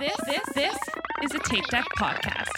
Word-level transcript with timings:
This, 0.00 0.16
this, 0.24 0.40
this 0.54 0.78
is 1.24 1.34
a 1.34 1.38
Tape 1.40 1.66
Deck 1.66 1.84
podcast. 1.98 2.48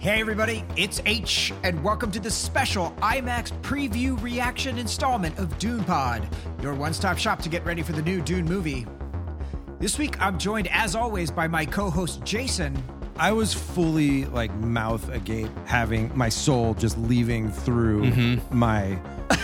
Hey 0.00 0.20
everybody, 0.20 0.64
it's 0.76 1.00
H, 1.06 1.52
and 1.62 1.84
welcome 1.84 2.10
to 2.10 2.18
the 2.18 2.32
special 2.32 2.90
IMAX 3.00 3.52
preview 3.62 4.20
reaction 4.20 4.76
installment 4.76 5.38
of 5.38 5.56
Dune 5.60 5.84
Pod, 5.84 6.28
your 6.60 6.74
one-stop 6.74 7.16
shop 7.16 7.40
to 7.42 7.48
get 7.48 7.64
ready 7.64 7.84
for 7.84 7.92
the 7.92 8.02
new 8.02 8.20
Dune 8.20 8.46
movie. 8.46 8.86
This 9.78 9.98
week, 9.98 10.20
I'm 10.20 10.36
joined, 10.36 10.66
as 10.72 10.96
always, 10.96 11.30
by 11.30 11.46
my 11.46 11.64
co-host 11.64 12.24
Jason. 12.24 12.82
I 13.18 13.32
was 13.32 13.52
fully 13.54 14.26
like 14.26 14.52
mouth 14.54 15.08
agape, 15.10 15.50
having 15.66 16.16
my 16.16 16.28
soul 16.28 16.74
just 16.74 16.96
leaving 16.98 17.50
through 17.50 18.38
my 18.50 18.96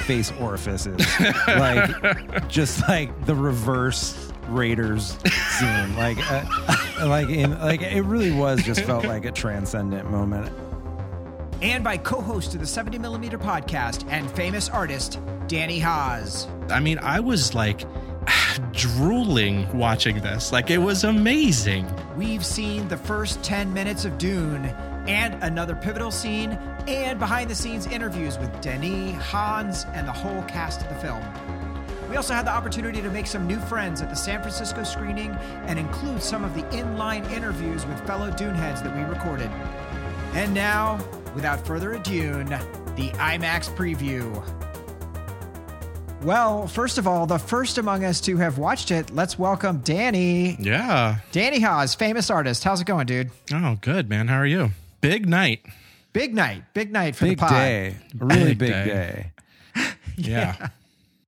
face 0.05 0.33
orifices, 0.41 1.01
like 1.49 2.49
just 2.49 2.87
like 2.89 3.27
the 3.27 3.35
reverse 3.35 4.31
Raiders 4.49 5.17
scene. 5.59 5.97
Like, 5.97 6.19
uh, 6.31 6.45
like 7.07 7.29
in 7.31 7.59
like 7.61 7.83
it 7.83 8.03
really 8.03 8.31
was 8.33 8.63
just 8.63 8.83
felt 8.83 9.05
like 9.07 9.25
a 9.25 9.33
transcendent 9.33 10.11
moment. 10.11 10.53
and 11.63 11.83
by 11.83 11.97
co-host 11.97 12.55
of 12.55 12.61
the 12.61 12.67
70 12.67 12.99
Millimeter 12.99 13.39
podcast 13.39 14.05
and 14.11 14.31
famous 14.33 14.69
artist 14.69 15.19
Danny 15.47 15.79
Haas. 15.79 16.47
I 16.69 16.81
mean, 16.81 16.99
I 16.99 17.21
was 17.21 17.55
like 17.55 17.85
drooling 18.73 19.71
watching 19.77 20.21
this. 20.21 20.53
Like, 20.53 20.71
it 20.71 20.79
was 20.79 21.05
amazing. 21.05 21.91
We've 22.17 22.45
seen 22.45 22.89
the 22.89 22.97
first 22.97 23.43
10 23.43 23.73
minutes 23.73 24.05
of 24.05 24.19
Dune 24.19 24.67
and 25.07 25.43
another 25.43 25.75
pivotal 25.75 26.11
scene 26.11 26.53
and 26.87 27.19
behind 27.19 27.51
the 27.51 27.55
scenes 27.55 27.87
interviews 27.87 28.39
with 28.39 28.61
Denis, 28.61 29.23
Hans, 29.23 29.85
and 29.93 30.07
the 30.07 30.13
whole 30.13 30.43
cast 30.43 30.83
of 30.83 30.89
the 30.89 30.95
film. 30.97 31.23
We 32.09 32.17
also 32.17 32.35
had 32.35 32.47
the 32.47 32.53
opportunity 32.53 33.03
to 33.03 33.11
make 33.11 33.27
some 33.27 33.47
new 33.47 33.59
friends 33.59 34.01
at 34.01 34.11
the 34.11 34.17
San 34.17 34.41
Francisco 34.41 34.85
screening 34.85 35.31
and 35.67 35.79
include 35.79 36.23
some 36.23 36.45
of 36.45 36.55
the 36.55 36.63
inline 36.65 37.29
interviews 37.31 37.85
with 37.87 37.99
fellow 38.07 38.31
Dune 38.31 38.55
heads 38.55 38.83
that 38.83 38.95
we 38.95 39.03
recorded. 39.03 39.51
And 40.35 40.55
now, 40.55 40.99
without 41.35 41.67
further 41.67 41.95
ado, 41.95 42.45
the 42.45 43.11
IMAX 43.15 43.75
preview. 43.75 44.64
Well, 46.25 46.67
first 46.67 46.97
of 46.97 47.07
all, 47.07 47.27
the 47.27 47.39
first 47.39 47.77
among 47.77 48.03
us 48.05 48.19
to 48.23 48.39
have 48.39 48.57
watched 48.57 48.91
it, 48.91 49.11
let's 49.11 49.39
welcome 49.39 49.79
Danny. 49.81 50.57
Yeah. 50.59 51.17
Danny 51.33 51.61
Haas, 51.61 51.95
famous 51.95 52.31
artist. 52.31 52.65
How's 52.65 52.81
it 52.81 52.87
going, 52.87 53.07
dude? 53.07 53.31
Oh, 53.53 53.77
good, 53.83 54.09
man. 54.09 54.29
How 54.29 54.39
are 54.39 54.47
you? 54.47 54.71
Big 55.03 55.29
night. 55.29 55.61
Big 56.15 56.35
night. 56.35 56.63
Big 56.73 56.91
night 56.91 57.15
for 57.15 57.27
Big 57.27 57.37
the 57.37 57.41
pod. 57.43 57.51
day, 57.51 57.97
a 58.19 58.25
really 58.25 58.45
Big 58.55 58.59
big, 58.59 58.71
day. 58.71 59.33
day. 59.77 59.85
Yeah. 60.17 60.69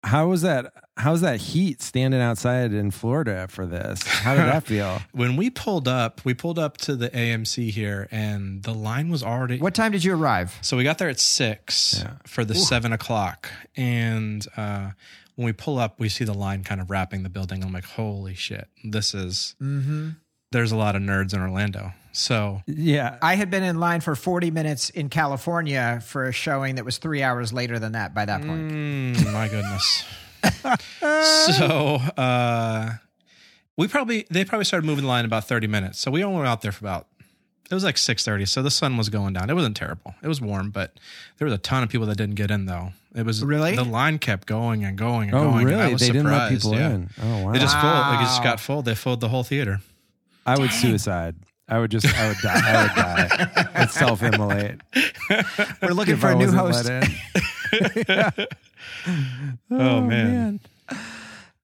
How 0.05 0.29
was 0.29 0.43
that? 0.43 0.73
How's 0.99 1.21
that 1.21 1.41
heat 1.41 1.83
standing 1.83 2.21
outside 2.23 2.73
in 2.73 2.91
Florida 2.91 3.47
for 3.51 3.67
this? 3.67 4.03
How 4.07 4.35
did 4.35 4.45
that 4.47 4.63
feel? 4.65 5.01
when 5.13 5.37
we 5.37 5.51
pulled 5.51 5.87
up, 5.87 6.25
we 6.25 6.33
pulled 6.33 6.59
up 6.59 6.79
to 6.79 6.97
the 6.97 7.11
AMC 7.11 7.71
here, 7.71 8.09
and 8.11 8.63
the 8.63 8.73
line 8.73 9.11
was 9.11 9.23
already. 9.23 9.59
What 9.59 9.75
time 9.75 9.93
did 9.93 10.05
you 10.05 10.15
arrive? 10.15 10.57
So 10.63 10.77
we 10.77 10.85
got 10.85 10.97
there 10.99 11.11
at 11.11 11.21
six 11.21 12.01
Yeah. 12.03 12.15
for 12.27 12.45
the 12.47 12.55
seven 12.55 12.93
o'clock. 12.95 13.51
And 13.77 14.47
uh, 14.57 14.93
when 15.35 15.45
we 15.45 15.53
pull 15.53 15.79
up, 15.79 16.01
we 16.01 16.09
see 16.09 16.25
the 16.25 16.33
line 16.35 16.65
kind 16.65 16.81
of 16.81 16.91
wrapping 16.91 17.23
the 17.25 17.29
building. 17.29 17.63
I'm 17.63 17.73
like, 17.75 17.85
holy 17.85 18.35
shit, 18.35 18.67
this 18.83 19.13
is. 19.15 19.55
There's 20.53 20.73
a 20.73 20.77
lot 20.77 20.97
of 20.97 21.03
nerds 21.03 21.35
in 21.35 21.41
Orlando. 21.41 21.93
So 22.13 22.63
Yeah, 22.67 23.19
I 23.21 23.35
had 23.35 23.51
been 23.51 23.63
in 23.65 23.79
line 23.79 24.01
for 24.01 24.15
40 24.17 24.51
minutes 24.51 24.89
in 24.89 25.11
California 25.11 26.01
for 26.07 26.25
a 26.25 26.33
showing 26.33 26.77
that 26.77 26.85
was 26.87 26.97
three 26.97 27.23
hours 27.23 27.53
later 27.53 27.79
than 27.79 27.93
that 27.93 28.15
by 28.15 28.25
that 28.25 28.41
point. 28.41 28.73
Mm, 28.73 29.33
my 29.35 29.49
goodness. 29.49 30.03
so 31.01 31.99
uh, 32.17 32.93
we 33.77 33.89
probably 33.89 34.27
they 34.31 34.45
probably 34.45 34.65
started 34.65 34.87
moving 34.87 35.05
the 35.05 35.09
line 35.09 35.25
about 35.25 35.45
30 35.47 35.67
minutes. 35.67 35.99
So 35.99 36.11
we 36.11 36.25
only 36.25 36.39
were 36.39 36.47
out 36.47 36.63
there 36.63 36.73
for 36.73 36.85
about 36.85 37.07
it 37.71 37.75
was 37.75 37.83
like 37.85 37.97
6:30. 37.97 38.47
So 38.49 38.63
the 38.63 38.71
sun 38.71 38.97
was 38.97 39.09
going 39.09 39.33
down. 39.33 39.51
It 39.51 39.55
wasn't 39.55 39.77
terrible. 39.77 40.15
It 40.23 40.29
was 40.29 40.41
warm, 40.41 40.71
but 40.71 40.99
there 41.39 41.47
was 41.47 41.55
a 41.55 41.59
ton 41.59 41.83
of 41.83 41.89
people 41.89 42.07
that 42.07 42.17
didn't 42.17 42.37
get 42.37 42.51
in 42.51 42.67
though. 42.67 42.91
It 43.15 43.25
was 43.25 43.43
Really? 43.43 43.75
the 43.75 43.83
line 43.85 44.19
kept 44.19 44.47
going 44.47 44.85
and 44.85 44.97
going 44.97 45.31
and 45.31 45.39
Oh, 45.39 45.51
going. 45.51 45.67
and 45.69 45.77
I 45.77 45.81
really? 45.81 45.93
was 45.95 46.01
They 46.03 46.09
didn't 46.09 46.25
let 46.31 46.49
surprised, 46.53 46.63
people 46.65 46.79
yeah. 46.79 46.91
in. 46.91 47.11
Oh, 47.23 47.45
wow. 47.47 47.53
They 47.53 47.59
just 47.59 47.77
full. 47.81 47.91
Like 47.91 48.21
it 48.21 48.25
just 48.25 48.43
got 48.43 48.61
full. 48.61 48.83
They 48.83 48.95
filled 48.95 49.21
the 49.21 49.29
whole 49.29 49.43
theater. 49.43 49.81
I 50.45 50.59
would 50.59 50.71
suicide. 50.71 51.35
I 51.69 51.81
would 51.81 51.91
just, 51.91 52.07
I 52.07 52.29
would 52.29 52.37
die. 52.39 52.61
I 52.65 52.83
would 52.83 52.95
die. 52.95 53.71
I'd 53.75 53.91
self 53.91 54.23
immolate. 54.23 54.81
We're 55.83 55.91
looking 55.95 56.17
for 56.17 56.29
a 56.29 56.35
new 56.37 56.53
host. 56.53 56.89
Oh, 59.71 60.01
man. 60.01 60.61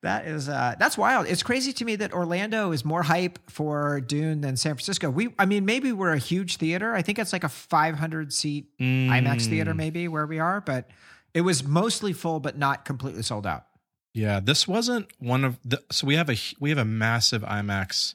That 0.02 0.26
is 0.26 0.48
uh, 0.48 0.74
that's 0.80 0.98
wild. 0.98 1.26
It's 1.28 1.44
crazy 1.44 1.72
to 1.74 1.84
me 1.84 1.94
that 1.96 2.12
Orlando 2.12 2.72
is 2.72 2.84
more 2.84 3.04
hype 3.04 3.38
for 3.48 4.00
Dune 4.00 4.40
than 4.40 4.56
San 4.56 4.74
Francisco. 4.74 5.08
We, 5.08 5.28
I 5.38 5.46
mean, 5.46 5.64
maybe 5.64 5.92
we're 5.92 6.12
a 6.12 6.18
huge 6.18 6.56
theater. 6.56 6.92
I 6.92 7.02
think 7.02 7.20
it's 7.20 7.32
like 7.32 7.44
a 7.44 7.48
500 7.48 8.32
seat 8.32 8.66
IMAX 8.80 9.46
theater, 9.46 9.74
maybe 9.74 10.08
where 10.08 10.26
we 10.26 10.40
are, 10.40 10.60
but 10.60 10.90
it 11.34 11.42
was 11.42 11.62
mostly 11.62 12.12
full, 12.12 12.40
but 12.40 12.58
not 12.58 12.84
completely 12.84 13.22
sold 13.22 13.46
out. 13.46 13.64
Yeah, 14.12 14.40
this 14.40 14.66
wasn't 14.66 15.06
one 15.20 15.44
of 15.44 15.58
the. 15.64 15.80
So 15.92 16.06
we 16.08 16.16
have 16.16 16.28
a 16.28 16.36
we 16.58 16.70
have 16.70 16.78
a 16.78 16.84
massive 16.84 17.42
IMAX 17.42 18.14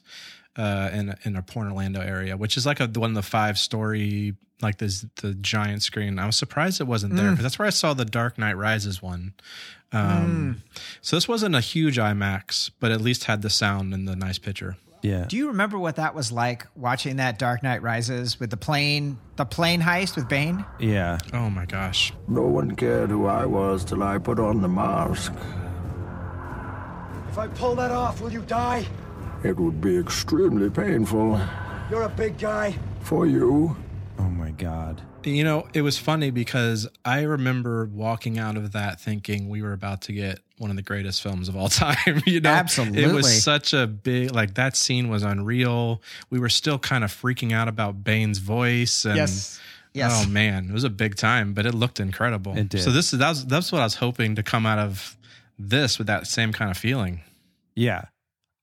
uh, 0.58 0.90
in 0.92 1.14
in 1.24 1.36
our 1.36 1.42
Pointe 1.42 1.70
Orlando 1.70 2.00
area, 2.00 2.36
which 2.36 2.56
is 2.58 2.66
like 2.66 2.80
a 2.80 2.86
one 2.86 3.10
of 3.10 3.14
the 3.14 3.22
five 3.22 3.56
story 3.58 4.34
like 4.60 4.78
this 4.78 5.06
the 5.22 5.34
giant 5.34 5.82
screen. 5.82 6.18
I 6.18 6.26
was 6.26 6.36
surprised 6.36 6.80
it 6.80 6.86
wasn't 6.88 7.14
there 7.16 7.30
because 7.30 7.44
that's 7.44 7.58
where 7.58 7.66
I 7.68 7.70
saw 7.70 7.94
the 7.94 8.04
Dark 8.04 8.36
Knight 8.38 8.56
Rises 8.56 9.00
one. 9.00 9.32
Um, 9.92 10.62
So 11.00 11.16
this 11.16 11.26
wasn't 11.28 11.54
a 11.54 11.60
huge 11.60 11.96
IMAX, 11.96 12.70
but 12.80 12.90
at 12.90 13.00
least 13.00 13.24
had 13.24 13.40
the 13.42 13.50
sound 13.50 13.94
and 13.94 14.06
the 14.06 14.16
nice 14.16 14.38
picture. 14.38 14.76
Yeah. 15.00 15.26
Do 15.28 15.36
you 15.36 15.46
remember 15.48 15.78
what 15.78 15.94
that 15.96 16.12
was 16.14 16.32
like 16.32 16.66
watching 16.74 17.16
that 17.16 17.38
Dark 17.38 17.62
Knight 17.62 17.82
Rises 17.82 18.40
with 18.40 18.50
the 18.50 18.56
plane, 18.56 19.16
the 19.36 19.44
plane 19.44 19.80
heist 19.80 20.16
with 20.16 20.28
Bane? 20.28 20.64
Yeah. 20.80 21.18
Oh 21.32 21.48
my 21.48 21.66
gosh! 21.66 22.12
No 22.26 22.42
one 22.42 22.74
cared 22.74 23.10
who 23.10 23.26
I 23.26 23.46
was 23.46 23.84
till 23.84 24.02
I 24.02 24.18
put 24.18 24.40
on 24.40 24.60
the 24.60 24.68
mask. 24.68 25.32
If 27.30 27.38
I 27.38 27.46
pull 27.46 27.76
that 27.76 27.92
off, 27.92 28.20
will 28.20 28.32
you 28.32 28.42
die? 28.42 28.84
It 29.44 29.56
would 29.58 29.80
be 29.80 29.96
extremely 29.98 30.68
painful 30.70 31.40
You're 31.90 32.02
a 32.02 32.08
big 32.08 32.38
guy. 32.38 32.76
for 33.00 33.26
you. 33.26 33.76
Oh, 34.18 34.22
my 34.24 34.50
God. 34.50 35.00
You 35.24 35.44
know, 35.44 35.68
it 35.74 35.82
was 35.82 35.98
funny 35.98 36.30
because 36.30 36.88
I 37.04 37.22
remember 37.22 37.86
walking 37.86 38.38
out 38.38 38.56
of 38.56 38.72
that 38.72 39.00
thinking 39.00 39.48
we 39.48 39.62
were 39.62 39.72
about 39.72 40.02
to 40.02 40.12
get 40.12 40.40
one 40.58 40.70
of 40.70 40.76
the 40.76 40.82
greatest 40.82 41.22
films 41.22 41.48
of 41.48 41.56
all 41.56 41.68
time. 41.86 42.22
you 42.26 42.40
know, 42.40 42.50
absolutely. 42.50 43.02
it 43.04 43.12
was 43.12 43.42
such 43.42 43.72
a 43.72 43.86
big 43.86 44.32
like 44.32 44.54
that 44.54 44.76
scene 44.76 45.08
was 45.08 45.22
unreal. 45.22 46.02
We 46.30 46.38
were 46.40 46.48
still 46.48 46.78
kind 46.78 47.04
of 47.04 47.12
freaking 47.12 47.52
out 47.52 47.68
about 47.68 48.02
Bane's 48.02 48.38
voice 48.38 49.04
and 49.04 49.16
Yes. 49.16 49.60
Yes. 49.94 50.24
Oh 50.24 50.28
man, 50.28 50.68
it 50.68 50.72
was 50.72 50.84
a 50.84 50.90
big 50.90 51.16
time, 51.16 51.54
but 51.54 51.64
it 51.66 51.74
looked 51.74 51.98
incredible. 51.98 52.56
It 52.56 52.68
did. 52.68 52.82
So 52.82 52.90
this 52.90 53.12
is 53.12 53.18
that's 53.18 53.44
that's 53.44 53.72
what 53.72 53.80
I 53.80 53.84
was 53.84 53.94
hoping 53.96 54.36
to 54.36 54.42
come 54.42 54.66
out 54.66 54.78
of 54.78 55.16
this 55.58 55.98
with 55.98 56.06
that 56.06 56.26
same 56.26 56.52
kind 56.52 56.70
of 56.70 56.76
feeling. 56.76 57.22
Yeah. 57.74 58.04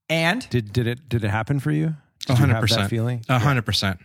And 0.09 0.47
Did 0.49 0.71
did 0.73 0.87
it 0.87 1.09
did 1.09 1.23
it 1.23 1.29
happen 1.29 1.59
for 1.59 1.71
you? 1.71 1.95
Did 2.19 2.29
A 2.29 2.33
you 2.33 2.35
hundred 2.35 2.53
have 2.53 2.61
that 2.61 2.67
percent 2.69 2.89
feeling? 2.89 3.25
A 3.29 3.39
hundred 3.39 3.65
percent. 3.65 3.99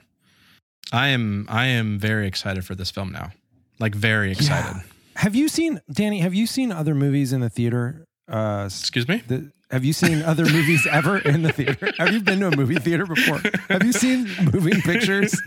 I 0.93 1.09
am 1.09 1.47
I 1.49 1.66
am 1.66 1.99
very 1.99 2.27
excited 2.27 2.65
for 2.65 2.75
this 2.75 2.91
film 2.91 3.12
now. 3.12 3.33
Like 3.78 3.94
very 3.94 4.33
excited. 4.33 4.83
Have 5.16 5.34
you 5.34 5.49
seen 5.49 5.81
Danny? 5.93 6.21
Have 6.21 6.34
you 6.34 6.47
seen 6.47 6.72
other 6.72 6.94
movies 6.94 7.33
in 7.33 7.41
the 7.41 7.50
theater? 7.50 8.05
Uh, 8.28 8.65
Excuse 8.71 9.06
me? 9.09 9.22
the, 9.27 9.50
have 9.71 9.84
you 9.84 9.93
seen 9.93 10.22
other 10.22 10.44
movies 10.44 10.87
ever 10.91 11.19
in 11.19 11.43
the 11.43 11.53
theater? 11.53 11.93
Have 11.99 12.12
you 12.12 12.21
been 12.21 12.41
to 12.41 12.49
a 12.49 12.56
movie 12.56 12.77
theater 12.77 13.06
before? 13.06 13.41
Have 13.69 13.82
you 13.84 13.93
seen 13.93 14.28
moving 14.53 14.81
pictures? 14.82 15.38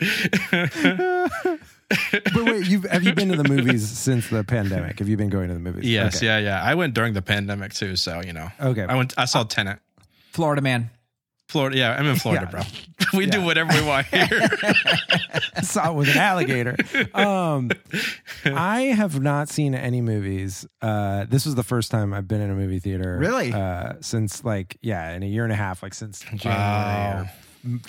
but 1.88 2.44
wait, 2.44 2.66
you 2.66 2.80
have 2.90 3.04
you 3.04 3.12
been 3.14 3.28
to 3.28 3.36
the 3.36 3.48
movies 3.48 3.88
since 3.88 4.28
the 4.28 4.42
pandemic? 4.44 4.98
Have 4.98 5.08
you 5.08 5.16
been 5.16 5.28
going 5.30 5.48
to 5.48 5.54
the 5.54 5.60
movies? 5.60 5.84
Yes, 5.84 6.16
Okay. 6.16 6.26
yeah, 6.26 6.38
yeah. 6.38 6.62
I 6.62 6.74
went 6.74 6.94
during 6.94 7.12
the 7.14 7.22
pandemic 7.22 7.74
too, 7.74 7.96
so 7.96 8.20
you 8.24 8.32
know. 8.32 8.48
Okay. 8.60 8.82
I 8.82 8.94
went. 8.96 9.14
I 9.16 9.24
saw 9.26 9.44
Tenet. 9.44 9.78
Florida 10.32 10.62
man. 10.62 10.90
Florida. 11.48 11.76
Yeah, 11.78 11.94
I'm 11.96 12.06
in 12.06 12.16
Florida, 12.24 12.44
Yeah. 12.46 12.50
bro. 12.50 12.62
we 13.18 13.26
do 13.26 13.40
whatever 13.40 13.72
we 13.72 13.86
want 13.86 14.06
here. 14.08 14.26
saw 15.62 15.92
it 15.92 15.94
with 15.94 16.08
an 16.08 16.16
alligator. 16.18 16.76
Um, 17.14 17.70
I 18.44 18.80
have 18.96 19.20
not 19.20 19.48
seen 19.48 19.74
any 19.76 20.00
movies. 20.00 20.66
Uh, 20.82 21.24
this 21.28 21.46
was 21.46 21.54
the 21.54 21.62
first 21.62 21.92
time 21.92 22.12
I've 22.12 22.26
been 22.26 22.40
in 22.40 22.50
a 22.50 22.54
movie 22.54 22.80
theater. 22.80 23.16
Really? 23.18 23.52
Uh, 23.52 23.92
since 24.00 24.42
like 24.44 24.76
yeah, 24.82 25.12
in 25.12 25.22
a 25.22 25.26
year 25.26 25.44
and 25.44 25.52
a 25.52 25.56
half, 25.56 25.84
like 25.84 25.94
since 25.94 26.20
January 26.34 26.58
Wow. 26.60 27.20
or 27.22 27.30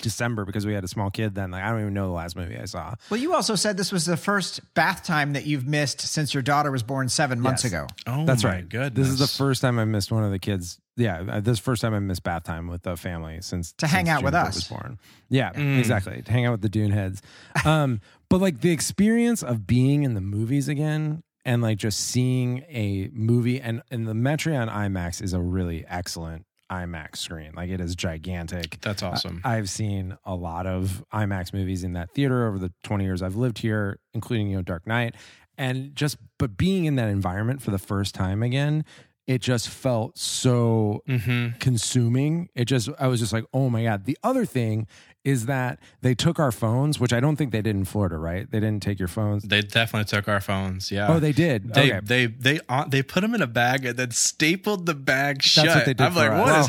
December 0.02 0.46
because 0.46 0.66
we 0.66 0.74
had 0.74 0.84
a 0.84 0.88
small 0.88 1.10
kid 1.10 1.36
then. 1.36 1.52
Like 1.52 1.64
I 1.64 1.70
don't 1.70 1.82
even 1.82 1.94
know 1.94 2.08
the 2.08 2.14
last 2.14 2.36
movie 2.36 2.58
I 2.58 2.66
saw. 2.66 2.96
Well, 3.10 3.20
you 3.20 3.34
also 3.34 3.56
said 3.56 3.78
this 3.78 3.92
was 3.92 4.06
the 4.06 4.18
first 4.18 4.62
bath 4.74 5.04
time 5.04 5.34
that 5.34 5.46
you've 5.46 5.68
missed 5.68 6.02
since 6.02 6.34
your 6.34 6.44
daughter 6.44 6.72
was 6.72 6.84
born 6.84 7.10
seven 7.10 7.40
months 7.40 7.64
Yes. 7.64 7.74
ago. 7.74 7.88
Oh, 8.08 8.26
That's 8.26 8.44
my 8.44 8.50
right. 8.52 8.70
Good. 8.70 8.96
This 8.96 9.08
is 9.08 9.20
the 9.20 9.28
first 9.28 9.62
time 9.62 9.80
I 9.80 9.86
missed 9.86 10.12
one 10.12 10.24
of 10.24 10.32
the 10.32 10.40
kids. 10.40 10.80
Yeah, 10.96 11.24
uh, 11.30 11.40
this 11.42 11.60
first 11.60 11.84
time 11.84 11.94
I 11.94 12.00
missed 12.00 12.24
bath 12.24 12.44
time 12.44 12.68
with 12.68 12.82
the 12.82 12.98
family 12.98 13.40
since 13.42 13.72
To 13.74 13.88
hang 13.88 14.06
since 14.08 14.18
out 14.18 14.24
with 14.24 14.34
us. 14.34 14.56
Was 14.56 14.64
born. 14.68 15.00
Yeah, 15.30 15.52
exactly. 15.58 16.24
To 16.24 16.32
hang 16.32 16.46
out 16.48 16.52
with 16.54 16.62
the 16.62 16.70
Dune 16.70 16.92
heads. 16.92 17.22
Um, 17.66 18.02
but 18.30 18.42
like 18.42 18.62
the 18.62 18.72
experience 18.72 19.44
of 19.44 19.68
being 19.68 20.04
in 20.04 20.14
the 20.16 20.22
movies 20.22 20.68
again 20.68 21.24
and 21.46 21.62
like 21.62 21.78
just 21.78 22.00
seeing 22.00 22.60
a 22.70 23.10
movie 23.14 23.60
and 23.62 23.82
and 23.92 24.08
the 24.08 24.14
Metreon 24.14 24.70
IMAX 24.72 25.22
is 25.22 25.34
a 25.34 25.40
really 25.40 25.86
excellent 25.88 26.46
IMAX 26.72 27.18
screen. 27.18 27.52
Like 27.56 27.70
it 27.70 27.80
is 27.82 27.96
gigantic. 27.96 28.80
That's 28.82 29.02
awesome. 29.04 29.42
I, 29.44 29.56
have 29.56 29.70
seen 29.70 30.18
a 30.26 30.36
lot 30.36 30.68
of 30.68 31.04
IMAX 31.14 31.54
movies 31.54 31.84
in 31.84 31.94
that 31.94 32.12
theater 32.14 32.48
over 32.48 32.60
the 32.60 32.72
20 32.84 33.04
years 33.04 33.22
I've 33.22 33.36
lived 33.36 33.60
here, 33.60 34.00
including, 34.14 34.50
you 34.50 34.58
know, 34.58 34.62
Dark 34.64 34.86
Knight. 34.88 35.16
And 35.58 35.96
just, 35.96 36.18
but 36.38 36.58
being 36.58 36.86
in 36.86 36.96
that 36.98 37.10
environment 37.10 37.62
for 37.62 37.72
the 37.72 37.80
first 37.80 38.14
time 38.14 38.44
again, 38.44 38.86
it 39.26 39.42
just 39.42 39.68
felt 39.70 40.18
so 40.18 41.02
Mm-hmm. 41.08 41.58
consuming. 41.60 42.50
It 42.56 42.66
just, 42.66 42.90
I 43.00 43.08
was 43.08 43.20
just 43.20 43.34
like, 43.34 43.46
oh 43.54 43.70
my 43.70 43.84
God. 43.84 44.06
The 44.06 44.18
other 44.24 44.46
thing 44.46 44.88
is 45.26 45.46
that 45.48 45.80
they 46.02 46.16
took 46.16 46.40
our 46.40 46.54
phones, 46.54 47.02
which 47.02 47.12
I 47.12 47.20
don't 47.20 47.36
think 47.36 47.52
they 47.52 47.62
did 47.62 47.76
in 47.76 47.84
Florida, 47.84 48.18
right? 48.18 48.50
They 48.50 48.62
didn't 48.62 48.82
take 48.82 48.98
your 48.98 49.10
phones. 49.10 49.44
They 49.44 49.60
definitely 49.62 50.06
took 50.06 50.30
our 50.30 50.40
phones. 50.40 50.90
Yeah. 50.90 51.08
Oh, 51.10 51.20
they 51.20 51.34
did. 51.34 51.74
They 51.74 51.92
okay. 51.92 52.00
they 52.02 52.26
they 52.28 52.60
uh, 52.70 52.86
they 52.88 53.04
put 53.04 53.22
them 53.22 53.36
in 53.36 53.42
a 53.42 53.48
bag 53.48 53.86
and 53.86 53.98
then 53.98 54.12
stapled 54.12 54.86
the 54.86 54.94
bag 54.96 55.42
shut. 55.42 55.66
That's 55.66 55.76
what 55.76 55.86
they 55.86 55.94
did 55.94 56.06
I'm 56.06 56.16
like, 56.16 56.32
us. 56.32 56.40
what 56.40 56.60
is 56.60 56.68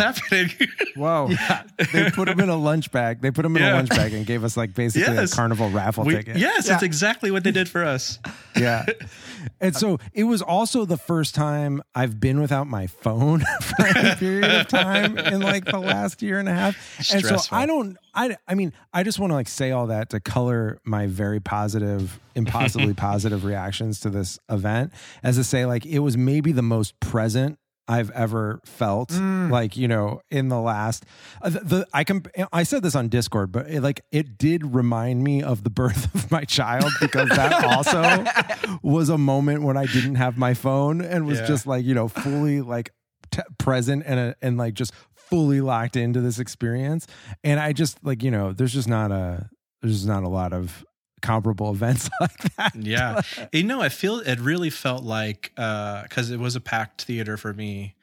Wow. 0.99 1.27
happening? 1.33 1.37
Whoa. 1.79 1.93
they 1.93 2.11
put 2.11 2.27
them 2.27 2.41
in 2.41 2.49
a 2.49 2.57
lunch 2.57 2.91
bag. 2.91 3.21
They 3.21 3.31
put 3.31 3.43
them 3.43 3.57
in 3.57 3.63
Yeah. 3.63 3.75
a 3.75 3.77
lunch 3.77 3.91
bag 3.91 4.13
and 4.13 4.27
gave 4.27 4.43
us 4.43 4.57
like 4.57 4.75
basically 4.75 5.15
Yes. 5.15 5.33
a 5.33 5.37
carnival 5.37 5.71
raffle 5.71 6.03
We- 6.05 6.15
ticket. 6.17 6.37
yes, 6.39 6.67
Yeah. 6.67 6.75
it's 6.75 6.83
exactly 6.83 7.31
what 7.31 7.45
they 7.45 7.53
did 7.53 7.69
for 7.69 7.85
us. 7.85 8.19
yeah. 8.57 8.85
And 9.61 9.77
so 9.77 9.99
it 10.13 10.25
was 10.25 10.43
also 10.43 10.85
the 10.85 10.97
first 10.97 11.35
time 11.35 11.83
I've 11.95 12.21
been 12.21 12.41
without 12.41 12.67
my 12.67 12.87
phone 12.87 13.41
for 13.63 13.87
any 13.87 14.15
period 14.17 14.51
of 14.51 14.69
time 14.69 15.19
in 15.19 15.41
like 15.41 15.65
the 15.65 15.79
last 15.79 16.23
year 16.23 16.39
and 16.39 16.49
a 16.49 16.55
half. 16.55 17.13
And 17.13 17.25
so 17.25 17.39
I 17.51 17.67
don't 17.67 17.97
I 18.15 18.37
I 18.47 18.55
mean, 18.55 18.73
I 18.93 19.03
just 19.03 19.19
want 19.19 19.31
to 19.31 19.35
like 19.35 19.49
say 19.49 19.71
all 19.71 19.87
that 19.89 20.11
to 20.11 20.21
color 20.21 20.79
my 20.85 21.07
very 21.07 21.41
positive, 21.41 22.19
impossibly 22.35 22.95
positive 23.09 23.45
reactions 23.45 24.01
to 24.01 24.11
this 24.11 24.39
event 24.49 24.93
as 25.23 25.37
to 25.37 25.45
say 25.45 25.67
like 25.67 25.87
it 25.87 26.01
was 26.01 26.17
maybe 26.17 26.53
the 26.53 26.63
most 26.63 26.99
present 27.01 27.59
I've 27.89 28.11
ever 28.11 28.61
felt 28.67 29.11
like 29.13 29.77
you 29.77 29.89
know 29.89 30.21
in 30.31 30.49
the 30.51 30.61
last 30.61 31.07
uh, 31.41 31.49
the, 31.51 31.61
the 31.61 31.87
I 31.95 32.05
can 32.05 32.23
I 32.53 32.63
said 32.65 32.83
this 32.83 32.95
on 32.95 33.09
Discord 33.09 33.51
but 33.51 33.69
it, 33.71 33.81
like 33.83 34.03
it 34.13 34.37
did 34.37 34.75
remind 34.75 35.25
me 35.25 35.43
of 35.43 35.65
the 35.65 35.71
birth 35.71 36.15
of 36.15 36.31
my 36.31 36.45
child 36.45 36.91
because 37.01 37.29
that 37.31 37.65
also 37.65 38.79
was 38.83 39.09
a 39.09 39.17
moment 39.19 39.63
when 39.63 39.77
I 39.77 39.87
didn't 39.87 40.17
have 40.17 40.37
my 40.37 40.55
phone 40.55 41.01
and 41.01 41.27
was 41.27 41.39
Yeah. 41.41 41.47
just 41.47 41.67
like 41.67 41.85
you 41.85 41.95
know 41.95 42.09
fully 42.09 42.61
like 42.61 42.91
t- 43.31 43.43
present 43.59 44.03
and 44.07 44.21
uh, 44.21 44.35
and 44.43 44.59
like 44.59 44.75
just 44.75 44.93
fully 45.15 45.61
locked 45.61 45.97
into 45.97 46.21
this 46.21 46.39
experience 46.39 47.07
and 47.45 47.59
I 47.61 47.73
just 47.73 48.03
like 48.05 48.23
you 48.23 48.31
know 48.31 48.53
there's 48.53 48.73
just 48.75 48.89
not 48.89 49.11
a 49.11 49.49
there's 49.83 50.07
not 50.07 50.25
a 50.25 50.29
lot 50.29 50.53
of 50.53 50.85
comparable 51.21 51.71
events 51.71 52.09
like 52.21 52.57
that 52.57 52.75
Yeah, 52.77 53.21
you 53.53 53.63
know, 53.65 53.81
I 53.81 53.89
feel 53.89 54.21
it 54.21 54.39
really 54.41 54.71
felt 54.71 55.03
like 55.05 55.53
uh 55.57 56.03
because 56.03 56.31
it 56.31 56.39
was 56.39 56.57
a 56.57 56.61
packed 56.61 57.03
theater 57.03 57.37
for 57.37 57.53
me. 57.53 57.95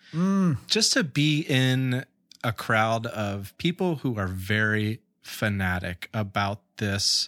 Just 0.68 0.94
to 0.94 1.04
be 1.04 1.42
in 1.42 2.06
a 2.44 2.54
crowd 2.54 3.06
of 3.08 3.54
people 3.58 3.98
who 3.98 4.18
are 4.18 4.28
very 4.28 5.00
fanatic 5.22 6.10
about 6.14 6.62
this 6.78 7.28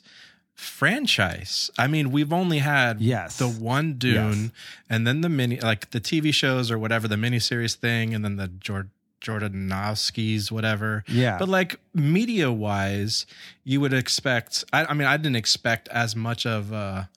franchise. 0.72 1.70
I 1.78 1.88
mean, 1.88 2.12
we've 2.12 2.32
only 2.34 2.60
had 2.60 3.02
Yes. 3.02 3.38
the 3.38 3.48
one 3.50 3.94
Dune, 3.94 4.52
and 4.90 5.06
then 5.08 5.22
the 5.22 5.30
mini, 5.30 5.60
like 5.60 5.90
the 5.92 6.00
TV 6.00 6.34
shows 6.34 6.72
or 6.72 6.78
whatever, 6.80 7.08
the 7.08 7.16
miniseries 7.16 7.76
thing, 7.76 8.14
and 8.14 8.24
then 8.24 8.36
the 8.38 8.48
Jord- 8.48 8.90
Jordanowski's 9.22 10.52
whatever. 10.52 11.04
Yeah. 11.08 11.38
But 11.38 11.50
like 11.50 11.80
media 11.94 12.52
wise, 12.52 13.26
you 13.64 13.82
would 13.82 13.94
expect. 13.94 14.64
I, 14.74 14.86
I 14.86 14.94
mean, 14.94 15.08
I 15.08 15.18
didn't 15.18 15.36
expect 15.36 15.88
as 15.90 16.16
much 16.16 16.46
of 16.46 16.72
a 16.72 17.10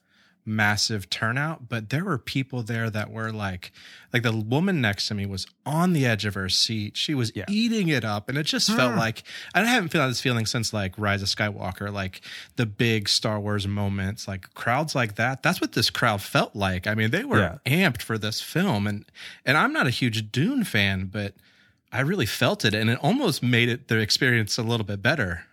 massive 0.43 1.07
turnout, 1.11 1.69
but 1.69 1.91
there 1.91 2.03
were 2.03 2.17
people 2.17 2.63
there 2.63 2.89
that 2.89 3.11
were 3.11 3.31
like, 3.31 3.71
like 4.11 4.23
the 4.23 4.31
woman 4.35 4.81
next 4.81 5.07
to 5.07 5.13
me 5.13 5.23
was 5.23 5.45
on 5.67 5.93
the 5.93 6.03
edge 6.03 6.25
of 6.25 6.33
her 6.33 6.49
seat. 6.49 6.97
She 6.97 7.13
was 7.13 7.31
Yeah. 7.35 7.45
eating 7.47 7.89
it 7.89 8.03
up, 8.03 8.27
and 8.27 8.39
it 8.39 8.47
just 8.47 8.71
felt 8.75 8.95
like 8.97 9.21
I 9.53 9.63
haven't 9.63 9.89
felt 9.89 10.09
this 10.09 10.19
feeling 10.19 10.47
since 10.47 10.73
like 10.73 10.97
Rise 10.97 11.21
of 11.21 11.27
Skywalker, 11.27 11.93
like 11.93 12.21
the 12.55 12.65
big 12.65 13.07
Star 13.07 13.39
Wars 13.39 13.67
moments, 13.67 14.27
like 14.27 14.51
crowds 14.55 14.95
like 14.95 15.13
that. 15.15 15.43
That's 15.43 15.61
what 15.61 15.73
this 15.73 15.91
crowd 15.91 16.23
felt 16.23 16.55
like. 16.55 16.87
I 16.87 16.95
mean, 16.95 17.11
they 17.11 17.23
were 17.23 17.39
Yeah. 17.39 17.57
amped 17.89 18.01
for 18.01 18.17
this 18.17 18.41
film, 18.41 18.87
and 18.87 19.05
and 19.45 19.57
I'm 19.57 19.71
not 19.71 19.85
a 19.85 19.91
huge 19.91 20.31
Dune 20.31 20.63
fan, 20.63 21.05
but. 21.05 21.35
I 21.91 22.01
really 22.01 22.25
felt 22.25 22.63
it, 22.65 22.73
and 22.73 22.89
it 22.89 22.97
almost 23.01 23.43
made 23.43 23.67
it 23.69 23.87
the 23.87 23.97
experience 23.99 24.57
a 24.57 24.63
little 24.63 24.85
bit 24.85 25.01
better. 25.01 25.43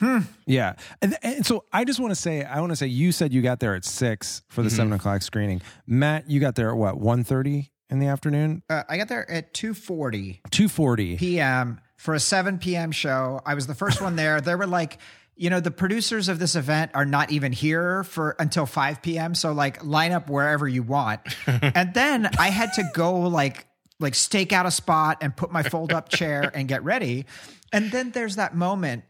Yeah, 0.46 0.74
and, 1.02 1.16
and 1.22 1.44
so 1.44 1.64
I 1.72 1.84
just 1.84 1.98
want 2.00 2.12
to 2.12 2.14
say, 2.20 2.44
I 2.44 2.60
want 2.60 2.70
to 2.70 2.76
say, 2.76 2.86
you 2.86 3.10
said 3.12 3.32
you 3.32 3.42
got 3.42 3.60
there 3.60 3.74
at 3.74 3.84
six 3.84 4.42
for 4.48 4.62
the 4.62 4.70
seven 4.70 4.92
o'clock 4.92 5.22
screening. 5.22 5.62
Matt, 5.86 6.30
you 6.30 6.38
got 6.40 6.54
there 6.54 6.70
at 6.70 6.76
what 6.76 6.98
one 6.98 7.24
thirty 7.24 7.70
in 7.90 7.98
the 8.00 8.06
afternoon, 8.06 8.62
Uh, 8.68 8.82
I 8.88 8.98
got 8.98 9.08
there 9.08 9.28
at 9.30 9.54
2:40 9.54 10.40
two 10.50 10.68
forty. 10.68 11.16
p.m. 11.16 11.80
for 11.96 12.14
a 12.14 12.20
7 12.20 12.58
p.m. 12.58 12.92
show. 12.92 13.40
I 13.46 13.54
was 13.54 13.66
the 13.66 13.74
first 13.74 14.00
one 14.02 14.14
there. 14.14 14.40
There 14.42 14.58
were 14.58 14.66
like, 14.66 14.98
you 15.36 15.48
know, 15.50 15.60
the 15.60 15.70
producers 15.70 16.28
of 16.28 16.38
this 16.38 16.54
event 16.54 16.90
are 16.94 17.06
not 17.06 17.30
even 17.30 17.50
here 17.52 18.04
for 18.04 18.36
until 18.38 18.66
5 18.66 19.00
p.m. 19.00 19.34
So 19.34 19.52
like 19.52 19.82
line 19.84 20.12
up 20.12 20.28
wherever 20.28 20.68
you 20.68 20.82
want. 20.82 21.20
and 21.46 21.94
then 21.94 22.28
I 22.38 22.50
had 22.50 22.74
to 22.74 22.84
go 22.92 23.20
like 23.20 23.66
like 24.00 24.14
stake 24.14 24.52
out 24.52 24.66
a 24.66 24.70
spot 24.70 25.18
and 25.20 25.36
put 25.36 25.50
my 25.50 25.62
fold 25.62 25.92
up 25.92 26.08
chair 26.08 26.50
and 26.54 26.68
get 26.68 26.84
ready. 26.84 27.26
And 27.72 27.90
then 27.90 28.10
there's 28.12 28.36
that 28.36 28.54
moment 28.54 29.04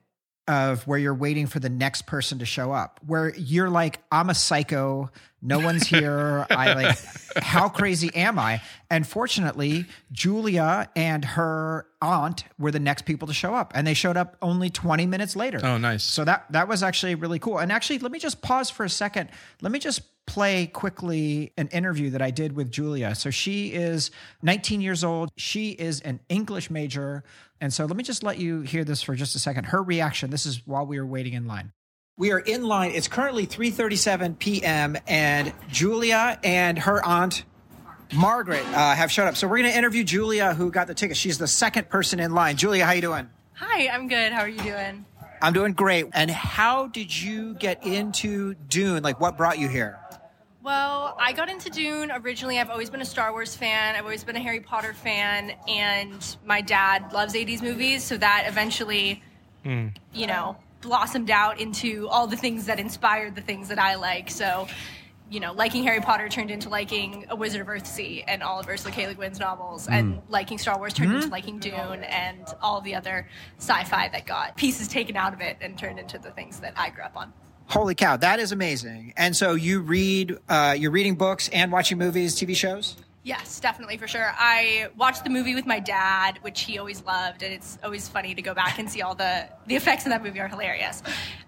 of 0.49 0.87
where 0.87 0.99
you're 0.99 1.14
waiting 1.14 1.46
for 1.46 1.61
the 1.61 1.69
next 1.69 2.06
person 2.06 2.38
to 2.38 2.46
show 2.46 2.73
up 2.73 2.99
where 3.06 3.35
you're 3.37 3.69
like 3.69 4.00
i'm 4.11 4.31
a 4.31 4.35
psycho. 4.35 5.11
No 5.40 5.61
one's 5.61 5.87
here. 5.87 6.46
I 6.50 6.73
like 6.73 6.99
how 7.37 7.69
crazy 7.69 8.11
am 8.14 8.38
i? 8.38 8.62
And 8.90 9.06
fortunately 9.06 9.85
julia 10.11 10.88
and 10.96 11.23
her 11.25 11.87
aunt 12.00 12.44
were 12.58 12.70
the 12.70 12.81
next 12.81 13.02
people 13.02 13.29
to 13.29 13.35
show 13.35 13.55
up 13.55 13.73
and 13.75 13.87
they 13.87 13.93
showed 13.94 14.17
up 14.17 14.37
only 14.40 14.70
20 14.70 15.05
minutes 15.06 15.37
later. 15.37 15.61
Oh, 15.62 15.76
nice. 15.76 16.02
so 16.02 16.25
that 16.25 16.46
that 16.50 16.67
was 16.67 16.82
actually 16.82 17.14
really 17.14 17.38
cool. 17.38 17.58
And 17.58 17.70
actually 17.70 17.99
let 17.99 18.11
me 18.11 18.19
just 18.19 18.40
pause 18.40 18.70
for 18.70 18.85
a 18.85 18.90
second. 18.90 19.29
Let 19.61 19.70
me 19.70 19.79
just 19.79 20.00
play 20.28 20.66
quickly 20.66 21.52
an 21.56 21.69
interview 21.69 22.10
that 22.10 22.20
I 22.20 22.30
did 22.30 22.54
with 22.54 22.70
Julia. 22.70 23.14
So 23.14 23.30
she 23.30 23.69
is 23.69 24.10
19 24.42 24.82
years 24.82 25.02
old. 25.02 25.30
She 25.36 25.70
is 25.70 26.00
an 26.02 26.20
English 26.28 26.70
major. 26.70 27.25
And 27.62 27.72
so 27.72 27.86
let 27.86 27.96
me 27.96 28.04
just 28.04 28.22
let 28.22 28.38
you 28.38 28.60
hear 28.60 28.84
this 28.84 29.02
for 29.02 29.14
just 29.14 29.34
a 29.34 29.38
second. 29.38 29.64
Her 29.64 29.82
reaction. 29.82 30.30
This 30.30 30.44
is 30.44 30.66
while 30.66 30.86
we 30.86 31.00
were 31.00 31.06
waiting 31.06 31.32
in 31.32 31.46
line. 31.46 31.72
We 32.19 32.30
are 32.32 32.38
in 32.38 32.64
line. 32.64 32.90
It's 32.92 33.08
currently 33.08 33.46
3:37 33.46 34.38
p.m. 34.38 34.96
and 35.06 35.52
Julia 35.69 36.38
and 36.44 36.78
her 36.78 37.04
aunt 37.04 37.44
Margaret 38.14 38.66
uh, 38.66 38.94
have 38.94 39.11
showed 39.11 39.28
up. 39.28 39.37
So 39.37 39.49
we're 39.49 39.58
going 39.58 39.70
to 39.70 39.78
interview 39.78 40.04
Julia 40.04 40.52
who 40.52 40.70
got 40.70 40.88
the 40.88 40.94
ticket. 40.94 41.16
She's 41.16 41.38
the 41.38 41.47
second 41.47 41.88
person 41.88 42.20
in 42.20 42.35
line. 42.35 42.56
Julia, 42.56 42.85
how 42.85 42.92
you 42.92 43.00
doing? 43.00 43.30
Hi, 43.54 43.88
I'm 43.88 44.08
good. 44.08 44.32
How 44.32 44.40
are 44.40 44.49
you 44.49 44.61
doing? 44.61 45.06
I'm 45.40 45.52
doing 45.52 45.73
great. 45.73 46.06
And 46.12 46.30
how 46.30 46.88
did 46.88 47.16
you 47.16 47.54
get 47.54 47.87
into 47.87 48.54
Dune? 48.68 49.02
Like 49.02 49.20
what 49.20 49.37
brought 49.37 49.58
you 49.58 49.68
here? 49.68 49.99
Well, 50.68 51.16
I 51.18 51.32
got 51.32 51.48
into 51.48 51.70
Dune 51.70 52.12
originally. 52.12 52.58
I've 52.58 52.68
always 52.68 52.90
been 52.90 53.00
a 53.00 53.04
Star 53.06 53.32
Wars 53.32 53.56
fan. 53.56 53.96
I've 53.96 54.04
always 54.04 54.22
been 54.22 54.37
a 54.37 54.40
Harry 54.40 54.60
Potter 54.60 54.92
fan, 54.92 55.54
and 55.66 56.37
my 56.44 56.60
dad 56.60 57.10
loves 57.10 57.32
80s 57.32 57.62
movies, 57.62 58.04
so 58.04 58.18
that 58.18 58.44
eventually, 58.46 59.22
you 60.12 60.26
know, 60.26 60.58
blossomed 60.82 61.30
out 61.30 61.58
into 61.58 62.06
all 62.08 62.26
the 62.26 62.37
things 62.37 62.66
that 62.66 62.78
inspired 62.78 63.34
the 63.34 63.40
things 63.40 63.68
that 63.68 63.78
I 63.78 63.94
like. 63.94 64.28
So, 64.28 64.68
you 65.30 65.40
know, 65.40 65.54
liking 65.54 65.84
Harry 65.84 66.02
Potter 66.02 66.28
turned 66.28 66.50
into 66.50 66.68
liking 66.68 67.25
A 67.30 67.34
Wizard 67.34 67.62
of 67.62 67.68
Earthsea 67.68 68.25
and 68.28 68.42
all 68.42 68.60
of 68.60 68.68
Ursula 68.68 68.92
K. 68.92 69.06
Le 69.06 69.14
Guin's 69.14 69.40
novels, 69.40 69.88
and 69.88 70.16
mm. 70.16 70.22
liking 70.28 70.58
Star 70.58 70.76
Wars 70.76 70.92
turned 70.92 71.12
into 71.12 71.25
mm-hmm. 71.25 71.32
liking 71.32 71.58
Dune 71.60 72.04
and 72.04 72.44
all 72.60 72.82
the 72.82 72.94
other 72.94 73.26
sci-fi 73.56 74.10
that 74.10 74.26
got 74.26 74.54
pieces 74.58 74.87
taken 74.87 75.16
out 75.16 75.32
of 75.32 75.40
it 75.40 75.56
and 75.62 75.78
turned 75.78 75.98
into 75.98 76.18
the 76.18 76.30
things 76.32 76.60
that 76.60 76.75
I 76.76 76.90
grew 76.90 77.04
up 77.04 77.16
on. 77.16 77.32
Holy 77.68 77.94
cow, 77.94 78.16
that 78.16 78.40
is 78.40 78.50
amazing. 78.50 79.12
And 79.16 79.37
so 79.37 79.52
you 79.52 79.80
read, 79.80 80.38
uh, 80.48 80.75
you're 80.78 80.90
reading 80.90 81.16
books 81.16 81.48
and 81.50 81.70
watching 81.70 81.98
movies, 81.98 82.34
TV 82.34 82.56
shows? 82.56 82.96
Yes, 83.25 83.60
definitely 83.60 83.98
for 83.98 84.08
sure. 84.08 84.32
I 84.38 84.88
watched 84.96 85.22
the 85.22 85.28
movie 85.28 85.54
with 85.54 85.66
my 85.66 85.78
dad, 85.78 86.38
which 86.40 86.62
he 86.62 86.78
always 86.78 87.04
loved, 87.04 87.42
and 87.42 87.52
it's 87.52 87.78
always 87.84 88.08
funny 88.08 88.34
to 88.34 88.40
go 88.40 88.54
back 88.54 88.78
and 88.78 88.90
see 88.90 89.02
all 89.02 89.14
the 89.14 89.46
the 89.66 89.76
effects 89.76 90.04
in 90.04 90.10
that 90.10 90.22
movie 90.22 90.40
are 90.40 90.48
hilarious. 90.48 91.02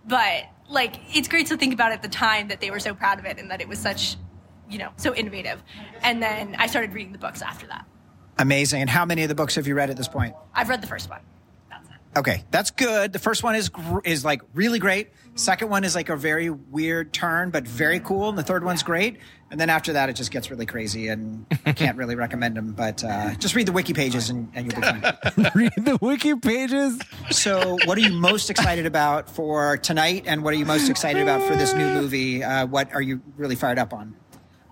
But 0.06 0.44
like, 0.68 0.96
it's 1.16 1.26
great 1.26 1.46
to 1.46 1.56
think 1.56 1.72
about 1.72 1.92
at 1.92 2.02
the 2.02 2.08
time 2.08 2.48
that 2.48 2.60
they 2.60 2.70
were 2.70 2.80
so 2.80 2.92
proud 2.92 3.18
of 3.18 3.24
it 3.24 3.38
and 3.38 3.50
that 3.50 3.62
it 3.62 3.68
was 3.68 3.78
such, 3.78 4.16
you 4.68 4.76
know, 4.76 4.90
so 4.98 5.14
innovative. 5.14 5.62
And 6.02 6.22
then 6.22 6.54
I 6.58 6.66
started 6.66 6.92
reading 6.92 7.12
the 7.12 7.18
books 7.18 7.40
after 7.40 7.66
that. 7.68 7.86
Amazing. 8.38 8.82
And 8.82 8.90
how 8.90 9.06
many 9.06 9.22
of 9.22 9.30
the 9.30 9.34
books 9.34 9.54
have 9.54 9.66
you 9.66 9.74
read 9.74 9.88
at 9.88 9.96
this 9.96 10.08
point? 10.08 10.34
I've 10.54 10.68
read 10.68 10.82
the 10.82 10.86
first 10.86 11.08
one. 11.08 11.20
That's 12.12 12.26
it. 12.26 12.30
Okay, 12.30 12.44
that's 12.50 12.70
good. 12.70 13.12
The 13.12 13.18
first 13.18 13.42
one 13.42 13.54
is 13.54 13.68
gr- 13.68 14.00
is 14.04 14.24
like 14.24 14.42
really 14.54 14.78
great. 14.78 15.10
Second 15.34 15.70
one 15.70 15.84
is 15.84 15.94
like 15.94 16.08
a 16.08 16.16
very 16.16 16.50
weird 16.50 17.12
turn, 17.12 17.50
but 17.50 17.66
very 17.66 18.00
cool. 18.00 18.28
And 18.28 18.36
the 18.36 18.42
third 18.42 18.64
one's 18.64 18.82
great. 18.82 19.18
And 19.50 19.58
then 19.58 19.70
after 19.70 19.94
that, 19.94 20.08
it 20.08 20.14
just 20.14 20.30
gets 20.30 20.50
really 20.50 20.66
crazy, 20.66 21.08
and 21.08 21.44
I 21.66 21.72
can't 21.72 21.96
really 21.96 22.14
recommend 22.14 22.56
them. 22.56 22.72
But 22.72 23.02
uh, 23.02 23.34
just 23.34 23.56
read 23.56 23.66
the 23.66 23.72
wiki 23.72 23.92
pages, 23.92 24.30
and, 24.30 24.48
and 24.54 24.66
you'll 24.66 24.80
be 24.80 24.86
fine. 24.86 25.50
Read 25.54 25.72
the 25.76 25.98
wiki 26.00 26.36
pages. 26.36 27.00
so, 27.30 27.76
what 27.84 27.98
are 27.98 28.00
you 28.00 28.12
most 28.12 28.48
excited 28.50 28.86
about 28.86 29.28
for 29.28 29.76
tonight, 29.78 30.24
and 30.26 30.44
what 30.44 30.54
are 30.54 30.56
you 30.56 30.66
most 30.66 30.88
excited 30.88 31.22
about 31.22 31.42
for 31.42 31.56
this 31.56 31.74
new 31.74 31.88
movie? 32.00 32.44
Uh, 32.44 32.66
what 32.66 32.92
are 32.92 33.02
you 33.02 33.20
really 33.36 33.56
fired 33.56 33.78
up 33.78 33.92
on? 33.92 34.14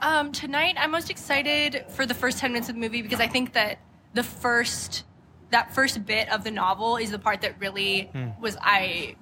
Um, 0.00 0.30
tonight, 0.30 0.76
I'm 0.78 0.92
most 0.92 1.10
excited 1.10 1.84
for 1.88 2.06
the 2.06 2.14
first 2.14 2.38
10 2.38 2.52
minutes 2.52 2.68
of 2.68 2.76
the 2.76 2.80
movie 2.80 3.02
because 3.02 3.20
I 3.20 3.26
think 3.26 3.54
that 3.54 3.80
the 4.14 4.22
first, 4.22 5.02
that 5.50 5.74
first 5.74 6.04
bit 6.04 6.30
of 6.32 6.44
the 6.44 6.50
novel 6.50 6.96
is 6.96 7.10
the 7.10 7.18
part 7.18 7.40
that 7.42 7.58
really 7.60 8.10
hmm. 8.12 8.28
was, 8.40 8.56
I, 8.60 9.16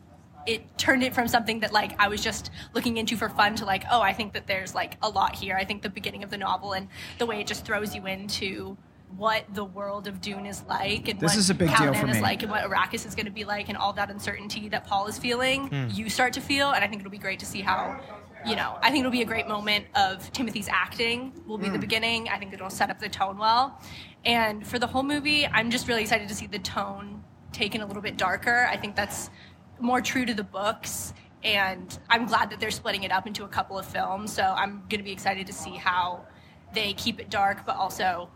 it 0.47 0.79
turned 0.79 1.03
it 1.03 1.15
from 1.15 1.29
something 1.29 1.61
that 1.61 1.73
like 1.73 1.99
I 2.01 2.09
was 2.09 2.23
just 2.23 2.51
looking 2.73 2.97
into 2.97 3.17
for 3.17 3.29
fun 3.29 3.57
to 3.57 3.65
like, 3.65 3.85
oh, 3.91 4.01
I 4.01 4.13
think 4.13 4.33
that 4.35 4.47
there's 4.47 4.75
like 4.75 4.97
a 5.03 5.09
lot 5.09 5.35
here. 5.35 5.57
I 5.57 5.65
think 5.65 5.83
the 5.83 5.91
beginning 5.91 6.23
of 6.23 6.31
the 6.31 6.39
novel 6.39 6.73
and 6.73 6.89
the 7.19 7.27
way 7.27 7.41
it 7.41 7.47
just 7.47 7.65
throws 7.65 7.95
you 7.95 8.07
into 8.07 8.77
what 9.17 9.45
the 9.55 9.65
world 9.65 10.09
of 10.09 10.21
Dune 10.21 10.47
is 10.47 10.63
like 10.65 11.09
and 11.09 11.21
This 11.21 11.33
what 11.33 11.39
is 11.39 11.51
a 11.51 11.55
big 11.55 11.69
deal 11.77 11.95
for 11.95 12.07
is 12.07 12.17
me. 12.17 12.21
like 12.21 12.43
and 12.43 12.51
what 12.51 12.65
Arrakis 12.65 13.07
is 13.07 13.15
going 13.15 13.27
to 13.27 13.33
be 13.33 13.45
like 13.45 13.69
and 13.69 13.79
all 13.79 13.93
that 13.95 14.11
uncertainty 14.11 14.69
that 14.71 14.87
Paul 14.87 15.07
is 15.07 15.19
feeling, 15.19 15.69
hmm. 15.69 15.87
you 15.91 16.09
start 16.11 16.33
to 16.35 16.41
feel. 16.41 16.71
And 16.71 16.85
I 16.85 16.89
think 16.89 17.01
it'll 17.01 17.11
be 17.11 17.19
great 17.19 17.39
to 17.41 17.47
see 17.47 17.61
how, 17.61 18.01
you 18.45 18.57
know, 18.57 18.79
I 18.83 18.91
think 18.91 19.01
it'll 19.01 19.13
be 19.13 19.23
a 19.23 19.27
great 19.27 19.49
moment 19.49 19.87
of 19.95 20.31
Timothy's 20.33 20.69
acting 20.69 21.33
will 21.47 21.59
be 21.59 21.67
the 21.67 21.75
hmm. 21.75 21.81
beginning. 21.81 22.29
I 22.29 22.39
think 22.39 22.53
it'll 22.53 22.71
set 22.71 22.91
up 22.91 22.99
the 22.99 23.09
tone 23.09 23.39
well. 23.39 23.81
And 24.27 24.67
for 24.67 24.81
the 24.81 24.89
whole 24.89 25.05
movie, 25.05 25.47
I'm 25.47 25.71
just 25.71 25.87
really 25.87 26.03
excited 26.03 26.29
to 26.29 26.35
see 26.35 26.49
the 26.49 26.59
tone 26.59 27.23
taken 27.53 27.81
a 27.81 27.87
little 27.87 28.03
bit 28.03 28.17
darker. 28.17 28.67
I 28.69 28.77
think 28.77 28.97
that's 28.97 29.31
more 29.79 30.01
true 30.01 30.27
to 30.27 30.35
the 30.35 30.43
books. 30.43 31.15
And 31.45 31.97
I'm 32.11 32.27
glad 32.27 32.51
that 32.51 32.59
they're 32.59 32.73
splitting 32.73 33.05
it 33.05 33.13
up 33.13 33.29
into 33.29 33.45
a 33.45 33.49
couple 33.49 33.79
of 33.79 33.87
films. 33.87 34.33
So 34.33 34.43
I'm 34.43 34.83
going 34.89 34.99
to 34.99 35.05
be 35.05 35.13
excited 35.13 35.47
to 35.47 35.53
see 35.53 35.71
how 35.71 36.27
they 36.75 36.93
keep 36.95 37.21
it 37.21 37.31
dark, 37.31 37.65
but 37.65 37.77
also 37.77 38.29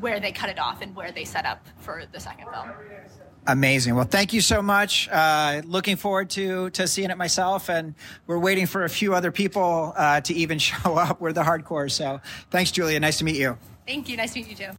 where 0.00 0.18
they 0.18 0.32
cut 0.32 0.50
it 0.50 0.58
off 0.58 0.82
and 0.82 0.96
where 0.96 1.12
they 1.12 1.24
set 1.24 1.46
up 1.46 1.64
for 1.78 2.02
the 2.10 2.18
second 2.18 2.48
film. 2.52 2.70
Amazing. 3.46 3.94
Well, 3.94 4.04
thank 4.04 4.32
you 4.32 4.40
so 4.40 4.60
much. 4.60 5.08
Uh, 5.08 5.62
looking 5.64 5.94
forward 5.94 6.28
to 6.30 6.70
to 6.70 6.88
seeing 6.88 7.10
it 7.10 7.16
myself, 7.16 7.70
and 7.70 7.94
we're 8.26 8.40
waiting 8.40 8.66
for 8.66 8.82
a 8.82 8.88
few 8.88 9.14
other 9.14 9.30
people 9.30 9.92
uh, 9.96 10.20
to 10.22 10.34
even 10.34 10.58
show 10.70 10.96
up. 10.96 11.20
We're 11.20 11.32
the 11.32 11.44
hardcore. 11.44 11.88
So, 11.88 12.20
thanks, 12.50 12.72
Julia. 12.72 12.98
Nice 12.98 13.18
to 13.18 13.24
meet 13.24 13.36
you. 13.36 13.56
Thank 13.86 14.08
you. 14.08 14.16
Nice 14.16 14.32
to 14.32 14.40
meet 14.40 14.48
you 14.48 14.56
too. 14.56 14.76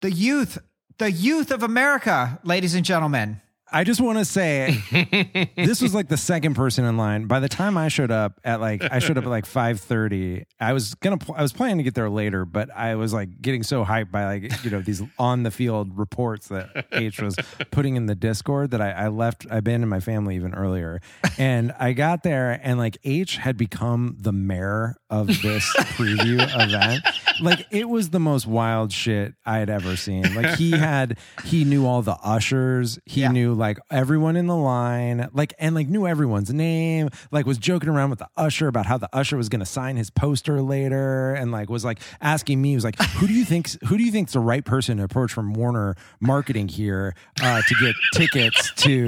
The 0.00 0.10
youth, 0.10 0.58
the 0.98 1.10
youth 1.10 1.50
of 1.50 1.62
America, 1.62 2.40
ladies 2.42 2.74
and 2.74 2.84
gentlemen. 2.84 3.40
I 3.72 3.84
just 3.84 4.00
want 4.00 4.18
to 4.18 4.24
say 4.24 4.78
this 5.56 5.80
was 5.80 5.94
like 5.94 6.08
the 6.08 6.16
second 6.16 6.54
person 6.54 6.84
in 6.84 6.96
line. 6.96 7.26
By 7.26 7.40
the 7.40 7.48
time 7.48 7.76
I 7.76 7.88
showed 7.88 8.10
up 8.10 8.40
at 8.44 8.60
like 8.60 8.82
I 8.90 8.98
showed 8.98 9.16
up 9.18 9.24
at 9.24 9.30
like 9.30 9.44
5:30. 9.46 10.44
I 10.60 10.72
was 10.72 10.94
going 10.96 11.18
to 11.18 11.32
I 11.34 11.42
was 11.42 11.52
planning 11.52 11.78
to 11.78 11.82
get 11.84 11.94
there 11.94 12.10
later, 12.10 12.44
but 12.44 12.68
I 12.74 12.94
was 12.96 13.12
like 13.12 13.40
getting 13.40 13.62
so 13.62 13.84
hyped 13.84 14.10
by 14.10 14.24
like, 14.26 14.64
you 14.64 14.70
know, 14.70 14.80
these 14.82 15.02
on 15.18 15.42
the 15.42 15.50
field 15.50 15.96
reports 15.96 16.48
that 16.48 16.86
H 16.92 17.20
was 17.20 17.36
putting 17.70 17.96
in 17.96 18.06
the 18.06 18.14
Discord 18.14 18.70
that 18.72 18.80
I, 18.80 18.90
I 18.90 19.08
left 19.08 19.46
I 19.50 19.58
abandoned 19.58 19.90
my 19.90 20.00
family 20.00 20.36
even 20.36 20.54
earlier. 20.54 21.00
And 21.38 21.72
I 21.78 21.92
got 21.92 22.22
there 22.22 22.60
and 22.62 22.78
like 22.78 22.98
H 23.04 23.36
had 23.36 23.56
become 23.56 24.16
the 24.18 24.32
mayor 24.32 24.96
of 25.08 25.26
this 25.28 25.72
preview 25.96 26.40
event. 26.42 27.04
Like 27.40 27.66
it 27.70 27.88
was 27.88 28.10
the 28.10 28.20
most 28.20 28.46
wild 28.46 28.92
shit 28.92 29.34
I 29.46 29.58
had 29.58 29.70
ever 29.70 29.96
seen. 29.96 30.34
Like 30.34 30.56
he 30.56 30.72
had 30.72 31.18
he 31.44 31.64
knew 31.64 31.86
all 31.86 32.02
the 32.02 32.16
ushers. 32.22 32.98
He 33.06 33.20
Yeah. 33.22 33.32
knew 33.32 33.54
like 33.60 33.78
everyone 33.90 34.34
in 34.34 34.48
the 34.48 34.56
line, 34.56 35.28
like 35.32 35.54
and 35.58 35.74
like 35.74 35.86
knew 35.86 36.06
everyone's 36.06 36.52
name. 36.52 37.10
Like 37.30 37.46
was 37.46 37.58
joking 37.58 37.88
around 37.88 38.10
with 38.10 38.18
the 38.18 38.28
usher 38.36 38.66
about 38.66 38.86
how 38.86 38.98
the 38.98 39.08
usher 39.14 39.36
was 39.36 39.48
going 39.48 39.60
to 39.60 39.66
sign 39.66 39.96
his 39.96 40.10
poster 40.10 40.60
later, 40.60 41.34
and 41.34 41.52
like 41.52 41.70
was 41.70 41.84
like 41.84 42.00
asking 42.20 42.60
me, 42.60 42.74
was 42.74 42.82
like, 42.82 43.00
"Who 43.00 43.28
do 43.28 43.32
you 43.32 43.44
think? 43.44 43.70
Who 43.84 43.96
do 43.96 44.02
you 44.02 44.10
think's 44.10 44.32
the 44.32 44.40
right 44.40 44.64
person 44.64 44.96
to 44.96 45.04
approach 45.04 45.32
from 45.32 45.52
Warner 45.52 45.94
Marketing 46.18 46.66
here 46.66 47.14
uh, 47.40 47.62
to 47.62 47.74
get 47.76 47.94
tickets 48.14 48.72
to 48.82 49.06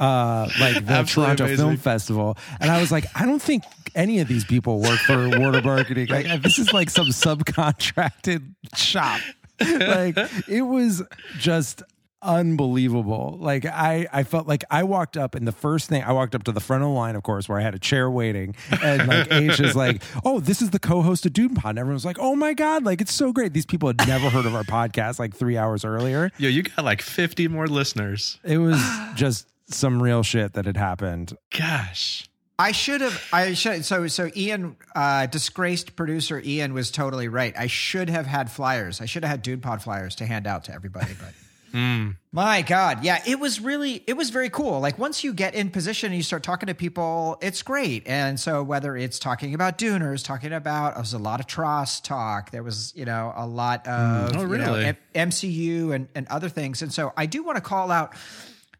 uh, 0.00 0.48
like 0.60 0.84
the 0.84 0.92
Absolutely 0.92 1.06
Toronto 1.06 1.44
amazing. 1.44 1.56
Film 1.64 1.76
Festival?" 1.78 2.36
And 2.60 2.70
I 2.70 2.80
was 2.80 2.92
like, 2.92 3.06
"I 3.14 3.24
don't 3.24 3.40
think 3.40 3.62
any 3.94 4.18
of 4.18 4.28
these 4.28 4.44
people 4.44 4.80
work 4.80 4.98
for 4.98 5.28
Warner 5.38 5.62
Marketing. 5.62 6.08
Like 6.08 6.42
this 6.42 6.58
is 6.58 6.72
like 6.72 6.90
some 6.90 7.06
subcontracted 7.06 8.54
shop." 8.76 9.20
like 9.60 10.18
it 10.48 10.62
was 10.62 11.00
just 11.38 11.84
unbelievable. 12.24 13.36
Like 13.40 13.66
I, 13.66 14.06
I 14.12 14.22
felt 14.24 14.48
like 14.48 14.64
I 14.70 14.82
walked 14.82 15.16
up 15.16 15.34
and 15.34 15.46
the 15.46 15.52
first 15.52 15.88
thing 15.88 16.02
I 16.02 16.12
walked 16.12 16.34
up 16.34 16.44
to 16.44 16.52
the 16.52 16.60
front 16.60 16.82
of 16.82 16.88
the 16.88 16.94
line, 16.94 17.14
of 17.14 17.22
course, 17.22 17.48
where 17.48 17.58
I 17.58 17.62
had 17.62 17.74
a 17.74 17.78
chair 17.78 18.10
waiting, 18.10 18.54
and 18.82 19.06
like 19.06 19.30
H 19.30 19.60
is 19.60 19.76
like, 19.76 20.02
"Oh, 20.24 20.40
this 20.40 20.62
is 20.62 20.70
the 20.70 20.78
co-host 20.78 21.26
of 21.26 21.32
Dune 21.32 21.54
Pod." 21.54 21.70
And 21.70 21.78
everyone's 21.78 22.04
like, 22.04 22.18
"Oh 22.18 22.34
my 22.34 22.54
god, 22.54 22.84
like 22.84 23.00
it's 23.00 23.14
so 23.14 23.32
great." 23.32 23.52
These 23.52 23.66
people 23.66 23.88
had 23.88 24.08
never 24.08 24.30
heard 24.30 24.46
of 24.46 24.54
our 24.54 24.64
podcast 24.64 25.18
like 25.18 25.34
three 25.34 25.56
hours 25.56 25.84
earlier. 25.84 26.30
Yo, 26.38 26.48
you 26.48 26.62
got 26.62 26.84
like 26.84 27.02
50 27.02 27.48
more 27.48 27.66
listeners. 27.66 28.38
It 28.42 28.58
was 28.58 28.82
just 29.14 29.46
some 29.66 30.02
real 30.02 30.22
shit 30.22 30.54
that 30.54 30.66
had 30.66 30.76
happened. 30.76 31.36
Gosh. 31.56 32.28
I 32.58 32.70
should 32.70 33.00
have. 33.00 33.20
I 33.32 33.54
should. 33.54 33.84
So, 33.84 34.06
so 34.06 34.30
Ian, 34.36 34.76
uh, 34.94 35.26
disgraced 35.26 35.96
producer 35.96 36.40
Ian 36.44 36.72
was 36.72 36.90
totally 36.92 37.26
right. 37.26 37.52
I 37.58 37.66
should 37.66 38.08
have 38.08 38.26
had 38.26 38.50
flyers. 38.50 39.00
I 39.00 39.06
should 39.06 39.24
have 39.24 39.30
had 39.30 39.42
Dune 39.42 39.60
Pod 39.60 39.82
flyers 39.82 40.14
to 40.16 40.26
hand 40.26 40.46
out 40.46 40.64
to 40.64 40.72
everybody. 40.72 41.14
But 41.18 41.34
Mm. 41.74 42.16
my 42.30 42.62
God, 42.62 43.02
yeah, 43.02 43.20
it 43.26 43.40
was 43.40 43.60
really, 43.60 44.04
it 44.06 44.16
was 44.16 44.30
very 44.30 44.48
cool. 44.48 44.78
Like 44.78 44.96
once 44.96 45.24
you 45.24 45.34
get 45.34 45.56
in 45.56 45.70
position 45.70 46.08
and 46.08 46.16
you 46.16 46.22
start 46.22 46.44
talking 46.44 46.68
to 46.68 46.74
people, 46.74 47.36
it's 47.42 47.62
great. 47.62 48.06
And 48.06 48.38
so 48.38 48.62
whether 48.62 48.96
it's 48.96 49.18
talking 49.18 49.54
about 49.54 49.76
Duners, 49.76 50.24
talking 50.24 50.52
about, 50.52 50.96
it 50.96 51.00
was 51.00 51.14
a 51.14 51.18
lot 51.18 51.40
of 51.40 51.46
Tross 51.48 52.00
talk. 52.00 52.52
There 52.52 52.62
was, 52.62 52.92
you 52.94 53.04
know, 53.04 53.32
a 53.34 53.44
lot 53.44 53.86
mm. 53.86 53.90
of 53.90 54.36
Oh, 54.36 54.42
you 54.42 54.46
know, 54.46 54.50
really? 54.50 54.84
M- 54.84 54.96
MCU 55.30 55.92
and, 55.92 56.08
and 56.14 56.28
other 56.28 56.48
things. 56.48 56.80
And 56.80 56.92
so 56.92 57.12
I 57.16 57.26
do 57.26 57.42
want 57.42 57.56
to 57.56 57.62
call 57.62 57.90
out 57.90 58.14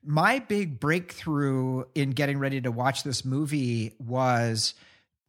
my 0.04 0.38
big 0.38 0.78
breakthrough 0.78 1.84
in 1.94 2.10
getting 2.10 2.38
ready 2.38 2.60
to 2.60 2.70
watch 2.70 3.02
this 3.02 3.24
movie 3.24 3.94
was 3.98 4.74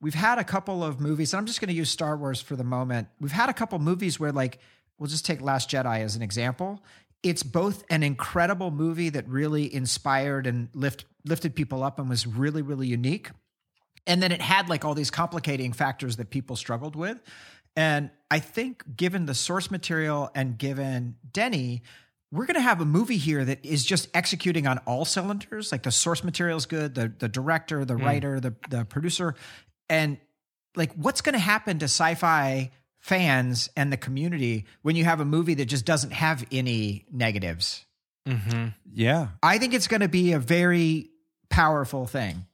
we've 0.02 0.14
had 0.14 0.38
a 0.38 0.44
couple 0.44 0.84
of 0.84 1.00
movies, 1.00 1.34
and 1.34 1.40
I'm 1.40 1.46
just 1.46 1.62
going 1.62 1.70
to 1.70 1.76
use 1.76 1.90
Star 1.90 2.18
Wars 2.18 2.42
for 2.42 2.56
the 2.56 2.64
moment. 2.64 3.08
We've 3.20 3.32
had 3.32 3.50
a 3.50 3.54
couple 3.54 3.80
movies 3.80 4.20
where, 4.20 4.32
like, 4.32 4.60
we'll 4.98 5.10
just 5.10 5.26
take 5.26 5.42
Last 5.42 5.70
Jedi 5.70 6.02
as 6.02 6.16
an 6.16 6.22
example. 6.22 6.82
It's 7.25 7.41
both 7.41 7.84
an 7.89 8.03
incredible 8.03 8.70
movie 8.70 9.10
that 9.10 9.27
really 9.27 9.74
inspired 9.74 10.46
and 10.46 10.70
lift, 10.75 11.05
lifted 11.25 11.55
people 11.55 11.84
up 11.84 11.98
and 11.98 12.08
was 12.08 12.27
really, 12.27 12.62
really 12.62 12.86
unique. 12.86 13.32
And 14.05 14.22
then 14.22 14.32
it 14.32 14.41
had 14.41 14.70
like 14.70 14.86
all 14.86 14.94
these 14.94 15.10
complicating 15.10 15.74
factors 15.74 16.17
that 16.17 16.29
people 16.29 16.55
struggled 16.55 16.96
with. 16.96 17.17
And 17.75 18.12
I 18.29 18.38
think, 18.38 18.84
given 18.96 19.25
the 19.25 19.34
source 19.34 19.72
material 19.72 20.29
and 20.36 20.55
given 20.60 21.15
Denis, 21.34 21.79
we're 22.32 22.46
going 22.46 22.55
to 22.55 22.62
have 22.62 22.79
a 22.79 22.86
movie 22.86 23.17
here 23.17 23.44
that 23.44 23.65
is 23.65 23.84
just 23.84 24.08
executing 24.13 24.67
on 24.67 24.77
all 24.86 25.03
cylinders. 25.03 25.72
Like 25.72 25.82
the 25.82 25.91
source 25.91 26.24
material 26.24 26.58
is 26.58 26.67
good, 26.67 26.94
the 26.94 27.12
the 27.17 27.27
director, 27.27 27.84
the 27.86 27.96
mm. 27.96 28.05
writer, 28.05 28.39
the 28.39 28.53
the 28.70 28.86
producer, 28.86 29.34
and 29.89 30.20
like 30.75 30.94
what's 30.94 31.22
going 31.22 31.34
to 31.34 31.39
happen 31.39 31.79
to 31.79 31.86
sci-fi 31.86 32.70
fans 33.06 33.70
and 33.78 33.94
the 33.94 33.98
community 33.98 34.66
when 34.82 34.96
you 34.96 35.04
have 35.04 35.20
a 35.20 35.26
movie 35.26 35.54
that 35.54 35.66
just 35.66 35.86
doesn't 35.86 36.12
have 36.12 36.44
any 36.52 37.06
negatives? 37.12 37.86
Mm-hmm. 38.28 38.70
Yeah, 38.92 39.28
I 39.44 39.60
think 39.60 39.76
it's 39.76 39.88
going 39.88 40.02
to 40.02 40.08
be 40.08 40.34
a 40.34 40.40
very 40.40 41.12
powerful 41.52 42.08
thing. 42.08 42.48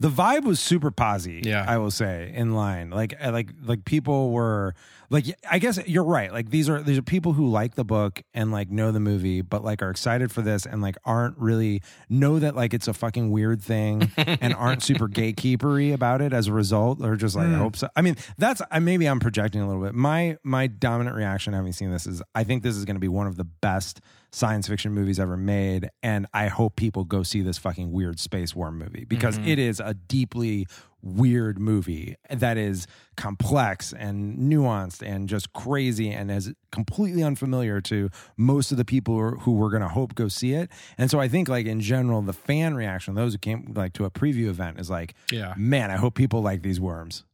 The 0.00 0.08
vibe 0.08 0.44
was 0.44 0.60
super 0.60 0.90
posy. 0.90 1.42
Yeah. 1.44 1.64
I 1.66 1.78
will 1.78 1.90
say 1.90 2.32
in 2.34 2.54
line, 2.54 2.90
like 2.90 3.14
like 3.24 3.50
like 3.64 3.84
people 3.84 4.30
were 4.30 4.74
like 5.10 5.24
I 5.48 5.58
guess 5.58 5.78
you're 5.86 6.04
right. 6.04 6.32
Like 6.32 6.50
these 6.50 6.68
are 6.68 6.82
these 6.82 6.98
are 6.98 7.02
people 7.02 7.32
who 7.32 7.48
like 7.48 7.74
the 7.74 7.84
book 7.84 8.22
and 8.34 8.52
like 8.52 8.70
know 8.70 8.92
the 8.92 9.00
movie, 9.00 9.40
but 9.40 9.64
like 9.64 9.82
are 9.82 9.90
excited 9.90 10.30
for 10.30 10.42
this 10.42 10.66
and 10.66 10.82
like 10.82 10.96
aren't 11.04 11.38
really 11.38 11.82
know 12.08 12.38
that 12.38 12.54
like 12.54 12.74
it's 12.74 12.88
a 12.88 12.94
fucking 12.94 13.30
weird 13.30 13.62
thing 13.62 14.10
and 14.16 14.54
aren't 14.54 14.82
super 14.82 15.08
gatekeepery 15.08 15.92
about 15.92 16.20
it 16.20 16.32
as 16.32 16.46
a 16.46 16.52
result, 16.52 17.02
or 17.02 17.16
just 17.16 17.36
like 17.36 17.46
I 17.46 17.50
hmm. 17.50 17.58
hope 17.58 17.76
so. 17.76 17.88
I 17.96 18.02
mean, 18.02 18.16
that's 18.36 18.60
I 18.70 18.80
maybe 18.80 19.06
I'm 19.06 19.20
projecting 19.20 19.60
a 19.60 19.66
little 19.66 19.82
bit. 19.82 19.94
My 19.94 20.36
my 20.42 20.66
dominant 20.66 21.16
reaction 21.16 21.52
having 21.54 21.72
seen 21.72 21.90
this 21.90 22.06
is 22.06 22.22
I 22.34 22.44
think 22.44 22.62
this 22.62 22.76
is 22.76 22.84
going 22.84 22.96
to 22.96 23.00
be 23.00 23.08
one 23.08 23.26
of 23.26 23.36
the 23.36 23.44
best 23.44 24.00
science 24.30 24.68
fiction 24.68 24.92
movies 24.92 25.18
ever 25.18 25.36
made 25.36 25.88
and 26.02 26.26
i 26.34 26.48
hope 26.48 26.76
people 26.76 27.04
go 27.04 27.22
see 27.22 27.40
this 27.40 27.56
fucking 27.58 27.90
weird 27.90 28.18
space 28.20 28.54
war 28.54 28.70
movie 28.70 29.04
because 29.06 29.38
it 29.38 29.58
is 29.58 29.80
a 29.80 29.94
deeply 29.94 30.66
weird 31.00 31.58
movie 31.60 32.16
that 32.28 32.56
is 32.56 32.86
complex 33.16 33.92
and 33.92 34.36
nuanced 34.36 35.00
and 35.06 35.28
just 35.28 35.52
crazy 35.52 36.10
and 36.10 36.28
is 36.30 36.52
completely 36.72 37.22
unfamiliar 37.22 37.80
to 37.80 38.10
most 38.36 38.72
of 38.72 38.76
the 38.76 38.84
people 38.84 39.16
who, 39.42 39.52
were 39.52 39.70
going 39.70 39.80
to 39.82 39.88
hope 39.88 40.14
go 40.16 40.26
see 40.26 40.52
it. 40.54 40.68
And 40.98 41.08
so 41.08 41.20
i 41.20 41.28
think 41.28 41.48
like 41.48 41.66
in 41.66 41.80
general 41.80 42.20
the 42.22 42.32
fan 42.32 42.74
reaction 42.74 43.14
those 43.14 43.32
who 43.32 43.38
came 43.38 43.72
like 43.76 43.92
to 43.94 44.04
a 44.06 44.10
preview 44.10 44.48
event 44.48 44.80
is 44.80 44.90
like 44.90 45.14
Yeah. 45.30 45.54
man 45.56 45.90
i 45.92 45.96
hope 45.96 46.14
people 46.14 46.42
like 46.42 46.62
these 46.62 46.80
worms. 46.80 47.24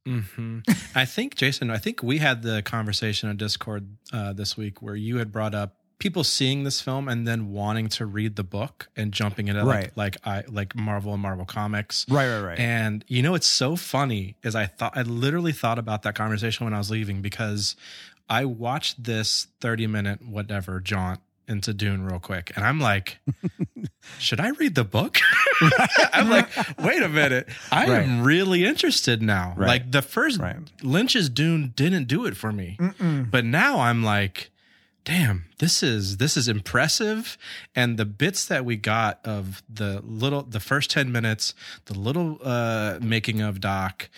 I 0.95 1.07
think, 1.07 1.35
Jason, 1.35 1.71
I 1.71 1.79
think 1.79 2.03
we 2.03 2.19
had 2.19 2.43
the 2.43 2.61
conversation 2.63 3.31
on 3.31 3.39
Discord 3.39 3.97
uh, 4.13 4.35
this 4.35 4.55
week 4.57 4.83
where 4.83 4.95
you 4.95 5.17
had 5.17 5.33
brought 5.33 5.55
up 5.55 5.77
people 5.99 6.25
seeing 6.25 6.65
this 6.65 6.81
film 6.81 7.09
and 7.09 7.27
then 7.27 7.53
wanting 7.53 7.89
to 7.89 8.05
read 8.07 8.37
the 8.37 8.43
book 8.45 8.89
and 8.97 9.13
jumping 9.13 9.49
into 9.49 9.65
Right. 9.65 9.91
like 9.97 10.17
like 10.25 10.27
I 10.27 10.51
like 10.51 10.75
Marvel 10.77 11.13
and 11.13 11.23
Marvel 11.23 11.45
comics. 11.45 12.05
Right, 12.09 12.29
right, 12.29 12.43
right. 12.43 12.59
And 12.59 13.05
you 13.09 13.23
know, 13.23 13.35
it's 13.35 13.47
so 13.47 13.77
funny 13.77 14.37
is 14.43 14.55
I 14.55 14.67
thought 14.67 14.97
I 14.97 15.03
literally 15.03 15.53
thought 15.53 15.79
about 15.79 16.03
that 16.03 16.15
conversation 16.15 16.65
when 16.65 16.75
I 16.75 16.79
was 16.79 16.91
leaving 16.91 17.23
because 17.23 17.77
I 18.29 18.45
watched 18.45 19.05
this 19.05 19.47
30 19.61 19.87
minute 19.87 20.23
whatever 20.27 20.81
jaunt 20.81 21.21
into 21.47 21.75
Dune 21.75 22.05
real 22.07 22.19
quick. 22.21 22.53
And 22.57 22.65
I'm 22.65 22.81
like, 22.81 23.19
should 24.19 24.41
I 24.41 24.49
read 24.51 24.75
the 24.75 24.85
book? 24.85 25.19
I'm 26.13 26.31
like, 26.31 26.49
wait 26.79 27.03
a 27.03 27.09
minute. 27.09 27.49
I 27.71 27.85
am 27.87 28.23
really 28.23 28.65
interested 28.65 29.21
now. 29.23 29.53
Right. 29.57 29.67
Like 29.69 29.91
the 29.93 30.01
first 30.03 30.41
Right. 30.41 30.57
Lynch's 30.83 31.29
Dune 31.29 31.73
didn't 31.77 32.09
do 32.09 32.25
it 32.25 32.35
for 32.37 32.51
me. 32.53 32.79
But 33.31 33.45
now 33.45 33.81
I'm 33.81 34.03
like, 34.03 34.51
damn, 35.05 35.45
this 35.59 35.83
is 35.83 36.17
this 36.17 36.37
is 36.37 36.49
impressive. 36.49 37.37
And 37.75 37.97
the 37.99 38.05
bits 38.05 38.47
that 38.47 38.65
we 38.65 38.77
got 38.77 39.21
of 39.25 39.63
the 39.73 40.01
little 40.05 40.43
the 40.43 40.61
first 40.61 40.91
10 40.91 41.13
minutes, 41.13 41.55
the 41.87 41.95
little 41.99 42.39
uh 42.43 42.99
making 43.01 43.41
of 43.41 43.61
doc, 43.61 44.09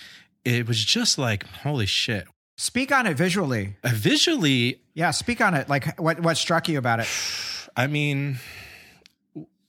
it 0.44 0.66
was 0.68 0.84
just 0.84 1.18
like, 1.18 1.44
holy 1.46 1.86
shit. 1.86 2.26
Speak 2.56 2.90
on 2.90 3.06
it 3.06 3.16
visually. 3.18 3.76
Uh, 3.84 3.90
visually, 3.92 4.80
Yeah, 4.94 5.10
speak 5.10 5.40
on 5.42 5.54
it. 5.54 5.68
Like 5.68 5.98
what 6.00 6.20
what 6.20 6.36
struck 6.36 6.68
you 6.68 6.78
about 6.78 7.00
it? 7.00 7.08
I 7.76 7.86
mean, 7.88 8.38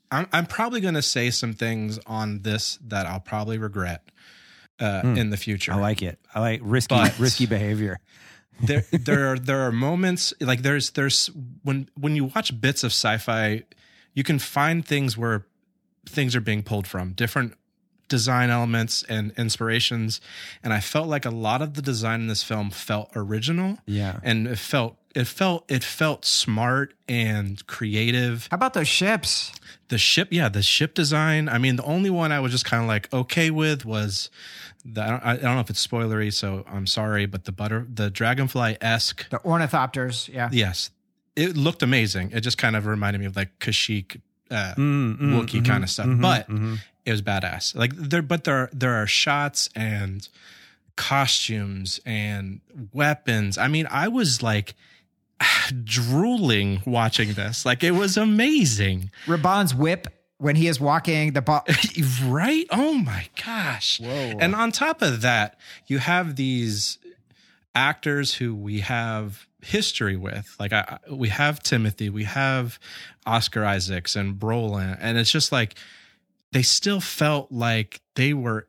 I'm, 0.10 0.28
I'm 0.32 0.46
probably 0.46 0.80
going 0.80 0.94
to 0.94 1.02
say 1.02 1.30
some 1.32 1.54
things 1.54 2.00
on 2.08 2.44
this 2.44 2.80
that 2.88 3.06
I'll 3.06 3.20
probably 3.20 3.58
regret 3.58 4.02
uh, 4.80 5.02
in 5.04 5.30
the 5.32 5.36
future. 5.36 5.74
I 5.74 5.76
like 5.76 6.02
it. 6.02 6.18
I 6.34 6.40
like 6.40 6.62
risky 6.64 6.96
But- 6.96 7.20
risky 7.20 7.46
behavior. 7.46 8.00
There, 8.62 8.86
there 8.92 9.32
are 9.32 9.40
there 9.40 9.62
are 9.62 9.72
moments 9.72 10.34
like 10.40 10.62
there's 10.62 10.92
there's 10.92 11.30
when 11.64 11.90
when 11.96 12.16
you 12.16 12.26
watch 12.26 12.60
bits 12.60 12.84
of 12.84 12.92
sci-fi, 12.92 13.64
you 14.14 14.24
can 14.24 14.40
find 14.40 14.86
things 14.86 15.18
where 15.18 15.46
things 16.08 16.36
are 16.36 16.42
being 16.42 16.64
pulled 16.64 16.88
from 16.88 17.14
different 17.14 17.54
design 18.08 18.50
elements 18.50 19.04
and 19.10 19.34
inspirations, 19.38 20.22
and 20.64 20.74
I 20.74 20.80
felt 20.80 21.08
like 21.08 21.26
a 21.26 21.30
lot 21.30 21.62
of 21.62 21.74
the 21.74 21.82
design 21.82 22.22
in 22.22 22.28
this 22.28 22.44
film 22.44 22.70
felt 22.70 23.12
original. 23.16 23.80
Yeah. 23.86 24.20
and 24.24 24.48
it 24.48 24.58
felt 24.58 24.98
it 25.16 25.26
felt 25.26 25.70
it 25.70 25.84
felt 25.84 26.26
smart 26.26 26.94
and 27.10 27.66
creative. 27.68 28.48
How 28.52 28.56
about 28.56 28.74
those 28.74 28.88
ships? 28.88 29.52
The 29.90 29.98
ship, 29.98 30.28
yeah, 30.32 30.48
the 30.50 30.62
ship 30.62 30.94
design. 30.94 31.50
I 31.50 31.58
mean, 31.58 31.76
the 31.76 31.84
only 31.84 32.10
one 32.10 32.32
I 32.32 32.40
was 32.40 32.52
just 32.52 32.66
kind 32.66 32.84
of 32.84 32.88
like 32.88 33.12
okay 33.12 33.50
with 33.50 33.84
was 33.86 34.30
the. 34.94 35.02
I 35.02 35.10
don't, 35.10 35.24
I 35.24 35.36
don't 35.36 35.56
know 35.56 35.60
if 35.60 35.70
it's 35.70 35.86
spoilery, 35.86 36.34
so 36.34 36.66
I'm 36.68 36.88
sorry, 36.88 37.26
but 37.26 37.46
the 37.46 37.52
butter, 37.52 37.86
the 37.94 38.10
dragonfly 38.10 38.78
esque. 38.82 39.30
The 39.30 39.40
ornithopters. 39.40 40.32
Yeah. 40.34 40.50
Yes, 40.52 40.92
it 41.36 41.58
looked 41.58 41.84
amazing. 41.84 42.32
It 42.34 42.42
just 42.42 42.58
kind 42.58 42.76
of 42.76 42.86
reminded 42.86 43.20
me 43.20 43.26
of 43.26 43.36
like 43.36 43.58
Kashyyyk, 43.60 44.22
uh, 44.50 44.74
Mm, 44.78 45.18
mm, 45.20 45.20
Wookiee 45.20 45.62
mhm, 45.62 45.66
kind 45.66 45.84
of 45.84 45.90
stuff, 45.90 46.08
mhm, 46.08 46.22
but 46.22 46.50
mhm. 46.50 46.80
it 47.06 47.12
was 47.12 47.22
badass. 47.22 47.76
Like 47.76 47.92
there, 47.96 48.22
but 48.22 48.44
there 48.44 48.70
there 48.74 48.96
are 48.96 49.08
shots 49.08 49.70
and 49.76 50.28
costumes 50.96 52.00
and 52.06 52.62
weapons. 52.94 53.58
I 53.58 53.68
mean, 53.68 53.88
I 53.90 54.08
was 54.08 54.42
like 54.42 54.74
drooling 55.84 56.82
watching 56.86 57.34
this. 57.34 57.66
Like 57.66 57.84
it 57.84 57.92
was 57.92 58.18
amazing. 58.18 59.12
Rabban's 59.28 59.76
whip 59.76 60.08
when 60.40 60.56
he 60.56 60.68
is 60.68 60.80
walking 60.80 61.34
the 61.34 61.42
ball. 61.42 61.66
right? 62.26 62.66
Oh 62.72 62.94
my 62.96 63.28
gosh. 63.44 64.00
Whoa. 64.00 64.34
And 64.40 64.54
on 64.56 64.72
top 64.72 65.02
of 65.02 65.22
that, 65.22 65.60
you 65.88 65.98
have 66.00 66.36
these 66.36 66.98
actors 67.76 68.36
who 68.36 68.56
we 68.56 68.82
have 68.82 69.48
history 69.62 70.16
with. 70.16 70.56
Like 70.60 70.74
I, 70.74 71.00
I- 71.08 71.14
we 71.14 71.30
have 71.30 71.62
Timothy, 71.62 72.10
we 72.10 72.24
have 72.26 72.80
Oscar 73.26 73.66
Isaacs 73.66 74.16
and 74.16 74.36
Brolin, 74.40 74.98
and 75.00 75.18
it's 75.18 75.32
just 75.32 75.52
like 75.52 75.76
they 76.52 76.62
still 76.62 77.02
felt 77.02 77.52
like 77.52 78.02
they 78.16 78.34
were 78.34 78.68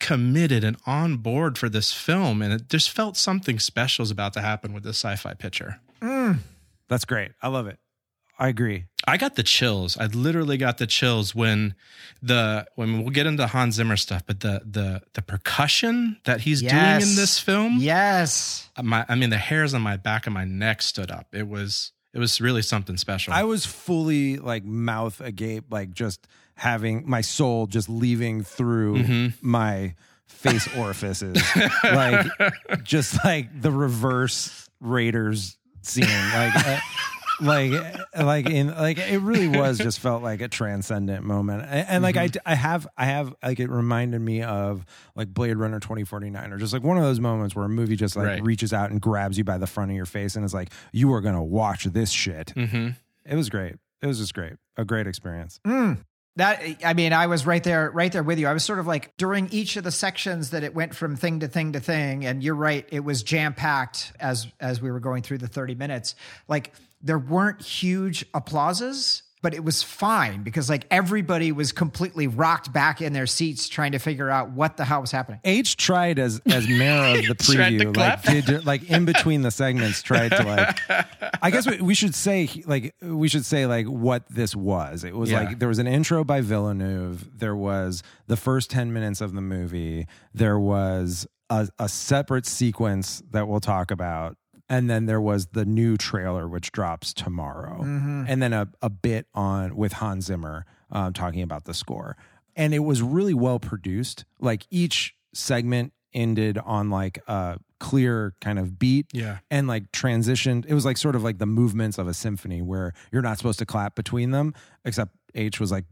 committed 0.00 0.62
and 0.64 0.76
on 0.86 1.16
board 1.16 1.56
for 1.56 1.68
this 1.68 1.92
film, 1.92 2.42
and 2.42 2.52
it 2.52 2.68
just 2.68 2.90
felt 2.90 3.16
something 3.16 3.58
special 3.58 4.02
is 4.02 4.10
about 4.10 4.32
to 4.34 4.40
happen 4.40 4.72
with 4.74 4.82
this 4.82 4.98
sci-fi 4.98 5.32
picture. 5.34 5.80
Mm, 6.02 6.38
that's 6.88 7.04
great. 7.06 7.30
I 7.40 7.48
love 7.48 7.66
it. 7.66 7.78
I 8.38 8.48
agree. 8.48 8.84
I 9.06 9.16
got 9.16 9.34
the 9.36 9.42
chills. 9.42 9.96
I 9.98 10.06
literally 10.06 10.56
got 10.56 10.78
the 10.78 10.86
chills 10.86 11.34
when 11.34 11.74
the 12.22 12.66
when 12.74 13.00
we'll 13.00 13.10
get 13.10 13.26
into 13.26 13.46
Hans 13.46 13.74
Zimmer 13.74 13.96
stuff, 13.96 14.22
but 14.26 14.40
the 14.40 14.62
the 14.64 15.02
the 15.12 15.22
percussion 15.22 16.16
that 16.24 16.40
he's 16.40 16.60
doing 16.62 16.72
in 16.74 17.14
this 17.16 17.38
film, 17.38 17.76
Yes. 17.80 18.68
my 18.82 19.04
I 19.08 19.14
mean 19.14 19.30
the 19.30 19.36
hairs 19.38 19.74
on 19.74 19.82
my 19.82 19.96
back 19.96 20.26
and 20.26 20.32
my 20.34 20.44
neck 20.44 20.80
stood 20.82 21.10
up. 21.10 21.28
It 21.32 21.46
was 21.48 21.92
it 22.12 22.18
was 22.18 22.40
really 22.40 22.62
something 22.62 22.96
special. 22.96 23.32
I 23.34 23.42
was 23.44 23.66
fully 23.66 24.38
like 24.38 24.64
mouth 24.64 25.20
agape, 25.20 25.64
like 25.70 25.92
just 25.92 26.26
having 26.54 27.02
my 27.08 27.20
soul 27.20 27.66
just 27.66 27.88
leaving 27.88 28.42
through 28.42 28.96
Mm-hmm. 29.02 29.26
my 29.48 29.94
face 30.28 30.68
orifices, 30.76 31.36
like 31.82 32.26
just 32.84 33.22
like 33.24 33.60
the 33.60 33.70
reverse 33.70 34.68
Raiders 34.80 35.56
scene, 35.82 36.04
like. 36.32 36.54
uh, 36.66 36.78
like 37.44 37.72
like 38.18 38.46
in 38.46 38.68
like 38.74 38.98
it 38.98 39.18
really 39.18 39.48
was 39.48 39.78
just 39.78 40.00
felt 40.00 40.22
like 40.22 40.40
a 40.40 40.48
transcendent 40.48 41.24
moment 41.24 41.62
and, 41.62 41.86
and 41.88 42.02
like 42.02 42.14
Mm-hmm. 42.16 42.38
I, 42.46 42.52
I 42.52 42.54
have 42.54 42.86
i 42.96 43.04
have 43.06 43.34
like 43.42 43.60
it 43.60 43.68
reminded 43.70 44.20
me 44.20 44.42
of 44.42 44.84
like 45.14 45.28
blade 45.28 45.56
runner 45.56 45.80
2049 45.80 46.52
or 46.52 46.58
just 46.58 46.72
like 46.72 46.82
one 46.82 46.96
of 46.96 47.02
those 47.02 47.20
moments 47.20 47.54
where 47.54 47.64
a 47.64 47.68
movie 47.68 47.96
just 47.96 48.16
like 48.16 48.26
Right. 48.26 48.42
reaches 48.42 48.72
out 48.72 48.90
and 48.90 49.00
grabs 49.00 49.36
you 49.38 49.44
by 49.44 49.58
the 49.58 49.66
front 49.66 49.90
of 49.90 49.96
your 49.96 50.06
face 50.06 50.36
and 50.36 50.44
is 50.44 50.54
like 50.54 50.70
you 50.92 51.12
are 51.12 51.20
gonna 51.20 51.44
watch 51.44 51.84
this 51.84 52.10
shit 52.10 52.50
hmm 52.50 52.90
it 53.26 53.36
was 53.36 53.48
great. 53.48 53.76
It 54.02 54.06
was 54.06 54.18
just 54.18 54.34
great. 54.34 54.52
A 54.76 54.84
great 54.84 55.06
experience. 55.06 55.58
That 56.36 56.60
I 56.84 56.94
mean, 56.94 57.12
I 57.12 57.28
was 57.28 57.46
right 57.46 57.62
there, 57.62 57.90
right 57.90 58.10
there 58.10 58.22
with 58.22 58.38
you. 58.38 58.48
I 58.48 58.52
was 58.52 58.64
sort 58.64 58.80
of 58.80 58.86
like 58.86 59.16
during 59.16 59.48
each 59.52 59.76
of 59.76 59.84
the 59.84 59.92
sections 59.92 60.50
that 60.50 60.64
it 60.64 60.74
went 60.74 60.94
from 60.94 61.14
thing 61.14 61.40
to 61.40 61.48
thing 61.48 61.72
to 61.72 61.80
thing, 61.80 62.24
and 62.24 62.42
you're 62.42 62.56
right, 62.56 62.86
it 62.90 63.04
was 63.04 63.22
jam 63.22 63.54
packed 63.54 64.12
as 64.18 64.46
as 64.58 64.80
we 64.80 64.90
were 64.90 65.00
going 65.00 65.22
through 65.22 65.38
the 65.38 65.46
30 65.46 65.74
minutes. 65.76 66.16
Like 66.48 66.72
there 67.00 67.18
weren't 67.18 67.62
huge 67.62 68.24
applauses, 68.34 69.22
but 69.44 69.52
it 69.52 69.62
was 69.62 69.82
fine 69.82 70.42
because 70.42 70.70
like 70.70 70.86
everybody 70.90 71.52
was 71.52 71.70
completely 71.70 72.26
rocked 72.26 72.72
back 72.72 73.02
in 73.02 73.12
their 73.12 73.26
seats 73.26 73.68
trying 73.68 73.92
to 73.92 73.98
figure 73.98 74.30
out 74.30 74.50
what 74.52 74.78
the 74.78 74.84
hell 74.86 75.02
was 75.02 75.10
happening. 75.10 75.38
H 75.44 75.76
tried 75.76 76.18
as 76.18 76.40
as 76.46 76.66
mayor 76.66 77.18
of 77.18 77.26
the 77.28 77.34
preview, 77.34 77.94
like 77.94 78.22
did 78.22 78.64
like 78.64 78.88
in 78.90 79.04
between 79.04 79.42
the 79.42 79.50
segments, 79.50 80.00
tried 80.02 80.30
to 80.30 80.42
like. 80.44 80.78
I 81.42 81.50
guess 81.50 81.66
we, 81.68 81.76
we 81.82 81.94
should 81.94 82.14
say 82.14 82.48
like 82.64 82.94
we 83.02 83.28
should 83.28 83.44
say 83.44 83.66
like 83.66 83.84
what 83.86 84.26
this 84.30 84.56
was. 84.56 85.04
It 85.04 85.14
was 85.14 85.30
Yeah. 85.30 85.40
like 85.40 85.58
there 85.58 85.68
was 85.68 85.78
an 85.78 85.86
intro 85.86 86.24
by 86.24 86.40
Villeneuve. 86.40 87.38
There 87.38 87.54
was 87.54 88.02
the 88.26 88.36
first 88.38 88.70
ten 88.70 88.94
minutes 88.94 89.20
of 89.20 89.34
the 89.34 89.42
movie. 89.42 90.06
There 90.32 90.58
was 90.58 91.26
a, 91.50 91.68
a 91.78 91.90
separate 91.90 92.46
sequence 92.46 93.22
that 93.30 93.46
we'll 93.46 93.60
talk 93.60 93.90
about. 93.90 94.38
And 94.68 94.88
then 94.88 95.06
there 95.06 95.20
was 95.20 95.46
the 95.46 95.64
new 95.66 95.96
trailer, 95.96 96.48
which 96.48 96.72
drops 96.72 97.12
tomorrow, 97.12 97.82
and 97.82 98.42
then 98.42 98.52
a, 98.52 98.68
a 98.80 98.88
bit 98.88 99.26
on 99.34 99.76
with 99.76 99.92
Hans 99.94 100.24
Zimmer 100.26 100.64
um, 100.90 101.12
talking 101.12 101.42
about 101.42 101.64
the 101.64 101.74
score. 101.74 102.16
And 102.56 102.72
it 102.72 102.78
was 102.78 103.02
really 103.02 103.34
well 103.34 103.58
produced. 103.58 104.24
Like 104.40 104.66
each 104.70 105.14
segment 105.34 105.92
ended 106.14 106.56
on 106.58 106.88
like 106.90 107.18
a 107.26 107.58
clear 107.80 108.34
kind 108.40 108.58
of 108.58 108.78
beat 108.78 109.06
Yeah. 109.12 109.38
and 109.50 109.66
like 109.68 109.90
transitioned. 109.92 110.64
It 110.66 110.72
was 110.72 110.84
like 110.86 110.96
sort 110.96 111.16
of 111.16 111.22
like 111.24 111.38
the 111.38 111.46
movements 111.46 111.98
of 111.98 112.06
a 112.08 112.14
symphony 112.14 112.62
where 112.62 112.92
you're 113.12 113.20
not 113.20 113.36
supposed 113.36 113.58
to 113.58 113.66
clap 113.66 113.94
between 113.96 114.30
them, 114.30 114.54
except 114.84 115.10
H 115.34 115.58
was 115.60 115.72
like, 115.72 115.84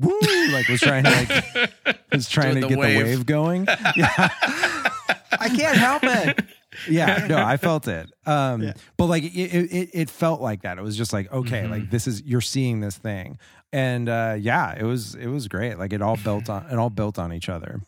woo, 0.00 0.16
like 0.52 0.68
was 0.68 0.80
trying 0.80 1.04
to 1.04 1.10
like, 1.84 1.98
was 2.12 2.28
trying 2.28 2.52
Doing 2.54 2.62
to 2.62 2.68
the 2.68 2.68
get 2.68 2.78
wave. 2.78 2.98
the 3.00 3.04
wave 3.04 3.26
going. 3.26 3.66
Yeah. 3.96 4.30
I 5.40 5.48
can't 5.48 5.76
help 5.76 6.04
it. 6.04 6.44
Yeah, 6.88 7.26
no, 7.28 7.36
I 7.44 7.56
felt 7.56 7.88
it. 7.88 8.10
Um, 8.26 8.72
but 8.96 9.06
like 9.06 9.22
it, 9.24 9.28
it, 9.30 9.90
it 9.92 10.10
felt 10.10 10.40
like 10.40 10.62
that. 10.62 10.78
It 10.78 10.82
was 10.82 10.96
just 10.96 11.12
like, 11.12 11.30
okay, 11.32 11.62
Mm-hmm. 11.62 11.70
like 11.70 11.90
this 11.90 12.06
is, 12.06 12.22
you're 12.22 12.40
seeing 12.40 12.80
this 12.80 12.96
thing. 12.96 13.38
And, 13.72 14.08
uh, 14.08 14.36
yeah, 14.38 14.74
it 14.78 14.84
was, 14.84 15.14
it 15.14 15.26
was 15.26 15.48
great. 15.48 15.78
Like 15.78 15.92
it 15.92 16.00
all 16.02 16.16
built 16.16 16.48
on, 16.48 16.66
it 16.70 16.76
all 16.78 16.90
built 16.90 17.18
on 17.18 17.32
each 17.32 17.48
other. 17.48 17.80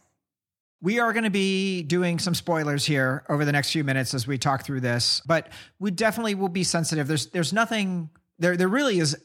We 0.83 0.99
are 1.01 1.13
going 1.13 1.25
to 1.25 1.31
be 1.31 1.83
doing 1.83 2.19
some 2.19 2.35
spoilers 2.35 2.85
here 2.85 3.25
over 3.29 3.45
the 3.45 3.53
next 3.53 3.73
few 3.73 3.83
minutes 3.83 4.13
as 4.15 4.27
we 4.27 4.37
talk 4.37 4.63
through 4.65 4.81
this, 4.81 5.23
but 5.27 5.49
we 5.79 5.91
definitely 5.91 6.35
will 6.35 6.51
be 6.51 6.65
sensitive. 6.65 7.09
There's 7.09 7.27
there's 7.29 7.53
nothing 7.53 8.11
there 8.39 8.57
there 8.59 8.69
really 8.69 8.99
is 8.99 9.17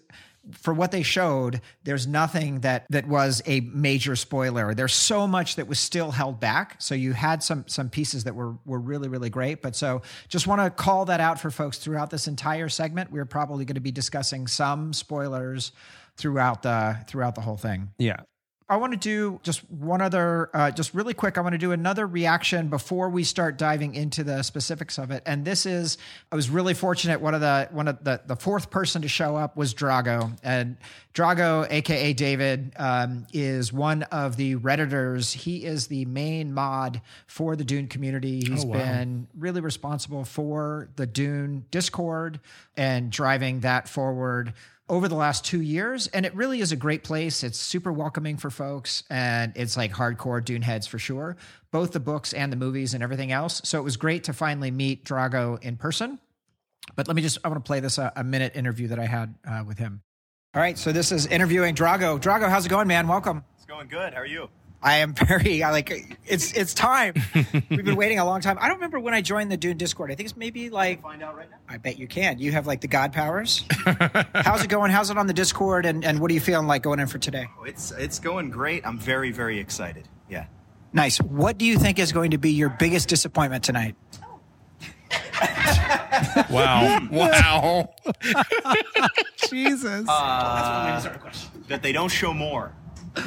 for 0.52 0.74
what 0.74 0.92
they 0.92 1.04
showed, 1.04 1.62
there's 1.84 2.08
nothing 2.08 2.62
that 2.62 2.86
that 2.90 3.08
was 3.08 3.42
a 3.46 3.62
major 3.62 4.16
spoiler. 4.16 4.74
There's 4.74 4.94
so 4.94 5.28
much 5.28 5.56
that 5.56 5.68
was 5.68 5.80
still 5.80 6.12
held 6.12 6.40
back. 6.40 6.76
So 6.80 6.96
you 6.96 7.14
had 7.14 7.44
some 7.44 7.66
some 7.68 7.90
pieces 7.90 8.24
that 8.24 8.36
were 8.36 8.56
were 8.66 8.80
really 8.80 9.08
really 9.08 9.30
great, 9.30 9.62
but 9.62 9.76
so 9.76 10.02
just 10.30 10.48
want 10.48 10.62
to 10.62 10.70
call 10.70 11.06
that 11.06 11.20
out 11.20 11.40
for 11.40 11.52
folks 11.52 11.78
throughout 11.78 12.10
this 12.10 12.28
entire 12.28 12.70
segment. 12.70 13.12
We're 13.12 13.26
probably 13.26 13.66
going 13.66 13.76
to 13.76 13.82
be 13.82 13.92
discussing 13.92 14.48
some 14.48 14.94
spoilers 14.94 15.72
throughout 16.18 16.64
the 16.64 16.98
throughout 17.08 17.36
the 17.36 17.42
whole 17.42 17.58
thing. 17.58 17.90
Yeah. 17.98 18.22
I 18.70 18.78
want 18.78 18.94
to 18.94 18.98
do 18.98 19.40
just 19.44 19.70
one 19.70 20.02
other, 20.02 20.50
uh, 20.54 20.72
just 20.72 20.94
really 20.94 21.14
quick. 21.14 21.38
I 21.38 21.42
want 21.42 21.52
to 21.54 21.58
do 21.58 21.74
another 21.74 22.08
reaction 22.08 22.70
before 22.70 23.10
we 23.10 23.26
start 23.26 23.58
diving 23.58 23.96
into 23.96 24.24
the 24.24 24.44
specifics 24.44 24.98
of 24.98 25.12
it. 25.12 25.24
And 25.26 25.44
this 25.44 25.66
is, 25.66 25.98
I 26.32 26.36
was 26.38 26.50
really 26.50 26.74
fortunate. 26.74 27.20
One 27.20 27.34
of 27.36 27.42
the 27.42 27.68
one 27.72 27.90
of 27.90 28.02
the 28.04 28.22
the 28.26 28.38
fourth 28.38 28.70
person 28.70 29.02
to 29.02 29.10
show 29.10 29.36
up 29.36 29.58
was 29.58 29.74
Drago, 29.74 30.38
and 30.42 30.78
Drago, 31.14 31.68
aka 31.70 32.14
David, 32.14 32.72
um, 32.78 33.28
is 33.34 33.74
one 33.74 34.04
of 34.04 34.38
the 34.38 34.56
redditors. 34.56 35.34
He 35.34 35.66
is 35.66 35.88
the 35.88 36.06
main 36.06 36.54
mod 36.54 37.02
for 37.28 37.58
the 37.58 37.66
Dune 37.66 37.88
community. 37.88 38.40
He's 38.48 38.64
Oh, 38.64 38.68
wow. 38.68 38.78
been 38.78 39.28
really 39.38 39.60
responsible 39.60 40.24
for 40.24 40.88
the 40.96 41.06
Dune 41.06 41.66
Discord 41.72 42.40
and 42.78 43.12
driving 43.12 43.60
that 43.62 43.90
forward 43.90 44.54
over 44.92 45.08
the 45.08 45.16
last 45.16 45.46
two 45.46 45.62
years. 45.62 46.08
And 46.08 46.26
it 46.26 46.36
really 46.36 46.60
is 46.60 46.74
a 46.74 46.76
great 46.76 47.02
place. 47.02 47.44
It's 47.44 47.58
super 47.58 47.94
welcoming 47.94 48.36
for 48.36 48.50
folks 48.50 49.04
and 49.10 49.54
it's 49.56 49.78
like 49.78 49.94
hardcore 49.94 50.44
Dune 50.44 50.62
heads 50.62 50.86
for 50.86 51.00
sure, 51.00 51.38
both 51.72 51.94
the 51.94 52.02
books 52.02 52.34
and 52.34 52.52
the 52.52 52.58
movies 52.58 52.94
and 52.94 53.02
everything 53.02 53.32
else. 53.32 53.62
So 53.64 53.80
it 53.80 53.84
was 53.84 53.96
great 53.96 54.26
to 54.26 54.34
finally 54.34 54.70
meet 54.70 55.06
Drago 55.06 55.64
in 55.64 55.78
person. 55.78 56.20
But 56.98 57.08
let 57.08 57.16
me 57.16 57.22
just, 57.22 57.38
I 57.46 57.48
want 57.48 57.64
to 57.64 57.68
play 57.68 57.80
this 57.80 57.98
uh, 57.98 58.12
a, 58.18 58.24
minute 58.24 58.58
interview 58.58 58.90
that 58.90 59.00
I 59.00 59.06
had 59.06 59.34
uh, 59.48 59.64
with 59.66 59.78
him. 59.78 60.02
All 60.54 60.62
right. 60.62 60.78
So 60.78 60.92
this 60.92 61.14
is 61.14 61.26
interviewing 61.26 61.74
Drago. 61.74 62.20
Drago, 62.20 62.50
how's 62.50 62.66
it 62.66 62.70
going, 62.70 62.90
man? 62.90 63.08
Welcome. 63.08 63.46
It's 63.56 63.66
going 63.66 63.88
good. 63.88 64.14
How 64.14 64.20
are 64.20 64.26
you? 64.26 64.50
I 64.84 64.98
am 64.98 65.14
very 65.14 65.64
I 65.64 65.72
like 65.72 66.18
it's 66.26 66.54
it's 66.54 66.74
time. 66.74 67.14
We've 67.70 67.86
been 67.86 67.96
waiting 67.96 68.20
a 68.20 68.26
long 68.26 68.42
time. 68.42 68.58
I 68.60 68.68
don't 68.68 68.78
remember 68.78 69.00
when 69.00 69.14
I 69.14 69.22
joined 69.22 69.52
the 69.52 69.58
Dune 69.58 69.78
Discord. 69.78 70.12
I 70.12 70.16
think 70.16 70.30
it's 70.30 70.38
maybe 70.38 70.70
like 70.70 71.02
Find 71.02 71.22
out 71.22 71.38
right 71.38 71.50
now. 71.50 71.58
I 71.70 71.78
bet 71.78 72.00
you 72.00 72.08
can. 72.08 72.40
You 72.40 72.52
have 72.52 72.66
like 72.68 72.82
the 72.82 72.88
god 72.88 73.14
powers. 73.14 73.64
How's 74.34 74.64
it 74.64 74.70
going? 74.70 74.92
How's 74.92 75.12
it 75.12 75.18
on 75.18 75.28
the 75.28 75.34
Discord 75.34 75.86
and, 75.86 76.04
and 76.04 76.20
what 76.20 76.32
are 76.32 76.34
you 76.34 76.40
feeling 76.40 76.68
like 76.68 76.82
going 76.82 77.00
in 77.00 77.08
for 77.08 77.20
today? 77.20 77.48
Oh, 77.60 77.64
it's 77.64 77.92
it's 77.92 78.20
going 78.20 78.50
great. 78.50 78.86
I'm 78.86 78.98
very 78.98 79.32
very 79.32 79.60
excited. 79.60 80.08
Yeah. 80.30 80.46
Nice. 80.94 81.20
What 81.22 81.58
do 81.58 81.66
you 81.66 81.78
think 81.78 82.00
is 82.00 82.12
going 82.12 82.32
to 82.32 82.38
be 82.38 82.52
your 82.52 82.70
biggest 82.70 83.08
disappointment 83.08 83.64
tonight? 83.64 83.96
Wow. 86.50 87.00
Hmm. 87.00 87.16
wow. 87.16 87.90
Jesus. 89.50 90.06
Uh, 90.08 91.18
that 91.68 91.82
they 91.82 91.92
don't 91.92 92.12
show 92.12 92.34
more. 92.34 92.74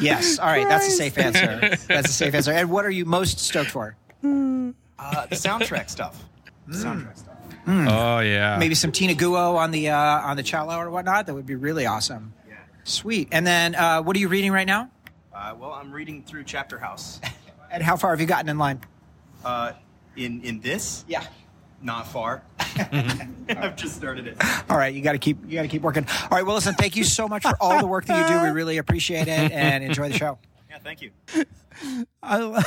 Yes. 0.01 0.39
All 0.39 0.47
right. 0.47 0.67
That's 0.69 0.87
a 0.89 0.91
safe 0.91 1.19
answer. 1.19 1.77
That's 1.89 2.09
a 2.09 2.13
safe 2.13 2.35
answer. 2.35 2.53
And 2.53 2.71
what 2.71 2.85
are 2.85 2.91
you 2.91 3.05
most 3.05 3.39
stoked 3.39 3.71
for? 3.71 3.97
Uh, 4.23 5.27
the 5.27 5.37
soundtrack 5.37 5.91
stuff. 5.91 6.25
The 6.67 6.77
soundtrack 6.79 7.19
stuff. 7.19 7.35
Oh 7.67 8.21
yeah. 8.21 8.57
Maybe 8.59 8.75
some 8.75 8.93
Tina 8.93 9.15
Guo 9.15 9.57
on 9.57 9.71
the 9.71 9.91
uh, 9.91 9.97
on 9.97 10.37
the 10.37 10.43
cello 10.43 10.77
or 10.79 10.91
whatnot. 10.91 11.27
That 11.27 11.35
would 11.35 11.47
be 11.47 11.55
really 11.55 11.87
awesome. 11.87 12.33
Yeah. 12.49 12.57
Sweet. 12.85 13.29
And 13.33 13.47
then 13.47 13.75
uh, 13.75 14.03
what 14.03 14.17
are 14.17 14.19
you 14.21 14.29
reading 14.29 14.53
right 14.53 14.67
now? 14.67 14.91
Uh, 15.35 15.55
well, 15.59 15.73
I'm 15.73 15.93
reading 15.93 16.23
through 16.23 16.45
Chapter 16.45 16.79
House. 16.79 17.21
And 17.71 17.83
how 17.83 17.97
far 17.97 18.11
have 18.11 18.21
you 18.21 18.27
gotten 18.29 18.49
in 18.49 18.57
line? 18.57 18.81
Uh, 19.45 19.73
in 20.17 20.43
in 20.43 20.61
this, 20.61 21.05
Yeah. 21.09 21.25
Not 21.85 22.09
far. 22.09 22.43
Mm-hmm. 22.75 23.63
I've 23.63 23.77
just 23.77 23.95
started 23.95 24.27
it. 24.27 24.37
All 24.69 24.77
right, 24.77 24.93
you 24.93 25.01
got 25.01 25.13
to 25.13 25.19
keep 25.19 25.39
you 25.47 25.55
got 25.55 25.63
to 25.63 25.69
keep 25.69 25.83
working. 25.83 26.05
All 26.23 26.29
right, 26.33 26.45
well, 26.45 26.57
listen, 26.57 26.75
thank 26.75 26.97
you 26.97 27.05
so 27.05 27.29
much 27.29 27.43
for 27.45 27.55
all 27.61 27.79
the 27.81 27.87
work 27.87 28.07
that 28.07 28.29
you 28.29 28.35
do. 28.37 28.43
We 28.43 28.49
really 28.53 28.79
appreciate 28.79 29.29
it 29.29 29.53
and 29.53 29.85
enjoy 29.85 30.09
the 30.09 30.19
show. 30.19 30.39
Yeah, 30.71 30.79
thank 30.83 31.03
you. 31.03 31.13
I, 32.21 32.65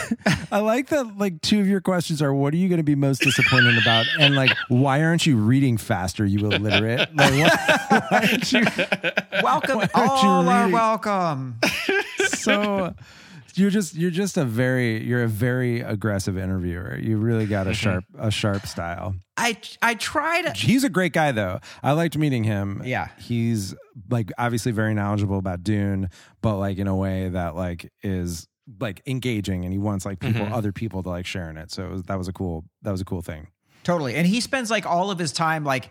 I 0.50 0.60
like 0.60 0.88
that. 0.90 1.18
Like 1.18 1.42
two 1.42 1.60
of 1.60 1.68
your 1.68 1.82
questions 1.82 2.22
are, 2.22 2.34
"What 2.34 2.54
are 2.54 2.58
you 2.58 2.70
going 2.70 2.78
to 2.78 2.84
be 2.84 2.96
most 2.96 3.22
disappointed 3.22 3.78
about?" 3.82 4.06
and 4.18 4.34
like, 4.34 4.52
"Why 4.70 5.04
aren't 5.04 5.26
you 5.26 5.36
reading 5.36 5.76
faster? 5.76 6.24
You 6.26 6.50
illiterate." 6.50 7.14
Like, 7.14 7.32
why, 7.34 8.00
why 8.10 8.30
aren't 8.32 8.54
you 8.54 8.66
Welcome, 9.44 9.80
Why 9.80 9.90
aren't 9.94 10.24
you 10.24 10.30
all 10.30 10.48
are 10.48 10.70
welcome. 10.70 11.60
so? 12.30 12.96
You're 13.58 13.70
just 13.70 13.96
you're 13.96 14.12
just 14.12 14.38
a 14.38 14.46
very 14.46 15.04
you're 15.04 15.24
a 15.24 15.28
very 15.28 15.82
aggressive 15.82 16.38
interviewer. 16.38 16.98
You 16.98 17.18
really 17.18 17.46
got 17.46 17.68
a 17.68 17.72
mm-hmm. 17.72 17.76
sharp 17.76 18.06
a 18.18 18.32
sharp 18.32 18.68
style. 18.68 19.16
I 19.36 19.58
I 19.82 19.96
tried. 19.96 20.56
He's 20.56 20.84
a 20.84 20.90
great 20.90 21.14
guy 21.14 21.32
though. 21.32 21.60
I 21.82 21.94
liked 21.94 22.18
meeting 22.18 22.44
him. 22.44 22.82
Yeah. 22.86 23.10
He's 23.20 23.76
like 24.10 24.32
obviously 24.38 24.72
very 24.72 24.94
knowledgeable 24.94 25.38
about 25.38 25.64
Dune, 25.64 26.10
but 26.42 26.58
like 26.58 26.78
in 26.78 26.88
a 26.88 26.96
way 26.96 27.30
that 27.30 27.56
like 27.56 27.92
is 28.04 28.48
like 28.80 29.02
engaging 29.08 29.64
and 29.64 29.72
he 29.72 29.80
wants 29.80 30.06
like 30.06 30.20
people 30.20 30.42
mm-hmm. 30.42 30.54
other 30.54 30.72
people 30.72 31.02
to 31.04 31.10
like 31.10 31.26
share 31.26 31.50
in 31.50 31.58
it. 31.58 31.72
So 31.72 31.86
it 31.86 31.92
was, 31.92 32.04
that 32.04 32.18
was 32.18 32.28
a 32.28 32.34
cool 32.34 32.66
that 32.82 32.92
was 32.92 33.02
a 33.02 33.06
cool 33.06 33.22
thing. 33.22 33.48
Totally. 33.84 34.16
And 34.16 34.28
he 34.28 34.42
spends 34.42 34.70
like 34.70 34.86
all 34.86 35.12
of 35.12 35.18
his 35.18 35.32
time 35.32 35.64
like 35.64 35.90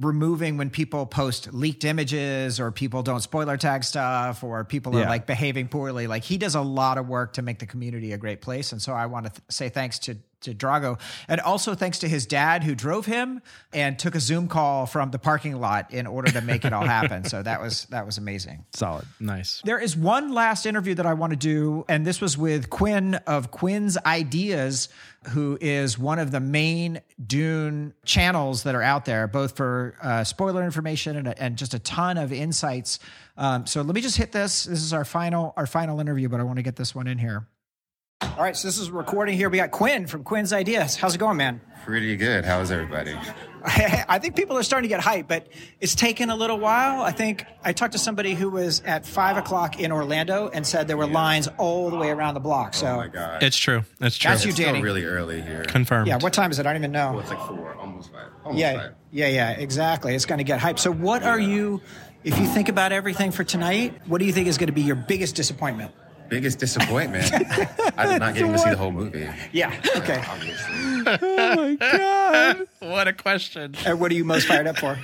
removing 0.00 0.56
when 0.56 0.70
people 0.70 1.06
post 1.06 1.52
leaked 1.52 1.84
images 1.84 2.60
or 2.60 2.70
people 2.70 3.02
don't 3.02 3.20
spoiler 3.20 3.56
tag 3.56 3.82
stuff 3.84 4.44
or 4.44 4.64
people 4.64 4.96
are 4.96 5.00
Yeah. 5.00 5.08
like 5.08 5.26
behaving 5.26 5.68
poorly. 5.68 6.06
Like 6.06 6.24
he 6.24 6.38
does 6.38 6.54
a 6.54 6.60
lot 6.60 6.98
of 6.98 7.08
work 7.08 7.32
to 7.34 7.42
make 7.42 7.58
the 7.58 7.66
community 7.66 8.12
a 8.12 8.18
great 8.18 8.40
place. 8.40 8.72
And 8.72 8.80
so 8.80 8.92
I 8.92 9.06
want 9.06 9.26
to 9.26 9.32
th- 9.32 9.42
say 9.48 9.68
thanks 9.68 9.98
to 10.00 10.16
to 10.40 10.54
Drago 10.54 10.98
and 11.28 11.40
also 11.40 11.74
thanks 11.74 12.00
to 12.00 12.08
his 12.08 12.26
dad 12.26 12.64
who 12.64 12.74
drove 12.74 13.06
him 13.06 13.42
and 13.72 13.98
took 13.98 14.14
a 14.14 14.20
Zoom 14.20 14.48
call 14.48 14.86
from 14.86 15.10
the 15.10 15.18
parking 15.18 15.60
lot 15.60 15.92
in 15.92 16.06
order 16.06 16.30
to 16.32 16.40
make 16.40 16.64
it 16.64 16.72
all 16.72 16.84
happen. 16.86 17.24
So 17.24 17.42
that 17.42 17.60
was 17.60 17.86
that 17.86 18.06
was 18.06 18.18
amazing. 18.18 18.64
Solid. 18.74 19.06
nice. 19.20 19.62
There 19.64 19.78
is 19.78 19.96
one 19.96 20.32
last 20.32 20.66
interview 20.66 20.94
that 20.94 21.06
I 21.06 21.14
want 21.14 21.32
to 21.32 21.36
do, 21.36 21.84
and 21.88 22.06
this 22.06 22.20
was 22.20 22.38
with 22.38 22.70
Quinn 22.70 23.14
of 23.26 23.50
Quinn's 23.50 23.98
Ideas, 23.98 24.88
who 25.30 25.58
is 25.60 25.98
one 25.98 26.18
of 26.18 26.30
the 26.30 26.40
main 26.40 27.00
Dune 27.24 27.94
channels 28.04 28.62
that 28.62 28.74
are 28.74 28.82
out 28.82 29.04
there, 29.04 29.26
both 29.26 29.56
for 29.56 29.96
uh, 30.02 30.24
spoiler 30.24 30.64
information 30.64 31.16
and, 31.16 31.38
and 31.38 31.56
just 31.56 31.74
a 31.74 31.78
ton 31.78 32.16
of 32.16 32.32
insights. 32.32 32.98
Um, 33.36 33.66
so 33.66 33.82
let 33.82 33.94
me 33.94 34.00
just 34.00 34.16
hit 34.16 34.32
this. 34.32 34.64
This 34.64 34.82
is 34.82 34.92
our 34.92 35.04
final 35.04 35.52
our 35.56 35.66
final 35.66 36.00
interview, 36.00 36.28
but 36.28 36.40
I 36.40 36.44
want 36.44 36.58
to 36.58 36.62
get 36.62 36.76
this 36.76 36.94
one 36.94 37.06
in 37.06 37.18
here. 37.18 37.46
All 38.20 38.30
right, 38.44 38.56
so 38.56 38.66
this 38.66 38.78
is 38.78 38.90
recording 38.90 39.36
here. 39.36 39.48
We 39.48 39.58
got 39.58 39.70
Quinn 39.70 40.06
from 40.08 40.24
Quinn's 40.24 40.52
Ideas. 40.52 40.96
How's 40.96 41.14
it 41.14 41.18
going, 41.18 41.36
man? 41.36 41.60
Pretty 41.84 42.16
good. 42.16 42.44
How's 42.44 42.72
everybody? 42.72 43.14
I 43.64 44.18
think 44.18 44.34
people 44.34 44.56
are 44.58 44.62
starting 44.64 44.88
to 44.90 44.94
get 44.96 45.04
hyped, 45.04 45.28
but 45.28 45.46
it's 45.80 45.94
taken 45.94 46.28
a 46.28 46.34
little 46.34 46.58
while. 46.58 47.02
I 47.02 47.12
think 47.12 47.44
I 47.62 47.72
talked 47.72 47.92
to 47.92 47.98
somebody 47.98 48.34
who 48.34 48.50
was 48.50 48.80
at 48.80 49.06
five 49.06 49.36
o'clock 49.36 49.78
in 49.78 49.92
Orlando 49.92 50.48
and 50.48 50.66
said 50.66 50.88
there 50.88 50.96
were 50.96 51.06
lines 51.06 51.48
all 51.58 51.90
the 51.90 51.96
way 51.96 52.10
around 52.10 52.34
the 52.34 52.40
block. 52.40 52.74
So, 52.74 52.86
Oh 52.88 52.96
my 52.96 53.08
god. 53.08 53.42
It's 53.42 53.56
true. 53.56 53.84
It's 54.00 54.16
true. 54.18 54.30
That's 54.30 54.44
you, 54.44 54.48
It's 54.48 54.56
still 54.58 54.72
Danny. 54.72 54.82
really 54.82 55.04
early 55.04 55.40
here. 55.40 55.64
Confirmed. 55.64 56.08
yeah, 56.08 56.18
what 56.18 56.32
time 56.32 56.50
is 56.50 56.58
it? 56.58 56.66
I 56.66 56.72
don't 56.72 56.82
even 56.82 56.92
know. 56.92 57.12
Well, 57.12 57.20
it's 57.20 57.30
like 57.30 57.46
four, 57.46 57.74
almost 57.76 58.12
five. 58.12 58.26
Almost 58.44 58.58
Yeah, 58.60 58.74
five. 58.80 58.94
yeah, 59.12 59.28
yeah, 59.28 59.50
exactly. 59.50 60.14
It's 60.16 60.26
going 60.26 60.38
to 60.38 60.44
get 60.44 60.60
hyped. 60.60 60.80
So, 60.80 60.90
what 60.92 61.22
are 61.22 61.38
you, 61.38 61.80
if 62.24 62.36
you 62.38 62.46
think 62.46 62.68
about 62.68 62.90
everything 62.92 63.30
for 63.30 63.44
tonight, 63.44 63.94
what 64.06 64.18
do 64.18 64.24
you 64.24 64.32
think 64.32 64.48
is 64.48 64.58
going 64.58 64.68
to 64.68 64.72
be 64.72 64.82
your 64.82 64.96
biggest 64.96 65.36
disappointment? 65.36 65.92
Biggest 66.28 66.58
disappointment. 66.58 67.32
I 67.96 68.06
did 68.06 68.20
not 68.20 68.34
get 68.34 68.46
to 68.46 68.58
see 68.58 68.70
the 68.70 68.76
whole 68.76 68.92
movie. 68.92 69.28
Yeah. 69.52 69.74
Okay. 69.96 70.18
Uh, 70.18 70.24
obviously. 70.28 70.74
Oh 71.06 71.56
my 71.56 71.74
god. 71.76 72.68
What 72.80 73.08
a 73.08 73.12
question. 73.12 73.74
And 73.84 74.00
what 74.00 74.10
are 74.10 74.14
you 74.14 74.24
most 74.24 74.46
fired 74.46 74.66
up 74.66 74.78
for? 74.78 74.98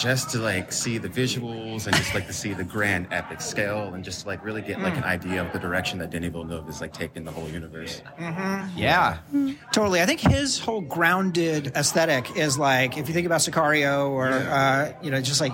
just 0.00 0.30
to 0.30 0.38
like 0.38 0.72
see 0.72 0.96
the 0.96 1.08
visuals 1.08 1.86
and 1.86 1.94
just 1.94 2.14
like 2.14 2.26
to 2.26 2.32
see 2.32 2.54
the 2.54 2.64
grand 2.64 3.06
epic 3.10 3.40
scale 3.40 3.92
and 3.92 4.02
just 4.02 4.26
like 4.26 4.42
really 4.42 4.62
get 4.62 4.80
like 4.80 4.94
an 4.94 5.02
hmm. 5.02 5.08
idea 5.08 5.44
of 5.44 5.52
the 5.52 5.58
direction 5.58 5.98
that 5.98 6.10
Denis 6.10 6.32
Villeneuve 6.32 6.66
is 6.68 6.80
like 6.80 6.92
taking 6.92 7.24
the 7.24 7.30
whole 7.30 7.48
universe. 7.48 8.02
Mm-hmm. 8.18 8.78
Yeah, 8.78 9.18
totally. 9.72 10.00
I 10.00 10.06
think 10.06 10.20
his 10.20 10.58
whole 10.58 10.80
grounded 10.80 11.72
aesthetic 11.76 12.34
is 12.36 12.58
like 12.58 12.96
if 12.96 13.08
you 13.08 13.14
think 13.14 13.26
about 13.26 13.40
Sicario 13.40 14.08
or 14.08 14.28
uh, 14.28 14.92
you 15.02 15.10
know 15.10 15.20
just 15.20 15.40
like 15.40 15.52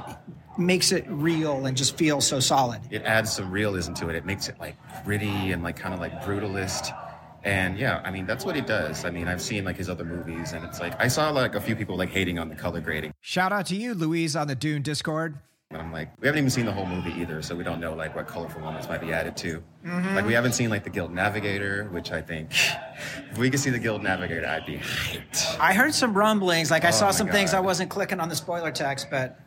makes 0.58 0.92
it 0.92 1.04
real 1.08 1.66
and 1.66 1.76
just 1.76 1.96
feels 1.96 2.26
so 2.26 2.40
solid. 2.40 2.80
It 2.90 3.02
adds 3.02 3.32
some 3.32 3.50
realism 3.50 3.92
to 3.94 4.08
it. 4.08 4.16
It 4.16 4.24
makes 4.24 4.48
it 4.48 4.58
like 4.58 4.76
gritty 5.04 5.52
and 5.52 5.62
like 5.62 5.76
kind 5.76 5.94
of 5.94 6.00
like 6.00 6.22
brutalist. 6.22 6.96
And 7.44 7.78
yeah, 7.78 8.02
I 8.04 8.10
mean 8.10 8.26
that's 8.26 8.44
what 8.44 8.56
he 8.56 8.60
does. 8.60 9.04
I 9.04 9.10
mean 9.10 9.28
I've 9.28 9.42
seen 9.42 9.64
like 9.64 9.76
his 9.76 9.88
other 9.88 10.04
movies 10.04 10.52
and 10.52 10.64
it's 10.64 10.80
like 10.80 11.00
I 11.00 11.08
saw 11.08 11.30
like 11.30 11.54
a 11.54 11.60
few 11.60 11.76
people 11.76 11.96
like 11.96 12.10
hating 12.10 12.38
on 12.38 12.48
the 12.48 12.56
color 12.56 12.80
grading. 12.80 13.12
Shout 13.20 13.52
out 13.52 13.66
to 13.66 13.76
you, 13.76 13.94
Louise, 13.94 14.34
on 14.34 14.48
the 14.48 14.54
Dune 14.54 14.82
Discord. 14.82 15.38
And 15.70 15.82
I'm 15.82 15.92
like, 15.92 16.10
we 16.20 16.28
haven't 16.28 16.38
even 16.38 16.50
seen 16.50 16.64
the 16.64 16.72
whole 16.72 16.86
movie 16.86 17.12
either, 17.20 17.42
so 17.42 17.56
we 17.56 17.64
don't 17.64 17.80
know 17.80 17.92
like 17.92 18.14
what 18.14 18.28
colorful 18.28 18.60
moments 18.60 18.88
might 18.88 19.00
be 19.00 19.12
added 19.12 19.36
to. 19.38 19.62
Mm-hmm. 19.84 20.14
Like 20.14 20.24
we 20.24 20.32
haven't 20.32 20.52
seen 20.52 20.70
like 20.70 20.84
the 20.84 20.90
Guild 20.90 21.12
Navigator, 21.12 21.88
which 21.90 22.12
I 22.12 22.22
think 22.22 22.52
if 23.30 23.36
we 23.36 23.50
could 23.50 23.58
see 23.58 23.70
the 23.70 23.78
Guild 23.78 24.02
Navigator, 24.02 24.46
I'd 24.46 24.64
be 24.64 24.78
hyped. 24.78 25.58
I 25.58 25.74
heard 25.74 25.92
some 25.92 26.14
rumblings. 26.14 26.70
Like 26.70 26.84
I 26.84 26.88
oh 26.88 26.92
saw 26.92 27.06
my 27.06 27.10
some 27.10 27.28
things 27.28 27.52
I 27.52 27.58
wasn't 27.58 27.90
clicking 27.90 28.20
on 28.20 28.28
the 28.28 28.36
spoiler 28.36 28.70
text, 28.70 29.08
but 29.10 29.40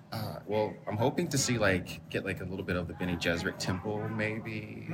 well, 0.49 0.73
I'm 0.87 0.97
hoping 0.97 1.27
to 1.27 1.37
see 1.37 1.59
like 1.59 2.09
get 2.09 2.25
like 2.25 2.41
a 2.41 2.43
little 2.43 2.65
bit 2.65 2.75
of 2.75 2.87
the 2.87 2.95
Bene 2.95 3.15
Gesserit 3.15 3.59
temple, 3.59 4.09
maybe. 4.09 4.87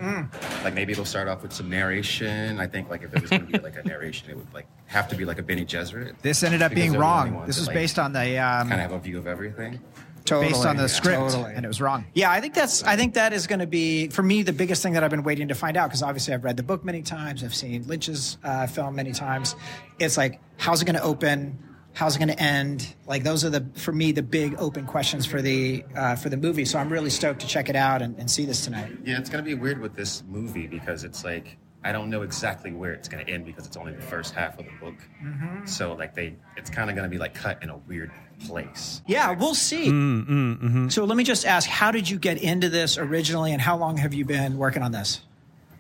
Like 0.66 0.74
maybe 0.74 0.92
it'll 0.92 1.06
start 1.06 1.30
off 1.30 1.44
with 1.44 1.54
some 1.54 1.70
narration. 1.70 2.60
I 2.60 2.68
think 2.68 2.90
like 2.90 3.04
if 3.04 3.16
it 3.16 3.22
was 3.22 3.30
going 3.30 3.48
to 3.48 3.52
be 3.54 3.64
like 3.64 3.78
a 3.78 3.84
narration, 3.88 4.30
it 4.30 4.36
would 4.36 4.54
like 4.54 4.68
have 4.88 5.08
to 5.08 5.16
be 5.16 5.24
like 5.24 5.40
a 5.40 5.44
Bene 5.44 5.64
Gesserit. 5.64 6.20
this 6.22 6.44
ended 6.44 6.62
up 6.62 6.74
being 6.74 6.92
they're 6.92 7.00
the 7.00 7.06
only 7.06 7.30
wrong. 7.32 7.36
ones 7.36 7.48
This 7.48 7.56
that, 7.56 7.62
was 7.62 7.68
like, 7.70 7.74
based 7.76 7.98
on 7.98 8.12
the 8.12 8.38
um, 8.38 8.68
Kind 8.68 8.74
of 8.74 8.80
have 8.80 8.92
a 8.92 9.00
view 9.00 9.18
of 9.18 9.28
everything. 9.28 9.80
Totally, 10.26 10.52
based 10.52 10.66
on 10.66 10.76
the 10.76 10.84
yeah, 10.84 10.88
script, 10.88 11.20
totally. 11.20 11.54
and 11.54 11.64
it 11.64 11.68
was 11.68 11.80
wrong. 11.80 12.04
Yeah, 12.14 12.32
I 12.32 12.42
think 12.42 12.54
that's. 12.54 12.84
I 12.84 12.98
think 12.98 13.14
that 13.14 13.32
is 13.32 13.48
going 13.48 13.60
to 13.60 13.68
be 13.68 14.10
for 14.10 14.24
me 14.24 14.42
the 14.42 14.54
biggest 14.54 14.84
thing 14.84 14.94
that 14.94 15.04
I've 15.06 15.12
been 15.12 15.24
waiting 15.24 15.48
to 15.50 15.56
find 15.56 15.78
out 15.78 15.88
because 15.88 16.02
obviously 16.04 16.34
I've 16.34 16.44
read 16.44 16.58
the 16.58 16.64
book 16.64 16.84
many 16.84 17.02
times, 17.02 17.44
I've 17.44 17.56
seen 17.56 17.88
Lynch's 17.88 18.38
uh, 18.44 18.68
film 18.68 18.96
many 18.96 19.14
times. 19.14 19.56
It's 20.00 20.18
like, 20.18 20.42
how's 20.58 20.82
it 20.82 20.86
going 20.86 20.98
to 20.98 21.04
open? 21.04 21.60
How's 21.96 22.18
it 22.18 22.20
going 22.20 22.30
to 22.30 22.40
end? 22.40 22.94
Like 23.08 23.24
those 23.24 23.46
are 23.46 23.50
the 23.50 23.66
for 23.76 23.94
me 23.94 24.12
the 24.12 24.22
big 24.22 24.56
open 24.60 24.86
questions 24.86 25.26
for 25.26 25.42
the 25.42 25.84
uh, 25.96 26.16
for 26.16 26.30
the 26.30 26.38
movie. 26.38 26.66
So 26.66 26.78
I'm 26.78 26.92
really 26.92 27.10
stoked 27.10 27.40
to 27.42 27.48
check 27.48 27.70
it 27.70 27.76
out 27.76 28.02
and, 28.02 28.20
and 28.20 28.30
see 28.30 28.46
this 28.46 28.66
tonight. 28.66 28.92
Yeah, 29.04 29.18
it's 29.18 29.30
gonna 29.30 29.44
be 29.44 29.56
weird 29.56 29.80
with 29.80 29.96
this 29.96 30.22
movie 30.28 30.68
because 30.68 31.06
it's 31.06 31.24
like 31.24 31.58
I 31.86 31.92
don't 31.94 32.10
know 32.10 32.24
exactly 32.24 32.74
where 32.74 32.92
it's 32.94 33.08
gonna 33.08 33.24
end 33.24 33.46
because 33.46 33.66
it's 33.66 33.78
only 33.78 33.94
the 33.94 34.02
first 34.02 34.34
half 34.34 34.60
of 34.60 34.66
the 34.66 34.72
book. 34.80 34.96
Mm-hmm. 35.24 35.66
So 35.68 35.94
like 35.94 36.14
they, 36.16 36.36
it's 36.58 36.70
kind 36.70 36.90
of 36.90 36.96
gonna 36.98 37.08
be 37.10 37.18
like 37.18 37.34
cut 37.34 37.64
in 37.64 37.70
a 37.70 37.78
weird 37.78 38.12
place. 38.46 39.02
Yeah, 39.08 39.32
we'll 39.32 39.56
see. 39.56 39.88
Mm, 39.88 40.28
mm, 40.28 40.62
mhm. 40.62 40.92
So 40.92 41.06
let 41.06 41.16
me 41.16 41.24
just 41.24 41.46
ask, 41.46 41.70
how 41.70 41.92
did 41.92 42.10
you 42.10 42.18
get 42.20 42.42
into 42.42 42.70
this 42.70 42.98
originally, 42.98 43.54
and 43.54 43.62
how 43.62 43.78
long 43.78 43.98
have 43.98 44.14
you 44.14 44.26
been 44.26 44.58
working 44.58 44.84
on 44.84 44.92
this? 44.92 45.22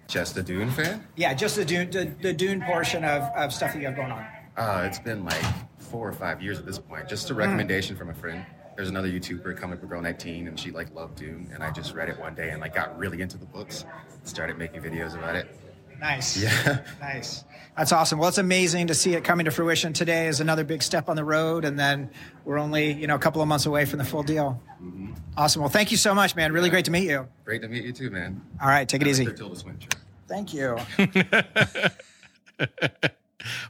Just 0.07 0.37
a 0.37 0.43
Dune 0.43 0.69
fan? 0.71 1.05
Yeah, 1.15 1.33
just 1.33 1.55
the 1.55 1.65
Dune, 1.65 1.89
the, 1.89 2.05
the 2.21 2.33
Dune 2.33 2.61
portion 2.61 3.03
of, 3.03 3.23
of 3.35 3.51
stuff 3.51 3.73
that 3.73 3.79
you 3.79 3.87
have 3.87 3.95
going 3.95 4.11
on. 4.11 4.25
Uh, 4.55 4.83
it's 4.85 4.99
been 4.99 5.25
like 5.25 5.43
four 5.85 6.07
or 6.07 6.13
five 6.13 6.41
years 6.41 6.57
at 6.59 6.65
this 6.65 6.79
point. 6.79 7.07
Just 7.07 7.29
a 7.29 7.33
Hmm. 7.33 7.39
recommendation 7.39 7.95
from 7.95 8.09
a 8.09 8.13
friend. 8.13 8.45
There's 8.75 8.89
another 8.89 9.07
YouTuber, 9.07 9.55
Comic 9.57 9.79
Book 9.79 9.89
Girl 9.89 10.01
19, 10.01 10.47
and 10.49 10.59
she 10.59 10.71
like 10.71 10.93
loved 10.93 11.15
Dune, 11.15 11.49
and 11.53 11.63
I 11.63 11.71
just 11.71 11.93
read 11.93 12.09
it 12.09 12.19
one 12.19 12.35
day 12.35 12.49
and 12.49 12.59
like 12.59 12.75
got 12.75 12.97
really 12.97 13.21
into 13.21 13.37
the 13.37 13.45
books. 13.45 13.85
Started 14.23 14.57
making 14.57 14.81
videos 14.81 15.15
about 15.15 15.35
it. 15.35 15.47
Nice. 15.99 16.35
Yeah. 16.35 16.79
Nice. 16.99 17.45
That's 17.77 17.91
awesome. 17.91 18.19
Well, 18.19 18.29
it's 18.29 18.37
amazing 18.37 18.87
to 18.87 18.93
see 18.93 19.13
it 19.15 19.23
coming 19.25 19.45
to 19.45 19.51
fruition. 19.51 19.91
Today 19.93 20.27
is 20.27 20.39
another 20.39 20.63
big 20.63 20.81
step 20.83 21.07
on 21.09 21.15
the 21.17 21.23
road, 21.25 21.63
and 21.65 21.77
then 21.79 22.09
we're 22.45 22.57
only, 22.57 22.91
you 22.93 23.05
know, 23.07 23.15
a 23.15 23.19
couple 23.19 23.41
of 23.41 23.47
months 23.49 23.65
away 23.65 23.83
from 23.85 23.99
the 23.99 24.05
full 24.05 24.23
deal. 24.23 24.61
Awesome. 25.37 25.61
Well, 25.61 25.69
thank 25.69 25.91
you 25.91 25.97
so 25.97 26.13
much, 26.15 26.35
man. 26.37 26.51
Really 26.53 26.69
great 26.69 26.85
to 26.85 26.91
meet 26.91 27.09
you. 27.09 27.27
Great 27.43 27.61
to 27.63 27.67
meet 27.67 27.83
you 27.83 27.91
too, 27.93 28.09
man. 28.11 28.41
All 28.61 28.67
right, 28.69 28.87
take 28.87 29.01
it 29.01 29.05
like 29.05 29.11
easy. 29.11 29.23
your 29.25 29.33
Tilda 29.33 29.55
Swinton. 29.57 29.89
Thank 30.27 30.53
you. 30.53 30.77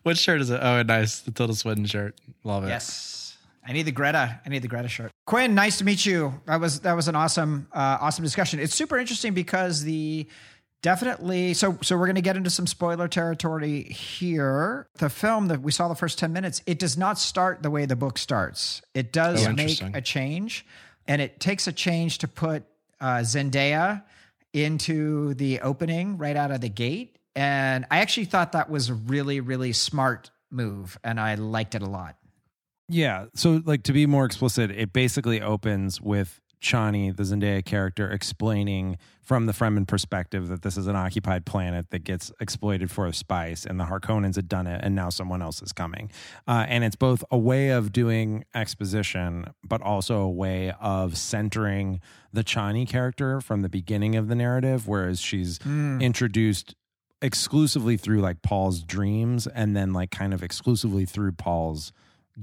What 0.03 0.17
shirt 0.17 0.41
is 0.41 0.49
it? 0.49 0.59
Oh, 0.61 0.81
nice. 0.83 1.19
The 1.19 1.31
Tilda 1.31 1.53
Swinton 1.55 1.85
shirt. 1.85 2.15
Love 2.43 2.63
it. 2.65 2.67
Yes. 2.69 3.38
I 3.67 3.73
need 3.73 3.83
the 3.83 3.91
Greta. 3.91 4.39
I 4.45 4.49
need 4.49 4.61
the 4.61 4.67
Greta 4.67 4.88
shirt. 4.88 5.11
Quinn, 5.25 5.55
nice 5.55 5.79
to 5.79 5.83
meet 5.83 6.05
you. 6.05 6.39
That 6.45 6.59
was 6.59 6.81
that 6.81 6.93
was 6.93 7.07
an 7.07 7.15
awesome 7.15 7.67
uh, 7.73 7.97
awesome 7.99 8.23
discussion. 8.23 8.59
It's 8.59 8.75
super 8.75 8.97
interesting 8.97 9.33
because 9.33 9.81
the 9.83 10.27
definitely 10.83 11.55
so 11.55 11.77
so 11.81 11.97
we're 11.97 12.05
going 12.05 12.15
to 12.15 12.21
get 12.21 12.38
into 12.38 12.51
some 12.51 12.67
spoiler 12.67 13.07
territory 13.07 13.83
here. 13.83 14.88
The 14.99 15.09
film 15.09 15.47
that 15.47 15.61
we 15.61 15.71
saw 15.71 15.88
the 15.88 15.95
first 15.95 16.19
10 16.19 16.31
minutes, 16.31 16.61
it 16.67 16.77
does 16.77 16.95
not 16.95 17.17
start 17.17 17.63
the 17.63 17.71
way 17.71 17.88
the 17.88 17.95
book 17.95 18.19
starts. 18.19 18.83
It 18.93 19.11
does 19.11 19.47
Oh, 19.47 19.53
make 19.53 19.81
a 19.81 20.01
change 20.01 20.63
and 21.07 21.19
it 21.21 21.39
takes 21.39 21.65
a 21.65 21.71
change 21.71 22.19
to 22.19 22.27
put 22.27 22.63
uh, 23.01 23.17
Zendaya 23.21 24.03
into 24.53 25.33
the 25.33 25.59
opening 25.61 26.17
right 26.17 26.35
out 26.35 26.51
of 26.51 26.61
the 26.61 26.69
gate 26.69 27.14
and 27.36 27.86
I 27.91 28.00
actually 28.00 28.26
thought 28.26 28.54
that 28.54 28.69
was 28.69 28.89
a 28.89 28.93
really 28.93 29.39
really 29.39 29.74
smart 29.74 30.32
move 30.52 30.98
and 31.04 31.19
I 31.19 31.36
liked 31.36 31.76
it 31.76 31.82
a 31.82 31.89
lot. 31.89 32.17
Yeah. 32.88 33.26
So, 33.34 33.62
like, 33.65 33.84
to 33.84 33.93
be 33.93 34.06
more 34.06 34.26
explicit, 34.26 34.71
it 34.71 34.93
basically 34.93 35.41
opens 35.41 36.00
with 36.00 36.39
Chani, 36.62 37.15
the 37.15 37.24
Zendaya 37.24 37.63
character, 37.63 38.10
explaining 38.10 38.98
from 39.21 39.48
the 39.48 39.54
Fremen 39.54 39.88
perspective 39.88 40.48
that 40.50 40.62
this 40.62 40.78
is 40.78 40.88
an 40.88 40.95
occupied 40.95 41.45
planet 41.45 41.89
that 41.89 42.04
gets 42.04 42.32
exploited 42.39 42.91
for 42.91 43.12
spice, 43.12 43.65
and 43.65 43.80
the 43.80 43.86
Harkonnens 43.86 44.36
had 44.36 44.48
done 44.48 44.67
it, 44.67 44.82
and 44.84 44.95
now 44.95 45.10
someone 45.10 45.41
else 45.41 45.62
is 45.62 45.74
coming. 45.74 46.12
Uh, 46.48 46.65
and 46.67 46.84
it's 46.84 46.95
both 46.95 47.24
a 47.32 47.38
way 47.38 47.69
of 47.69 47.91
doing 47.91 48.45
exposition, 48.54 49.45
but 49.63 49.82
also 49.82 50.19
a 50.19 50.30
way 50.30 50.74
of 50.80 51.17
centering 51.17 52.00
the 52.34 52.43
Chani 52.43 52.88
character 52.88 53.41
from 53.41 53.62
the 53.63 53.69
beginning 53.69 54.15
of 54.15 54.28
the 54.28 54.36
narrative, 54.36 54.88
whereas 54.88 55.19
she's 55.19 55.60
introduced 55.65 56.76
exclusively 57.21 57.97
through 57.97 58.19
like 58.19 58.41
Paul's 58.41 58.82
dreams 58.82 59.47
and 59.47 59.75
then 59.75 59.93
like 59.93 60.12
kind 60.12 60.34
of 60.34 60.43
exclusively 60.43 61.06
through 61.06 61.32
Paul's 61.32 61.91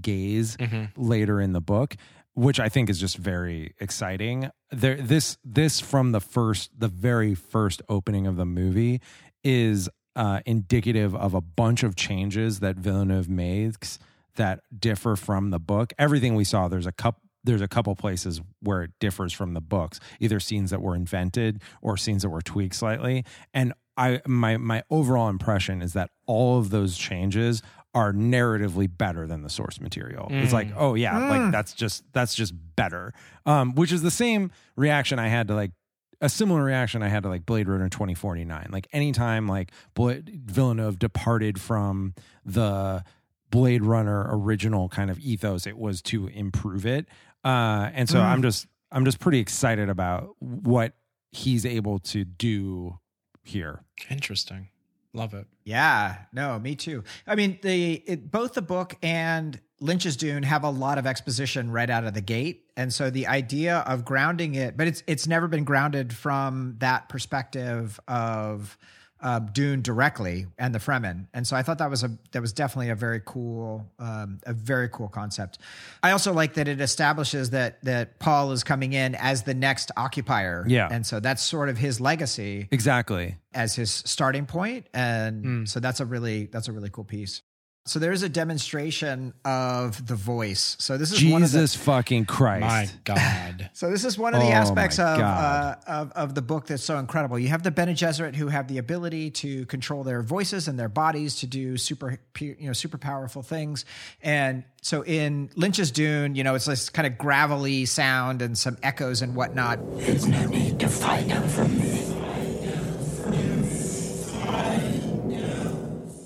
gaze 0.01 0.57
later 0.97 1.41
in 1.41 1.53
the 1.53 1.61
book 1.61 1.97
which 2.35 2.59
I 2.59 2.69
think 2.69 2.89
is 2.89 2.99
just 2.99 3.17
very 3.17 3.75
exciting. 3.79 4.51
There 4.71 4.97
this 4.97 5.37
this 5.45 5.81
from 5.81 6.13
the 6.13 6.21
first 6.21 6.71
the 6.79 6.89
very 6.89 7.35
first 7.35 7.83
opening 7.89 8.27
of 8.27 8.37
the 8.37 8.47
movie 8.47 9.01
is 9.45 9.89
uh 10.17 10.41
indicative 10.47 11.15
of 11.15 11.35
a 11.35 11.41
bunch 11.41 11.83
of 11.83 11.95
changes 11.97 12.61
that 12.61 12.77
Villeneuve 12.77 13.29
makes 13.29 13.99
that 14.37 14.61
differ 14.77 15.17
from 15.17 15.51
the 15.51 15.59
book. 15.59 15.93
Everything 15.99 16.35
we 16.35 16.45
saw 16.45 16.69
there's 16.69 16.87
a 16.87 16.93
cup 16.93 17.21
there's 17.45 17.61
a 17.61 17.69
couple 17.69 17.95
places 17.97 18.41
where 18.61 18.83
it 18.85 18.93
differs 19.01 19.33
from 19.33 19.53
the 19.53 19.61
books, 19.61 19.99
either 20.21 20.39
scenes 20.39 20.71
that 20.71 20.81
were 20.81 20.95
invented 20.95 21.61
or 21.83 21.97
scenes 21.97 22.23
that 22.23 22.29
were 22.29 22.41
tweaked 22.41 22.77
slightly. 22.77 23.25
And 23.53 23.73
I 24.03 24.21
my 24.27 24.57
my 24.57 24.83
overall 24.91 25.29
impression 25.29 25.81
is 25.83 25.93
that 25.93 26.11
all 26.27 26.59
of 26.59 26.71
those 26.71 26.97
changes 26.97 27.63
are 27.95 28.13
narratively 28.13 28.89
better 28.91 29.27
than 29.27 29.43
the 29.43 29.51
source 29.51 29.79
material. 29.81 30.29
It's 30.31 30.53
like, 30.53 30.69
oh 30.77 30.95
yeah, 30.95 31.29
like 31.29 31.53
that's 31.53 31.73
just 31.75 32.05
that's 32.13 32.35
just 32.35 32.55
better. 32.77 33.13
Um, 33.47 33.75
which 33.75 33.93
is 33.93 34.03
the 34.03 34.11
same 34.11 34.51
reaction 34.77 35.19
I 35.19 35.29
had 35.29 35.49
to 35.49 35.55
like 35.55 35.73
a 36.21 36.29
similar 36.29 36.63
reaction 36.65 37.03
I 37.03 37.09
had 37.09 37.23
to 37.25 37.29
like 37.29 37.45
Blade 37.45 37.69
Runner 37.69 37.89
2049. 37.89 38.69
Like 38.71 38.87
anytime 38.93 39.47
like 39.47 39.73
Bla- 39.95 40.23
Villeneuve 40.25 40.99
departed 40.99 41.61
from 41.61 42.15
the 42.45 43.05
Blade 43.51 43.85
Runner 43.85 44.27
original 44.31 44.89
kind 44.89 45.11
of 45.11 45.19
ethos, 45.19 45.67
it 45.67 45.77
was 45.77 46.01
to 46.03 46.29
improve 46.29 46.87
it. 46.87 47.07
Uh, 47.45 47.91
and 47.93 48.09
so 48.09 48.21
I'm 48.21 48.43
just 48.43 48.67
I'm 48.91 49.05
just 49.05 49.21
pretty 49.21 49.39
excited 49.41 49.89
about 49.91 50.31
what 50.39 50.95
he's 51.31 51.67
able 51.67 51.99
to 51.99 52.25
do 52.25 52.99
here. 53.43 53.85
Interesting. 54.11 54.69
Love 55.15 55.35
it. 55.35 55.47
Yeah, 55.65 56.17
no, 56.33 56.59
me 56.59 56.75
too. 56.75 57.05
I 57.27 57.35
mean, 57.35 57.59
the 57.63 58.03
it, 58.07 58.31
both 58.31 58.55
the 58.55 58.63
book 58.63 58.97
and 59.03 59.61
Lynch's 59.79 60.17
Dune 60.17 60.43
have 60.43 60.65
a 60.65 60.71
lot 60.71 60.97
of 60.97 61.07
exposition 61.07 61.71
right 61.71 61.91
out 61.91 62.05
of 62.05 62.15
the 62.15 62.23
gate, 62.23 62.71
and 62.79 62.93
so 62.93 63.11
the 63.11 63.27
idea 63.27 63.79
of 63.81 64.07
grounding 64.07 64.55
it, 64.55 64.77
but 64.77 64.87
it's 64.87 65.03
it's 65.07 65.27
never 65.27 65.49
been 65.49 65.65
grounded 65.65 66.15
from 66.15 66.77
that 66.79 67.11
perspective 67.11 68.01
of 68.09 68.79
uh, 69.23 69.39
Dune 69.39 69.83
directly 69.83 70.47
and 70.59 70.75
the 70.75 70.79
Fremen, 70.79 71.27
and 71.33 71.47
so 71.47 71.57
I 71.57 71.63
thought 71.63 71.79
that 71.79 71.89
was 71.91 72.03
a 72.03 72.11
that 72.33 72.41
was 72.43 72.53
definitely 72.53 72.91
a 72.91 72.95
very 72.97 73.21
cool 73.25 73.87
um, 73.99 74.39
a 74.47 74.53
very 74.53 74.89
cool 74.89 75.09
concept. 75.09 75.59
I 76.03 76.11
also 76.11 76.33
like 76.33 76.55
that 76.55 76.67
it 76.69 76.81
establishes 76.81 77.51
that 77.51 77.83
that 77.85 78.19
Paul 78.19 78.53
is 78.53 78.65
coming 78.65 78.93
in 78.93 79.15
as 79.15 79.43
the 79.45 79.55
next 79.55 79.91
occupier, 79.97 80.65
Yeah. 80.67 80.89
and 80.91 81.07
so 81.07 81.21
that's 81.21 81.43
sort 81.43 81.69
of 81.69 81.79
his 81.79 82.01
legacy 82.01 82.69
Exactly. 82.71 83.37
as 83.55 83.75
his 83.75 83.91
starting 83.91 84.47
point 84.47 84.87
and 84.95 85.69
so 85.69 85.79
that's 85.81 86.01
a 86.01 86.05
really 86.07 86.47
that's 86.47 86.69
a 86.69 86.73
really 86.73 86.91
cool 86.91 87.05
piece 87.05 87.43
so 87.85 87.99
there's 87.99 88.23
a 88.23 88.29
demonstration 88.29 89.35
of 89.45 90.07
the 90.07 90.15
voice 90.15 90.77
so 90.79 90.97
this 90.97 91.13
is 91.13 91.25
one 91.25 91.43
of 91.43 91.51
the 91.51 91.59
Jesus 91.59 91.77
fucking 91.77 92.27
Christ. 92.27 92.63
My 92.63 92.89
God. 93.05 93.71
so 93.75 93.91
this 93.91 94.05
is 94.05 94.19
one 94.19 94.35
of 94.35 94.41
the 94.41 94.49
Oh 94.49 94.53
aspects 94.53 94.99
of, 94.99 95.19
uh, 95.19 95.77
of 95.87 96.13
of 96.13 96.35
the 96.35 96.43
book 96.43 96.67
that's 96.67 96.83
so 96.83 96.99
incredible. 96.99 97.39
You 97.39 97.49
have 97.49 97.63
the 97.63 97.71
Bene 97.71 97.93
Gesserit 97.93 98.35
who 98.35 98.49
have 98.49 98.69
the 98.69 98.79
ability 98.79 99.31
to 99.31 99.67
control 99.67 100.05
their 100.05 100.23
voices 100.23 100.69
and 100.69 100.79
their 100.79 100.89
bodies 100.89 101.37
to 101.41 101.47
do 101.47 101.77
super 101.77 102.19
you 102.39 102.57
know 102.61 102.73
super 102.73 102.99
powerful 102.99 103.43
things. 103.43 103.85
And 104.23 104.65
so 104.83 105.05
in 105.05 105.51
Lynch's 105.55 105.91
Dune, 105.91 106.35
you 106.35 106.45
know, 106.45 106.55
it's 106.55 106.65
this 106.65 106.91
kind 106.91 107.07
of 107.07 107.19
gravelly 107.19 107.85
sound 107.87 108.43
and 108.43 108.57
some 108.59 108.77
echoes 108.83 109.23
and 109.23 109.35
whatnot. 109.35 109.79
There's 109.99 110.27
no 110.27 110.47
need 110.47 110.81
to 110.81 110.89
fight 110.89 111.29
them 111.29 111.49
from 111.49 111.79
me. 111.79 111.82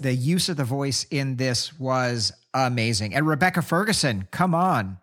The 0.07 0.15
use 0.15 0.49
of 0.49 0.57
the 0.57 0.63
voice 0.63 1.05
in 1.11 1.35
this 1.35 1.77
was 1.81 2.33
amazing. 2.55 3.13
And 3.13 3.27
Rebecca 3.27 3.61
Ferguson, 3.61 4.29
come 4.31 4.55
on, 4.55 4.99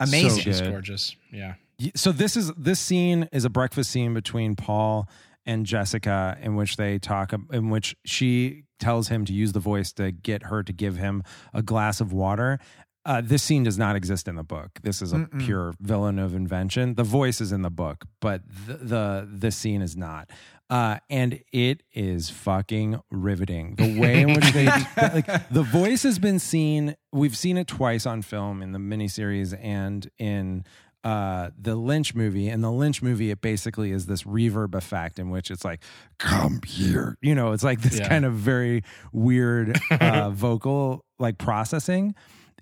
amazing. 0.00 0.30
So 0.30 0.40
She's 0.40 0.60
gorgeous. 0.60 1.14
Yeah. 1.32 1.54
So 1.94 2.10
this 2.10 2.36
is 2.36 2.52
this 2.54 2.80
scene 2.80 3.28
is 3.30 3.44
a 3.44 3.50
breakfast 3.50 3.88
scene 3.92 4.14
between 4.14 4.56
Paul 4.56 5.08
and 5.46 5.64
Jessica 5.64 6.36
in 6.42 6.56
which 6.56 6.74
they 6.74 6.98
talk 6.98 7.32
ab- 7.32 7.54
in 7.54 7.70
which 7.70 7.94
she 8.04 8.64
tells 8.80 9.06
him 9.06 9.24
to 9.26 9.32
use 9.32 9.52
the 9.52 9.60
voice 9.60 9.92
to 9.92 10.10
get 10.10 10.42
her 10.42 10.64
to 10.64 10.72
give 10.72 10.96
him 10.96 11.22
a 11.54 11.62
glass 11.62 12.00
of 12.00 12.12
water. 12.12 12.58
Uh, 13.08 13.22
this 13.22 13.42
scene 13.42 13.62
does 13.64 13.78
not 13.78 13.96
exist 13.96 14.28
in 14.28 14.36
the 14.36 14.42
book. 14.44 14.78
This 14.82 15.00
is 15.00 15.14
a 15.14 15.26
pure 15.38 15.72
Villeneuve 15.80 16.34
invention. 16.34 16.94
The 16.94 17.04
voice 17.04 17.40
is 17.40 17.52
in 17.52 17.62
the 17.62 17.70
book, 17.70 18.04
but 18.20 18.42
the, 18.66 18.74
the 18.74 19.28
this 19.30 19.56
scene 19.56 19.80
is 19.80 19.96
not. 19.96 20.28
Uh, 20.68 20.98
and 21.08 21.40
it 21.50 21.82
is 21.94 22.28
fucking 22.28 23.00
riveting. 23.10 23.76
The 23.76 23.98
way 23.98 24.20
in 24.20 24.34
which 24.34 24.52
they 24.52 24.66
like 24.96 25.48
the 25.48 25.62
voice 25.62 26.02
has 26.02 26.18
been 26.18 26.38
seen. 26.38 26.96
We've 27.10 27.34
seen 27.36 27.56
it 27.56 27.66
twice 27.66 28.04
on 28.04 28.20
film 28.20 28.60
in 28.62 28.72
the 28.72 28.78
miniseries 28.78 29.58
and 29.58 30.06
in 30.18 30.64
uh 31.02 31.48
the 31.58 31.76
Lynch 31.76 32.14
movie. 32.14 32.48
In 32.50 32.60
the 32.60 32.70
Lynch 32.70 33.00
movie, 33.00 33.30
it 33.30 33.40
basically 33.40 33.90
is 33.92 34.04
this 34.04 34.24
reverb 34.24 34.74
effect 34.74 35.18
in 35.18 35.30
which 35.30 35.50
it's 35.50 35.64
like, 35.64 35.82
come 36.18 36.60
here. 36.66 37.16
You 37.22 37.34
know, 37.34 37.52
it's 37.52 37.64
like 37.64 37.80
this 37.80 37.98
Yeah. 37.98 38.08
kind 38.08 38.26
of 38.26 38.34
very 38.34 38.82
weird 39.14 39.80
uh 39.90 40.28
vocal 40.28 41.06
like 41.18 41.38
processing. 41.38 42.14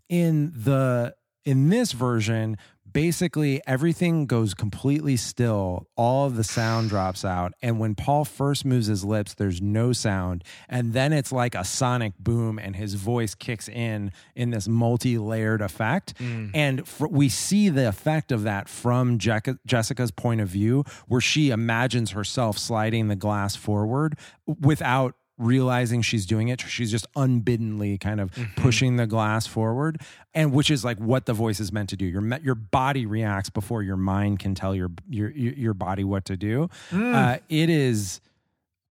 In 0.08 0.52
the 0.54 1.14
in 1.44 1.68
this 1.68 1.92
version, 1.92 2.56
basically 2.96 3.60
everything 3.66 4.24
goes 4.24 4.54
completely 4.54 5.16
still. 5.18 5.86
All 5.96 6.26
of 6.26 6.36
the 6.36 6.42
sound 6.42 6.88
drops 6.88 7.26
out. 7.26 7.52
And 7.60 7.78
when 7.78 7.94
Paul 7.94 8.24
first 8.24 8.64
moves 8.64 8.86
his 8.86 9.04
lips, 9.04 9.34
there's 9.34 9.60
no 9.60 9.92
sound. 9.92 10.42
And 10.66 10.94
then 10.94 11.12
it's 11.12 11.30
like 11.30 11.54
a 11.54 11.62
sonic 11.62 12.14
boom, 12.18 12.58
and 12.58 12.74
his 12.74 12.94
voice 12.94 13.34
kicks 13.34 13.68
in 13.68 14.12
in 14.34 14.50
this 14.50 14.66
multi 14.66 15.18
layered 15.18 15.60
effect. 15.60 16.14
Mm. 16.18 16.50
And 16.54 16.88
fr- 16.88 17.08
we 17.08 17.28
see 17.28 17.68
the 17.68 17.86
effect 17.86 18.32
of 18.32 18.44
that 18.44 18.66
from 18.68 19.18
Jec- 19.18 19.58
Jessica's 19.66 20.10
point 20.10 20.40
of 20.40 20.48
view, 20.48 20.84
where 21.06 21.20
she 21.20 21.50
imagines 21.50 22.12
herself 22.12 22.56
sliding 22.58 23.08
the 23.08 23.16
glass 23.16 23.56
forward 23.56 24.18
without 24.46 25.14
realizing 25.38 26.00
she's 26.00 26.24
doing 26.24 26.48
it 26.48 26.60
she's 26.62 26.90
just 26.90 27.06
unbiddenly 27.14 27.98
kind 27.98 28.20
of 28.20 28.30
pushing 28.56 28.96
the 28.96 29.06
glass 29.06 29.46
forward 29.46 30.00
and 30.34 30.52
which 30.52 30.70
is 30.70 30.84
like 30.84 30.98
what 30.98 31.26
the 31.26 31.32
voice 31.32 31.60
is 31.60 31.72
meant 31.72 31.88
to 31.88 31.96
do. 31.96 32.04
Your 32.06 32.22
your 32.38 32.54
body 32.54 33.06
reacts 33.06 33.50
before 33.50 33.82
your 33.82 33.96
mind 33.96 34.38
can 34.38 34.54
tell 34.54 34.74
your 34.74 34.90
your 35.08 35.30
your 35.30 35.74
body 35.74 36.04
what 36.04 36.24
to 36.26 36.36
do. 36.36 36.68
Uh, 36.92 37.38
it 37.48 37.70
is 37.70 38.20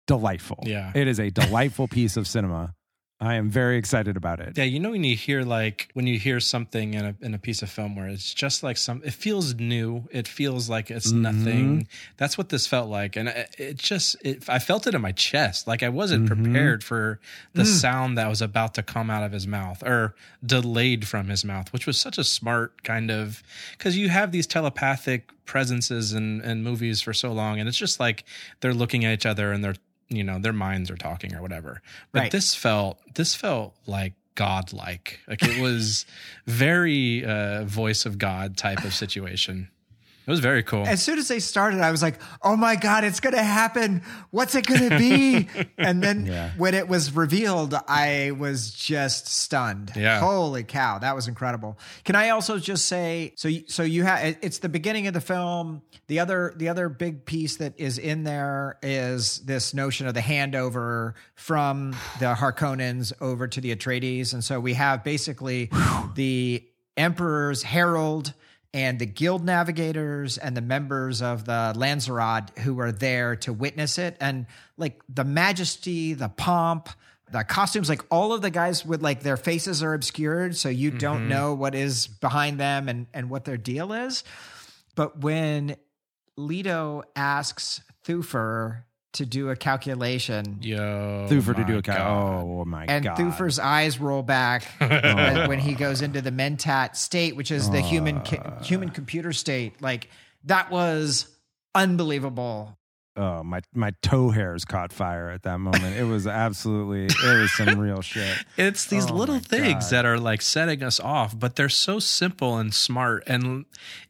delightful. 0.06 0.58
Yeah. 0.62 0.90
it 0.94 1.06
is 1.06 1.20
a 1.20 1.30
delightful 1.42 1.86
piece 1.88 2.16
of 2.16 2.26
cinema 2.26 2.74
i 3.20 3.34
am 3.34 3.50
very 3.50 3.76
excited 3.76 4.16
about 4.16 4.38
it. 4.38 4.56
Yeah, 4.56 4.64
you 4.64 4.78
know 4.78 4.90
when 4.90 5.02
you 5.02 5.16
hear 5.16 5.42
like 5.42 5.90
when 5.94 6.06
you 6.06 6.18
hear 6.18 6.38
something 6.38 6.94
in 6.94 7.04
a 7.04 7.14
in 7.20 7.34
a 7.34 7.38
piece 7.38 7.62
of 7.62 7.70
film 7.70 7.96
where 7.96 8.06
it's 8.06 8.32
just 8.32 8.62
like 8.62 8.76
some 8.76 9.02
it 9.04 9.12
feels 9.12 9.54
new, 9.54 10.04
it 10.12 10.28
feels 10.28 10.70
like 10.70 10.90
it's 10.90 11.08
mm-hmm. 11.08 11.22
nothing. 11.22 11.88
That's 12.16 12.38
what 12.38 12.48
this 12.50 12.68
felt 12.68 12.88
like, 12.88 13.16
and 13.16 13.28
it, 13.28 13.54
it 13.58 13.76
just 13.76 14.16
it, 14.24 14.48
I 14.48 14.60
felt 14.60 14.86
it 14.86 14.94
in 14.94 15.00
my 15.00 15.12
chest, 15.12 15.66
like 15.66 15.82
I 15.82 15.88
wasn't 15.88 16.28
mm-hmm. 16.28 16.44
prepared 16.44 16.84
for 16.84 17.18
the 17.54 17.64
mm. 17.64 17.66
sound 17.66 18.18
that 18.18 18.28
was 18.28 18.40
about 18.40 18.74
to 18.74 18.84
come 18.84 19.10
out 19.10 19.24
of 19.24 19.32
his 19.32 19.46
mouth 19.46 19.82
or 19.82 20.14
delayed 20.44 21.08
from 21.08 21.28
his 21.28 21.44
mouth, 21.44 21.72
which 21.72 21.86
was 21.86 21.98
such 21.98 22.18
a 22.18 22.24
smart 22.24 22.84
kind 22.84 23.10
of 23.10 23.42
because 23.72 23.96
you 23.96 24.10
have 24.10 24.30
these 24.30 24.46
telepathic 24.46 25.30
presences 25.44 26.12
in 26.12 26.40
in 26.42 26.62
movies 26.62 27.00
for 27.00 27.12
so 27.12 27.32
long, 27.32 27.58
and 27.58 27.68
it's 27.68 27.78
just 27.78 27.98
like 27.98 28.24
they're 28.60 28.74
looking 28.74 29.04
at 29.04 29.12
each 29.12 29.26
other 29.26 29.50
and 29.50 29.64
they're 29.64 29.74
you 30.08 30.24
know 30.24 30.38
their 30.38 30.52
minds 30.52 30.90
are 30.90 30.96
talking 30.96 31.34
or 31.34 31.42
whatever. 31.42 31.82
But 32.12 32.20
Right. 32.20 32.30
this 32.32 32.54
felt 32.54 32.98
this 33.14 33.34
felt 33.34 33.74
like 33.86 34.14
godlike. 34.34 35.20
Like 35.28 35.42
it 35.42 35.60
was 35.60 36.06
very 36.46 37.24
uh 37.24 37.64
voice 37.64 38.06
of 38.06 38.18
God 38.18 38.56
type 38.56 38.84
of 38.84 38.94
situation. 38.94 39.68
It 40.28 40.30
was 40.30 40.40
very 40.40 40.62
cool. 40.62 40.86
As 40.86 41.02
soon 41.02 41.18
as 41.18 41.26
they 41.28 41.40
started, 41.40 41.80
I 41.80 41.90
was 41.90 42.02
like, 42.02 42.20
"Oh 42.42 42.54
my 42.54 42.76
god, 42.76 43.02
it's 43.02 43.18
going 43.18 43.34
to 43.34 43.42
happen! 43.42 44.02
What's 44.30 44.54
it 44.54 44.66
going 44.66 44.90
to 44.90 44.98
be?" 44.98 45.48
and 45.78 46.02
then 46.02 46.26
Yeah. 46.26 46.50
when 46.58 46.74
it 46.74 46.86
was 46.86 47.12
revealed, 47.16 47.74
I 47.88 48.32
was 48.38 48.70
just 48.70 49.26
stunned. 49.26 49.92
Yeah. 49.96 50.20
holy 50.20 50.64
cow, 50.64 50.98
that 50.98 51.14
was 51.16 51.28
incredible. 51.28 51.78
Can 52.04 52.14
I 52.14 52.28
also 52.28 52.58
just 52.58 52.84
say, 52.84 53.32
so 53.36 53.48
you- 53.48 53.64
so 53.68 53.82
you 53.82 54.04
have 54.04 54.36
it's 54.42 54.58
the 54.58 54.68
beginning 54.68 55.06
of 55.06 55.14
the 55.14 55.22
film. 55.22 55.80
The 56.08 56.20
other 56.20 56.52
the 56.56 56.68
other 56.68 56.90
big 56.90 57.24
piece 57.24 57.56
that 57.56 57.72
is 57.80 57.96
in 57.96 58.24
there 58.24 58.76
is 58.82 59.38
this 59.46 59.72
notion 59.72 60.06
of 60.06 60.12
the 60.12 60.20
handover 60.20 61.14
from 61.36 61.92
the 62.20 62.34
Harkonnens 62.34 63.14
over 63.22 63.48
to 63.48 63.60
the 63.62 63.74
Atreides, 63.74 64.34
and 64.34 64.44
so 64.44 64.60
we 64.60 64.74
have 64.74 65.02
basically 65.04 65.70
the 66.16 66.64
Emperor's 66.98 67.62
herald 67.62 68.34
and 68.74 68.98
the 68.98 69.06
guild 69.06 69.44
navigators 69.44 70.36
and 70.36 70.56
the 70.56 70.60
members 70.60 71.22
of 71.22 71.44
the 71.44 71.72
Landsraad 71.76 72.56
who 72.58 72.78
are 72.80 72.92
there 72.92 73.36
to 73.36 73.52
witness 73.52 73.98
it. 73.98 74.16
And 74.20 74.46
like 74.76 75.00
the 75.08 75.24
majesty, 75.24 76.14
the 76.14 76.28
pomp, 76.28 76.88
the 77.30 77.44
costumes, 77.44 77.88
like 77.88 78.04
all 78.10 78.32
of 78.32 78.42
the 78.42 78.50
guys 78.50 78.84
with 78.84 79.02
like 79.02 79.22
their 79.22 79.36
faces 79.36 79.82
are 79.82 79.94
obscured. 79.94 80.56
So 80.56 80.68
you 80.68 80.90
don't 80.90 81.20
mm-hmm. 81.20 81.28
know 81.28 81.54
what 81.54 81.74
is 81.74 82.06
behind 82.06 82.60
them 82.60 82.88
and, 82.88 83.06
and 83.14 83.30
what 83.30 83.44
their 83.44 83.56
deal 83.56 83.92
is. 83.92 84.22
But 84.94 85.20
when 85.20 85.76
Leto 86.36 87.04
asks 87.16 87.80
Thufir 88.04 88.84
to 89.18 89.26
do 89.26 89.50
a 89.50 89.56
calculation, 89.56 90.58
Yo, 90.60 91.26
Thufir 91.30 91.54
to 91.54 91.64
do 91.64 91.78
a 91.78 91.82
cal- 91.82 91.96
God. 91.96 92.44
oh 92.44 92.64
my 92.64 92.86
and 92.88 93.04
god 93.04 93.20
And 93.20 93.32
Thufir's 93.32 93.58
eyes 93.60 94.00
roll 94.00 94.22
back 94.22 94.64
when, 94.78 95.48
when 95.48 95.58
he 95.60 95.74
goes 95.74 96.02
into 96.02 96.20
the 96.20 96.32
mentat 96.32 96.96
state, 96.96 97.36
which 97.36 97.50
is 97.52 97.70
the 97.70 97.80
human 97.80 98.18
Uh. 98.18 98.62
human 98.62 98.88
computer 98.88 99.32
state. 99.32 99.80
Like 99.80 100.08
that 100.44 100.70
was 100.70 101.28
unbelievable. 101.74 102.76
oh 103.16 103.42
my 103.42 103.60
my 103.74 103.92
toe 104.02 104.30
hairs 104.30 104.64
caught 104.64 104.92
fire 104.92 105.28
at 105.30 105.42
that 105.42 105.58
moment 105.58 105.96
it 105.96 106.04
was 106.04 106.26
absolutely 106.26 107.06
it 107.06 107.38
was 107.40 107.50
some 107.52 107.78
real 107.86 108.00
shit 108.02 108.36
It's 108.56 108.86
these 108.86 109.10
Oh 109.10 109.14
little 109.14 109.38
things 109.40 109.84
God. 109.86 109.90
that 109.90 110.04
are 110.06 110.18
like 110.18 110.42
setting 110.42 110.82
us 110.82 111.00
off, 111.00 111.38
but 111.38 111.56
they're 111.56 111.68
so 111.68 111.98
simple 111.98 112.56
and 112.58 112.72
smart. 112.74 113.24
And 113.26 113.64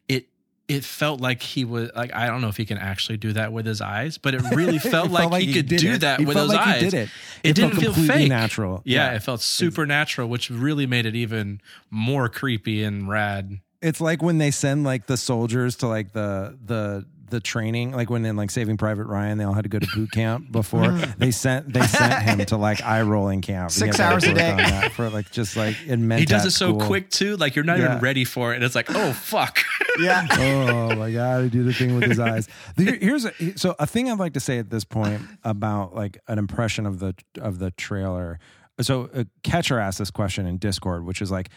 it 0.09 0.27
it 0.68 0.85
felt 0.85 1.20
like 1.20 1.40
he 1.42 1.64
was 1.64 1.90
like 1.96 2.14
I 2.14 2.26
don't 2.26 2.40
know 2.42 2.48
if 2.48 2.57
he 2.59 2.66
can 2.66 2.78
actually 2.78 3.16
do 3.16 3.33
that 3.33 3.52
with 3.52 3.64
his 3.66 3.81
eyes, 3.81 4.18
but 4.18 4.35
it 4.35 4.42
really 4.54 4.78
felt 4.94 5.07
It 5.07 5.12
like, 5.12 5.31
felt 5.31 5.42
he, 5.42 5.52
could 5.54 5.66
do 5.66 5.92
it. 5.92 6.00
that 6.02 6.20
He 6.20 6.26
with 6.26 6.37
those 6.37 6.50
like 6.50 6.62
he 6.64 6.70
eyes. 6.72 6.81
did 6.83 6.94
it. 6.94 7.09
It, 7.42 7.50
It 7.50 7.57
didn't 7.57 7.76
feel 7.76 7.92
fake. 7.94 8.28
natural. 8.28 8.83
Yeah, 8.85 9.11
Yeah. 9.11 9.16
it 9.16 9.22
felt 9.22 9.40
supernatural, 9.40 10.28
which 10.28 10.50
really 10.50 10.87
made 10.87 11.07
it 11.07 11.14
even 11.16 11.61
more 11.90 12.28
creepy 12.28 12.83
and 12.85 13.09
rad. 13.09 13.61
it's 13.81 14.00
like 14.00 14.22
when 14.22 14.38
they 14.38 14.50
send 14.50 14.85
like 14.85 15.07
the 15.07 15.16
soldiers 15.16 15.76
to 15.76 15.87
like 15.88 16.12
the 16.12 16.59
the 16.64 17.07
the 17.31 17.41
training 17.41 17.93
like 17.93 18.11
when 18.11 18.25
in 18.25 18.37
like 18.37 18.51
saving 18.51 18.77
private 18.77 19.07
ryan 19.07 19.38
they 19.38 19.45
all 19.45 19.53
had 19.53 19.62
to 19.64 19.69
go 19.69 19.79
to 19.79 19.87
boot 19.95 20.11
camp 20.11 20.51
before 20.53 20.91
they 21.19 21.31
sent 21.31 21.73
they 21.73 21.83
sent 21.83 22.23
him 22.23 22.45
to 22.47 22.57
like 22.57 22.83
eye 22.85 23.03
rolling 23.03 23.41
camp 23.41 23.71
Six 23.71 24.01
hours 24.01 24.25
a 24.25 24.35
day. 24.35 24.88
for 24.95 25.09
like 25.11 25.31
just 25.31 25.57
like 25.57 25.77
in 25.87 26.11
He 26.11 26.25
does 26.25 26.43
Mentat 26.43 26.47
it 26.47 26.51
so 26.53 26.69
school. 26.71 26.81
quick 26.87 27.11
too, 27.11 27.37
like 27.37 27.55
you're 27.57 27.64
not 27.64 27.79
Yeah. 27.79 27.87
even 27.87 27.99
ready 28.01 28.25
for 28.25 28.53
it. 28.53 28.57
And 28.57 28.64
it's 28.64 28.75
like, 28.75 28.87
oh 28.95 29.12
fuck. 29.12 29.59
Yeah. 30.01 30.27
oh 30.31 30.95
my 30.97 31.11
god, 31.11 31.45
he 31.45 31.51
did 31.51 31.64
the 31.67 31.73
thing 31.73 31.95
with 31.95 32.05
his 32.05 32.19
eyes. 32.21 32.49
Here's 32.77 33.25
a, 33.25 33.33
so 33.57 33.75
a 33.79 33.87
thing 33.87 34.11
I'd 34.11 34.19
like 34.19 34.35
to 34.35 34.41
say 34.41 34.59
at 34.59 34.71
this 34.71 34.85
point 34.85 35.21
about 35.45 35.95
like 35.95 36.19
an 36.29 36.38
impression 36.38 36.87
of 36.87 36.99
the 37.01 37.14
of 37.41 37.59
the 37.59 37.71
trailer. 37.73 38.38
So 38.81 39.11
uh, 39.12 39.25
Catcher 39.43 39.79
asked 39.81 39.99
this 39.99 40.11
question 40.12 40.47
in 40.47 40.59
Discord, 40.59 41.05
which 41.05 41.21
is 41.21 41.33
like, 41.33 41.49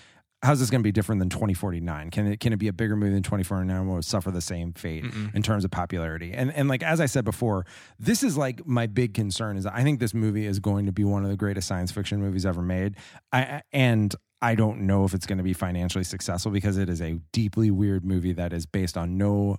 how's 0.44 0.60
this 0.60 0.70
going 0.70 0.82
to 0.82 0.84
be 0.84 0.92
different 0.92 1.20
than 1.20 1.30
2049? 1.30 2.10
Can 2.10 2.28
it 2.28 2.40
can 2.40 2.54
it 2.54 2.58
be 2.58 2.68
a 2.68 2.74
bigger 2.74 2.96
movie 2.96 3.14
than 3.14 3.24
2049? 3.24 3.88
Will 3.88 3.98
it 3.98 4.06
suffer 4.06 4.32
the 4.32 4.42
same 4.42 4.74
fate 4.74 5.06
in 5.34 5.42
terms 5.42 5.64
of 5.64 5.72
popularity? 5.72 6.34
And 6.34 6.54
and 6.54 6.68
like 6.68 6.84
as 6.84 7.00
I 7.00 7.06
said 7.06 7.26
before, 7.26 7.66
this 8.00 8.24
is 8.24 8.38
like 8.38 8.66
my 8.66 8.88
big 8.88 9.14
concern 9.14 9.58
is 9.58 9.66
I 9.66 9.84
think 9.84 10.00
this 10.00 10.14
movie 10.14 10.46
is 10.46 10.60
going 10.60 10.86
to 10.88 10.92
be 10.92 11.04
one 11.04 11.24
of 11.24 11.30
the 11.30 11.38
greatest 11.38 11.68
science 11.68 11.92
fiction 11.92 12.20
movies 12.20 12.46
ever 12.46 12.62
made. 12.62 12.96
I 13.32 13.62
and 13.72 14.14
I 14.42 14.56
don't 14.56 14.82
know 14.82 15.06
if 15.06 15.14
it's 15.14 15.28
going 15.28 15.38
to 15.38 15.44
be 15.44 15.54
financially 15.54 16.04
successful 16.04 16.52
because 16.52 16.78
it 16.78 16.90
is 16.90 17.02
a 17.02 17.20
deeply 17.32 17.70
weird 17.70 18.04
movie 18.04 18.34
that 18.34 18.54
is 18.54 18.66
based 18.66 18.98
on 18.98 19.18
no 19.18 19.58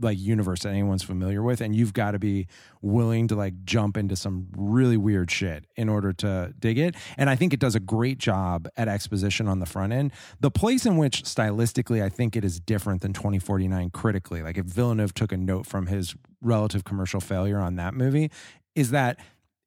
like 0.00 0.18
universe 0.18 0.60
that 0.60 0.70
anyone's 0.70 1.02
familiar 1.02 1.42
with 1.42 1.60
and 1.60 1.76
you've 1.76 1.92
got 1.92 2.12
to 2.12 2.18
be 2.18 2.46
willing 2.82 3.28
to 3.28 3.34
like 3.34 3.64
jump 3.64 3.96
into 3.96 4.16
some 4.16 4.48
really 4.56 4.96
weird 4.96 5.30
shit 5.30 5.64
in 5.76 5.88
order 5.88 6.12
to 6.12 6.52
dig 6.58 6.78
it 6.78 6.94
and 7.16 7.30
i 7.30 7.36
think 7.36 7.52
it 7.52 7.60
does 7.60 7.74
a 7.74 7.80
great 7.80 8.18
job 8.18 8.68
at 8.76 8.88
exposition 8.88 9.46
on 9.46 9.58
the 9.58 9.66
front 9.66 9.92
end 9.92 10.12
the 10.40 10.50
place 10.50 10.86
in 10.86 10.96
which 10.96 11.22
stylistically 11.24 12.02
i 12.02 12.08
think 12.08 12.36
it 12.36 12.44
is 12.44 12.58
different 12.60 13.02
than 13.02 13.12
2049 13.12 13.90
critically 13.90 14.42
like 14.42 14.58
if 14.58 14.66
villeneuve 14.66 15.14
took 15.14 15.32
a 15.32 15.36
note 15.36 15.66
from 15.66 15.86
his 15.86 16.14
relative 16.40 16.84
commercial 16.84 17.20
failure 17.20 17.58
on 17.58 17.76
that 17.76 17.94
movie 17.94 18.30
is 18.74 18.90
that 18.90 19.18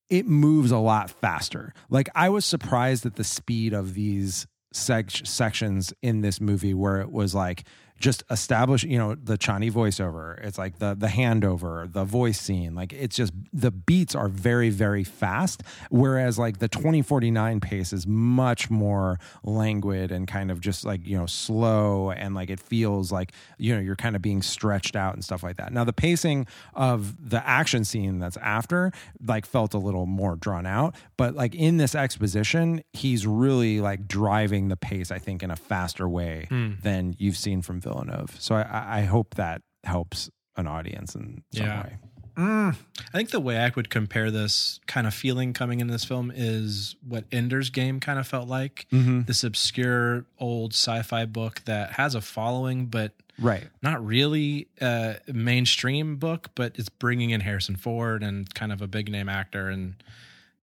it 0.09 0.27
moves 0.27 0.71
a 0.71 0.77
lot 0.77 1.09
faster. 1.09 1.73
Like 1.89 2.09
I 2.13 2.29
was 2.29 2.45
surprised 2.45 3.05
at 3.05 3.15
the 3.15 3.23
speed 3.23 3.73
of 3.73 3.93
these 3.93 4.45
sec- 4.71 5.25
sections 5.25 5.93
in 6.01 6.21
this 6.21 6.41
movie 6.41 6.73
where 6.73 7.01
it 7.01 7.11
was 7.11 7.33
like 7.33 7.63
just 8.03 8.21
establish, 8.29 8.83
you 8.83 8.97
know, 8.97 9.15
the 9.15 9.37
Chani 9.37 9.71
voiceover. 9.71 10.37
It's 10.43 10.57
like 10.57 10.79
the 10.79 10.93
the 10.93 11.07
handover, 11.07 11.91
the 11.91 12.03
voice 12.03 12.39
scene. 12.39 12.75
Like 12.75 12.91
it's 12.91 13.15
just 13.15 13.31
the 13.53 13.71
beats 13.71 14.13
are 14.13 14.27
very 14.27 14.69
very 14.69 15.05
fast. 15.05 15.63
Whereas 15.89 16.37
like 16.37 16.59
the 16.59 16.67
2049 16.67 17.61
pace 17.61 17.93
is 17.93 18.05
much 18.05 18.69
more 18.69 19.19
languid 19.45 20.11
and 20.11 20.27
kind 20.27 20.51
of 20.51 20.59
just 20.59 20.83
like 20.83 21.07
you 21.07 21.17
know 21.17 21.25
slow 21.25 22.11
and 22.11 22.35
like 22.35 22.49
it 22.49 22.59
feels 22.59 23.09
like 23.09 23.31
you 23.57 23.73
know 23.73 23.79
you're 23.79 23.95
kind 23.95 24.17
of 24.17 24.21
being 24.21 24.41
stretched 24.41 24.97
out 24.97 25.13
and 25.13 25.23
stuff 25.23 25.41
like 25.41 25.55
that. 25.55 25.71
Now 25.71 25.85
the 25.85 25.93
pacing 25.93 26.45
of 26.73 27.29
the 27.29 27.47
action 27.47 27.85
scene 27.85 28.19
that's 28.19 28.37
after 28.37 28.91
like 29.25 29.45
felt 29.45 29.73
a 29.73 29.79
little 29.79 30.05
more 30.05 30.35
drawn 30.35 30.65
out, 30.65 30.93
but 31.15 31.35
like 31.35 31.55
in 31.55 31.77
this 31.77 31.95
exposition, 31.95 32.83
he's 32.91 33.25
really 33.25 33.79
like 33.79 34.09
driving 34.09 34.67
the 34.67 34.75
pace. 34.75 35.09
I 35.09 35.19
think 35.19 35.41
in 35.41 35.51
a 35.51 35.55
faster 35.55 36.09
way 36.09 36.47
hmm. 36.49 36.73
than 36.81 37.15
you've 37.17 37.37
seen 37.37 37.61
from 37.61 37.79
Villeneuve. 37.93 38.36
So 38.39 38.56
I- 38.56 38.62
I, 38.63 38.99
I 38.99 39.01
hope 39.03 39.36
that 39.36 39.62
helps 39.84 40.29
an 40.58 40.67
audience 40.67 41.15
in 41.15 41.43
some 41.53 41.65
Yeah. 41.65 41.84
way. 41.84 41.97
Mm. 42.36 42.75
I 43.13 43.17
think 43.17 43.29
the 43.29 43.39
way 43.39 43.60
I 43.60 43.71
would 43.75 43.91
compare 43.91 44.32
this 44.32 44.79
kind 44.88 45.06
of 45.06 45.13
feeling 45.13 45.53
coming 45.53 45.82
into 45.82 45.91
this 45.91 46.03
film 46.03 46.32
is 46.36 46.95
what 47.08 47.25
Ender's 47.32 47.69
Game 47.69 47.99
kind 47.99 48.17
of 48.17 48.25
felt 48.27 48.47
like. 48.47 48.88
Mm-hmm. 48.91 49.23
This 49.23 49.43
obscure 49.43 50.25
old 50.39 50.73
sci-fi 50.73 51.25
book 51.25 51.62
that 51.65 51.91
has 51.91 52.15
a 52.15 52.21
following, 52.21 52.88
but 52.88 53.12
Right. 53.38 53.67
not 53.84 54.03
really 54.03 54.67
a 54.82 55.17
mainstream 55.32 56.15
book, 56.17 56.49
but 56.56 56.73
it's 56.79 56.89
bringing 56.89 57.29
in 57.29 57.41
Harrison 57.41 57.75
Ford 57.75 58.23
and 58.23 58.51
kind 58.56 58.71
of 58.71 58.82
a 58.82 58.88
big 58.88 59.12
name 59.12 59.29
actor 59.29 59.69
and 59.69 59.95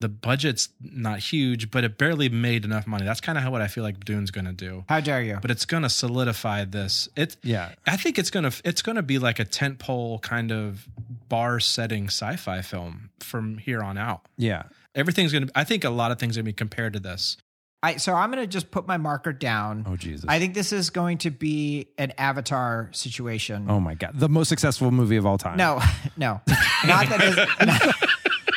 the 0.05 0.09
budget's 0.11 0.69
not 0.83 1.19
huge, 1.19 1.71
but 1.71 1.83
it 1.83 1.97
barely 1.97 2.29
made 2.29 2.67
enough 2.67 2.87
money. 2.87 3.07
That's 3.07 3.23
kind 3.23 3.39
of 3.39 3.43
how 3.43 3.51
what 3.51 3.63
I 3.63 3.69
feel 3.69 3.83
like 3.83 4.05
Dune's 4.05 4.31
going 4.31 4.45
to 4.45 4.53
do. 4.53 4.85
How 4.87 5.01
dare 5.01 5.23
you? 5.23 5.39
But 5.41 5.51
it's 5.51 5.65
going 5.65 5.83
to 5.83 5.89
solidify 5.89 6.67
this. 6.67 7.09
It 7.17 7.39
Yeah. 7.43 7.71
I 7.87 7.97
think 7.97 8.19
it's 8.19 8.29
going 8.29 8.51
to 8.51 8.61
it's 8.67 8.83
going 8.83 8.97
to 8.97 9.03
be 9.03 9.19
like 9.19 9.39
a 9.39 9.47
tentpole 9.47 10.21
kind 10.21 10.53
of 10.53 10.87
bar 11.31 11.59
setting 11.59 12.09
sci-fi 12.09 12.61
film 12.61 13.09
from 13.21 13.57
here 13.57 13.83
on 13.83 13.97
out. 13.97 14.27
Yeah. 14.37 14.65
Everything's 14.95 15.33
going 15.33 15.47
to 15.47 15.53
I 15.59 15.65
think 15.65 15.85
a 15.85 15.91
lot 15.91 16.13
of 16.13 16.19
things 16.19 16.37
are 16.37 16.41
going 16.43 16.45
to 16.45 16.53
be 16.53 16.57
compared 16.57 16.93
to 16.93 17.01
this. 17.01 17.39
I 17.83 17.97
so 17.97 18.15
I'm 18.15 18.31
gonna 18.31 18.47
just 18.47 18.71
put 18.71 18.87
my 18.87 18.99
marker 18.99 19.33
down. 19.33 19.85
Oh 19.87 19.97
Jesus. 19.97 20.27
I 20.29 20.39
think 20.39 20.53
this 20.53 20.71
is 20.73 20.91
going 20.91 21.19
to 21.19 21.31
be 21.31 21.89
an 21.97 22.13
Avatar 22.19 22.91
situation. 22.93 23.67
oh 23.71 23.81
my 23.81 23.95
god. 23.95 24.13
The 24.15 24.29
most 24.29 24.49
successful 24.51 24.91
movie 24.91 25.17
of 25.17 25.25
all 25.25 25.39
time. 25.39 25.57
No, 25.57 25.81
no, 26.19 26.43
not 26.87 27.09
that 27.09 27.23
is. 27.23 28.11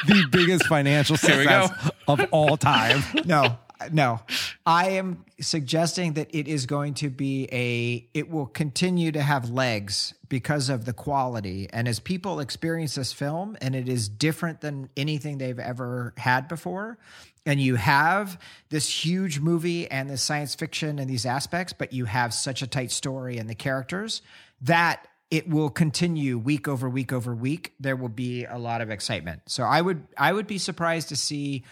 The 0.07 0.25
biggest 0.31 0.65
financial 0.67 1.17
Here 1.17 1.39
we 1.39 1.45
go. 1.45 1.67
success 1.67 1.91
of 2.07 2.25
all 2.31 2.57
time. 2.57 3.03
no, 3.25 3.57
no. 3.91 4.21
I 4.65 4.91
am 4.91 5.25
suggesting 5.39 6.13
that 6.13 6.33
it 6.33 6.47
is 6.47 6.65
going 6.65 6.95
to 6.95 7.09
be 7.09 7.47
a, 7.51 8.07
it 8.13 8.29
will 8.29 8.45
continue 8.45 9.11
to 9.11 9.21
have 9.21 9.49
legs 9.49 10.13
because 10.29 10.69
of 10.69 10.85
the 10.85 10.93
quality. 10.93 11.67
And 11.71 11.87
as 11.87 11.99
people 11.99 12.39
experience 12.39 12.95
this 12.95 13.13
film, 13.13 13.57
and 13.61 13.75
it 13.75 13.87
is 13.87 14.09
different 14.09 14.61
than 14.61 14.89
anything 14.97 15.37
they've 15.37 15.59
ever 15.59 16.13
had 16.17 16.47
before, 16.47 16.97
and 17.45 17.61
you 17.61 17.75
have 17.75 18.39
this 18.69 18.89
huge 18.89 19.39
movie 19.39 19.89
and 19.89 20.09
the 20.09 20.17
science 20.17 20.53
fiction 20.55 20.99
and 20.99 21.09
these 21.09 21.25
aspects, 21.25 21.73
but 21.73 21.93
you 21.93 22.05
have 22.05 22.33
such 22.33 22.61
a 22.61 22.67
tight 22.67 22.91
story 22.91 23.37
and 23.37 23.49
the 23.49 23.55
characters 23.55 24.21
that 24.61 25.07
it 25.30 25.49
will 25.49 25.69
continue 25.69 26.38
week 26.38 26.67
over 26.67 26.89
week 26.89 27.11
over 27.11 27.36
week. 27.36 27.73
There 27.80 27.95
will 27.95 28.09
be 28.09 28.45
a 28.45 28.57
lot 28.57 28.82
of 28.82 28.89
excitement. 28.89 29.41
So 29.47 29.63
I 29.63 29.82
would 29.82 30.07
I 30.17 30.32
would 30.34 30.47
be 30.47 30.57
surprised 30.57 31.09
to 31.09 31.15
see. 31.15 31.63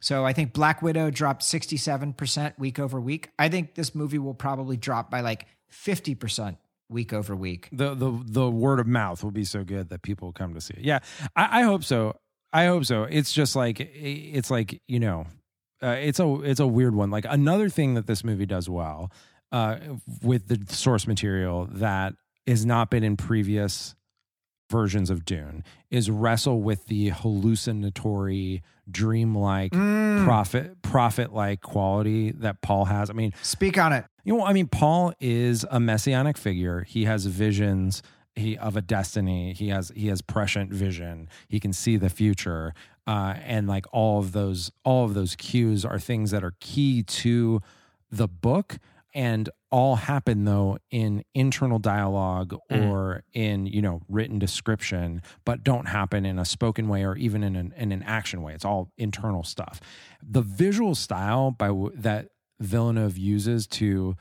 So 0.00 0.26
I 0.26 0.32
think 0.32 0.52
Black 0.52 0.82
Widow 0.82 1.10
dropped 1.10 1.42
sixty 1.42 1.76
seven 1.76 2.12
percent 2.12 2.58
week 2.58 2.78
over 2.78 3.00
week. 3.00 3.30
I 3.38 3.48
think 3.48 3.74
this 3.74 3.94
movie 3.94 4.18
will 4.18 4.34
probably 4.34 4.76
drop 4.76 5.10
by 5.10 5.20
like 5.20 5.46
fifty 5.70 6.14
percent 6.14 6.58
week 6.88 7.12
over 7.12 7.34
week. 7.34 7.68
the 7.72 7.94
the 7.94 8.22
the 8.24 8.50
word 8.50 8.80
of 8.80 8.86
mouth 8.86 9.22
will 9.24 9.30
be 9.30 9.44
so 9.44 9.64
good 9.64 9.88
that 9.88 10.02
people 10.02 10.32
come 10.32 10.54
to 10.54 10.60
see 10.60 10.74
it. 10.74 10.84
Yeah, 10.84 10.98
I, 11.36 11.60
I 11.60 11.62
hope 11.62 11.84
so. 11.84 12.16
I 12.52 12.66
hope 12.66 12.84
so. 12.84 13.04
It's 13.04 13.32
just 13.32 13.56
like 13.56 13.80
it's 13.80 14.50
like 14.50 14.80
you 14.86 15.00
know, 15.00 15.26
uh, 15.82 15.96
it's 16.00 16.20
a 16.20 16.40
it's 16.42 16.60
a 16.60 16.66
weird 16.66 16.94
one. 16.94 17.10
Like 17.10 17.26
another 17.28 17.68
thing 17.68 17.94
that 17.94 18.06
this 18.06 18.24
movie 18.24 18.46
does 18.46 18.68
well 18.68 19.10
uh, 19.52 19.78
with 20.22 20.48
the 20.48 20.60
source 20.74 21.06
material 21.06 21.68
that 21.72 22.14
has 22.46 22.64
not 22.66 22.90
been 22.90 23.02
in 23.02 23.16
previous 23.16 23.94
versions 24.70 25.10
of 25.10 25.24
Dune 25.24 25.62
is 25.90 26.10
wrestle 26.10 26.60
with 26.62 26.86
the 26.86 27.10
hallucinatory, 27.10 28.62
dreamlike, 28.90 29.72
prophet 29.72 30.82
prophet 30.82 31.32
like 31.32 31.60
quality 31.60 32.32
that 32.32 32.60
Paul 32.60 32.86
has. 32.86 33.10
I 33.10 33.12
mean, 33.12 33.32
Speak 33.42 33.78
on 33.78 33.92
it. 33.92 34.04
you 34.24 34.36
know, 34.36 34.44
I 34.44 34.52
mean, 34.52 34.66
Paul 34.66 35.12
is 35.20 35.64
a 35.70 35.78
messianic 35.78 36.36
figure. 36.36 36.82
He 36.82 37.04
has 37.04 37.26
visions 37.26 38.02
he, 38.34 38.56
of 38.56 38.76
a 38.76 38.82
destiny. 38.82 39.52
He 39.52 39.68
has 39.68 39.92
he 39.94 40.08
has 40.08 40.22
prescient 40.22 40.72
vision. 40.72 41.28
He 41.48 41.60
can 41.60 41.72
see 41.72 41.96
the 41.96 42.10
future, 42.10 42.74
uh, 43.06 43.34
and 43.44 43.68
like 43.68 43.86
all 43.92 44.18
of 44.18 44.32
those 44.32 44.72
all 44.84 45.04
of 45.04 45.14
those 45.14 45.36
cues 45.36 45.84
are 45.84 45.98
things 45.98 46.30
that 46.30 46.42
are 46.42 46.54
key 46.60 47.02
to 47.02 47.60
the 48.10 48.28
book, 48.28 48.78
and 49.14 49.48
all 49.70 49.96
happen 49.96 50.44
though 50.44 50.78
in 50.90 51.24
internal 51.34 51.78
dialogue 51.78 52.54
mm. 52.70 52.90
or 52.90 53.22
in 53.32 53.66
you 53.66 53.80
know 53.80 54.00
written 54.08 54.38
description, 54.38 55.22
but 55.44 55.62
don't 55.62 55.86
happen 55.86 56.26
in 56.26 56.38
a 56.38 56.44
spoken 56.44 56.88
way 56.88 57.04
or 57.04 57.16
even 57.16 57.42
in 57.42 57.56
an 57.56 57.72
in 57.76 57.92
an 57.92 58.02
action 58.02 58.42
way. 58.42 58.54
It's 58.54 58.64
all 58.64 58.90
internal 58.98 59.44
stuff. 59.44 59.80
The 60.22 60.42
visual 60.42 60.94
style 60.94 61.50
by 61.50 61.68
w- 61.68 61.92
that 61.96 62.28
Villeneuve 62.60 63.18
uses 63.18 63.66
to 63.66 64.16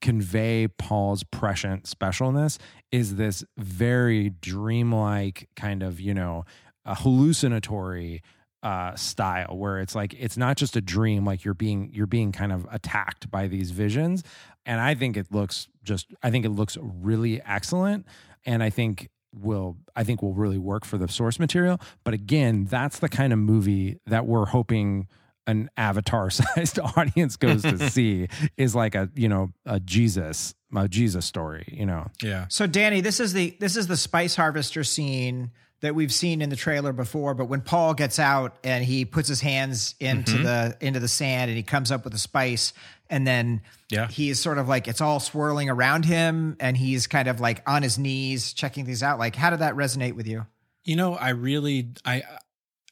convey 0.00 0.68
Paul's 0.68 1.22
prescient 1.22 1.84
specialness 1.84 2.58
is 2.90 3.16
this 3.16 3.44
very 3.56 4.30
dreamlike 4.30 5.48
kind 5.56 5.82
of, 5.82 6.00
you 6.00 6.12
know, 6.12 6.44
hallucinatory 6.84 8.20
uh 8.62 8.94
style 8.94 9.56
where 9.56 9.80
it's 9.80 9.94
like 9.94 10.14
it's 10.18 10.36
not 10.36 10.56
just 10.56 10.76
a 10.76 10.80
dream 10.80 11.24
like 11.24 11.44
you're 11.44 11.54
being 11.54 11.90
you're 11.92 12.06
being 12.06 12.30
kind 12.30 12.52
of 12.52 12.66
attacked 12.70 13.30
by 13.30 13.48
these 13.48 13.70
visions. 13.70 14.22
And 14.64 14.80
I 14.80 14.94
think 14.94 15.16
it 15.16 15.26
looks 15.32 15.68
just 15.82 16.12
I 16.22 16.30
think 16.30 16.44
it 16.44 16.50
looks 16.50 16.78
really 16.80 17.42
excellent 17.42 18.06
and 18.46 18.62
I 18.62 18.70
think 18.70 19.08
will 19.34 19.76
I 19.96 20.04
think 20.04 20.22
will 20.22 20.34
really 20.34 20.58
work 20.58 20.84
for 20.84 20.96
the 20.96 21.08
source 21.08 21.40
material. 21.40 21.80
But 22.04 22.14
again 22.14 22.66
that's 22.66 23.00
the 23.00 23.08
kind 23.08 23.32
of 23.32 23.38
movie 23.38 23.98
that 24.06 24.26
we're 24.26 24.46
hoping 24.46 25.08
an 25.48 25.68
avatar 25.76 26.30
sized 26.30 26.78
audience 26.96 27.36
goes 27.36 27.62
to 27.62 27.90
see 27.90 28.28
is 28.56 28.76
like 28.76 28.94
a 28.94 29.10
you 29.16 29.28
know 29.28 29.50
a 29.66 29.80
jesus 29.80 30.54
a 30.76 30.88
jesus 30.88 31.26
story 31.26 31.64
you 31.66 31.84
know? 31.84 32.06
Yeah. 32.22 32.46
So 32.48 32.68
Danny, 32.68 33.00
this 33.00 33.18
is 33.18 33.32
the 33.32 33.56
this 33.58 33.76
is 33.76 33.88
the 33.88 33.96
spice 33.96 34.36
harvester 34.36 34.84
scene 34.84 35.50
that 35.82 35.94
we've 35.94 36.12
seen 36.12 36.40
in 36.40 36.48
the 36.48 36.56
trailer 36.56 36.92
before, 36.92 37.34
but 37.34 37.46
when 37.46 37.60
Paul 37.60 37.92
gets 37.92 38.18
out 38.18 38.56
and 38.64 38.84
he 38.84 39.04
puts 39.04 39.28
his 39.28 39.40
hands 39.40 39.94
into 40.00 40.32
mm-hmm. 40.32 40.44
the 40.44 40.76
into 40.80 41.00
the 41.00 41.08
sand 41.08 41.50
and 41.50 41.56
he 41.56 41.62
comes 41.62 41.92
up 41.92 42.04
with 42.04 42.14
a 42.14 42.18
spice 42.18 42.72
and 43.10 43.26
then 43.26 43.60
Yeah. 43.90 44.08
he 44.08 44.30
is 44.30 44.40
sort 44.40 44.58
of 44.58 44.68
like 44.68 44.88
it's 44.88 45.00
all 45.00 45.20
swirling 45.20 45.68
around 45.68 46.04
him 46.04 46.56
and 46.60 46.76
he's 46.76 47.06
kind 47.06 47.28
of 47.28 47.40
like 47.40 47.68
on 47.68 47.82
his 47.82 47.98
knees 47.98 48.52
checking 48.52 48.86
these 48.86 49.02
out. 49.02 49.18
Like 49.18 49.36
how 49.36 49.50
did 49.50 49.58
that 49.58 49.74
resonate 49.74 50.14
with 50.14 50.26
you? 50.26 50.46
You 50.84 50.96
know, 50.96 51.14
I 51.14 51.30
really 51.30 51.88
I 52.04 52.22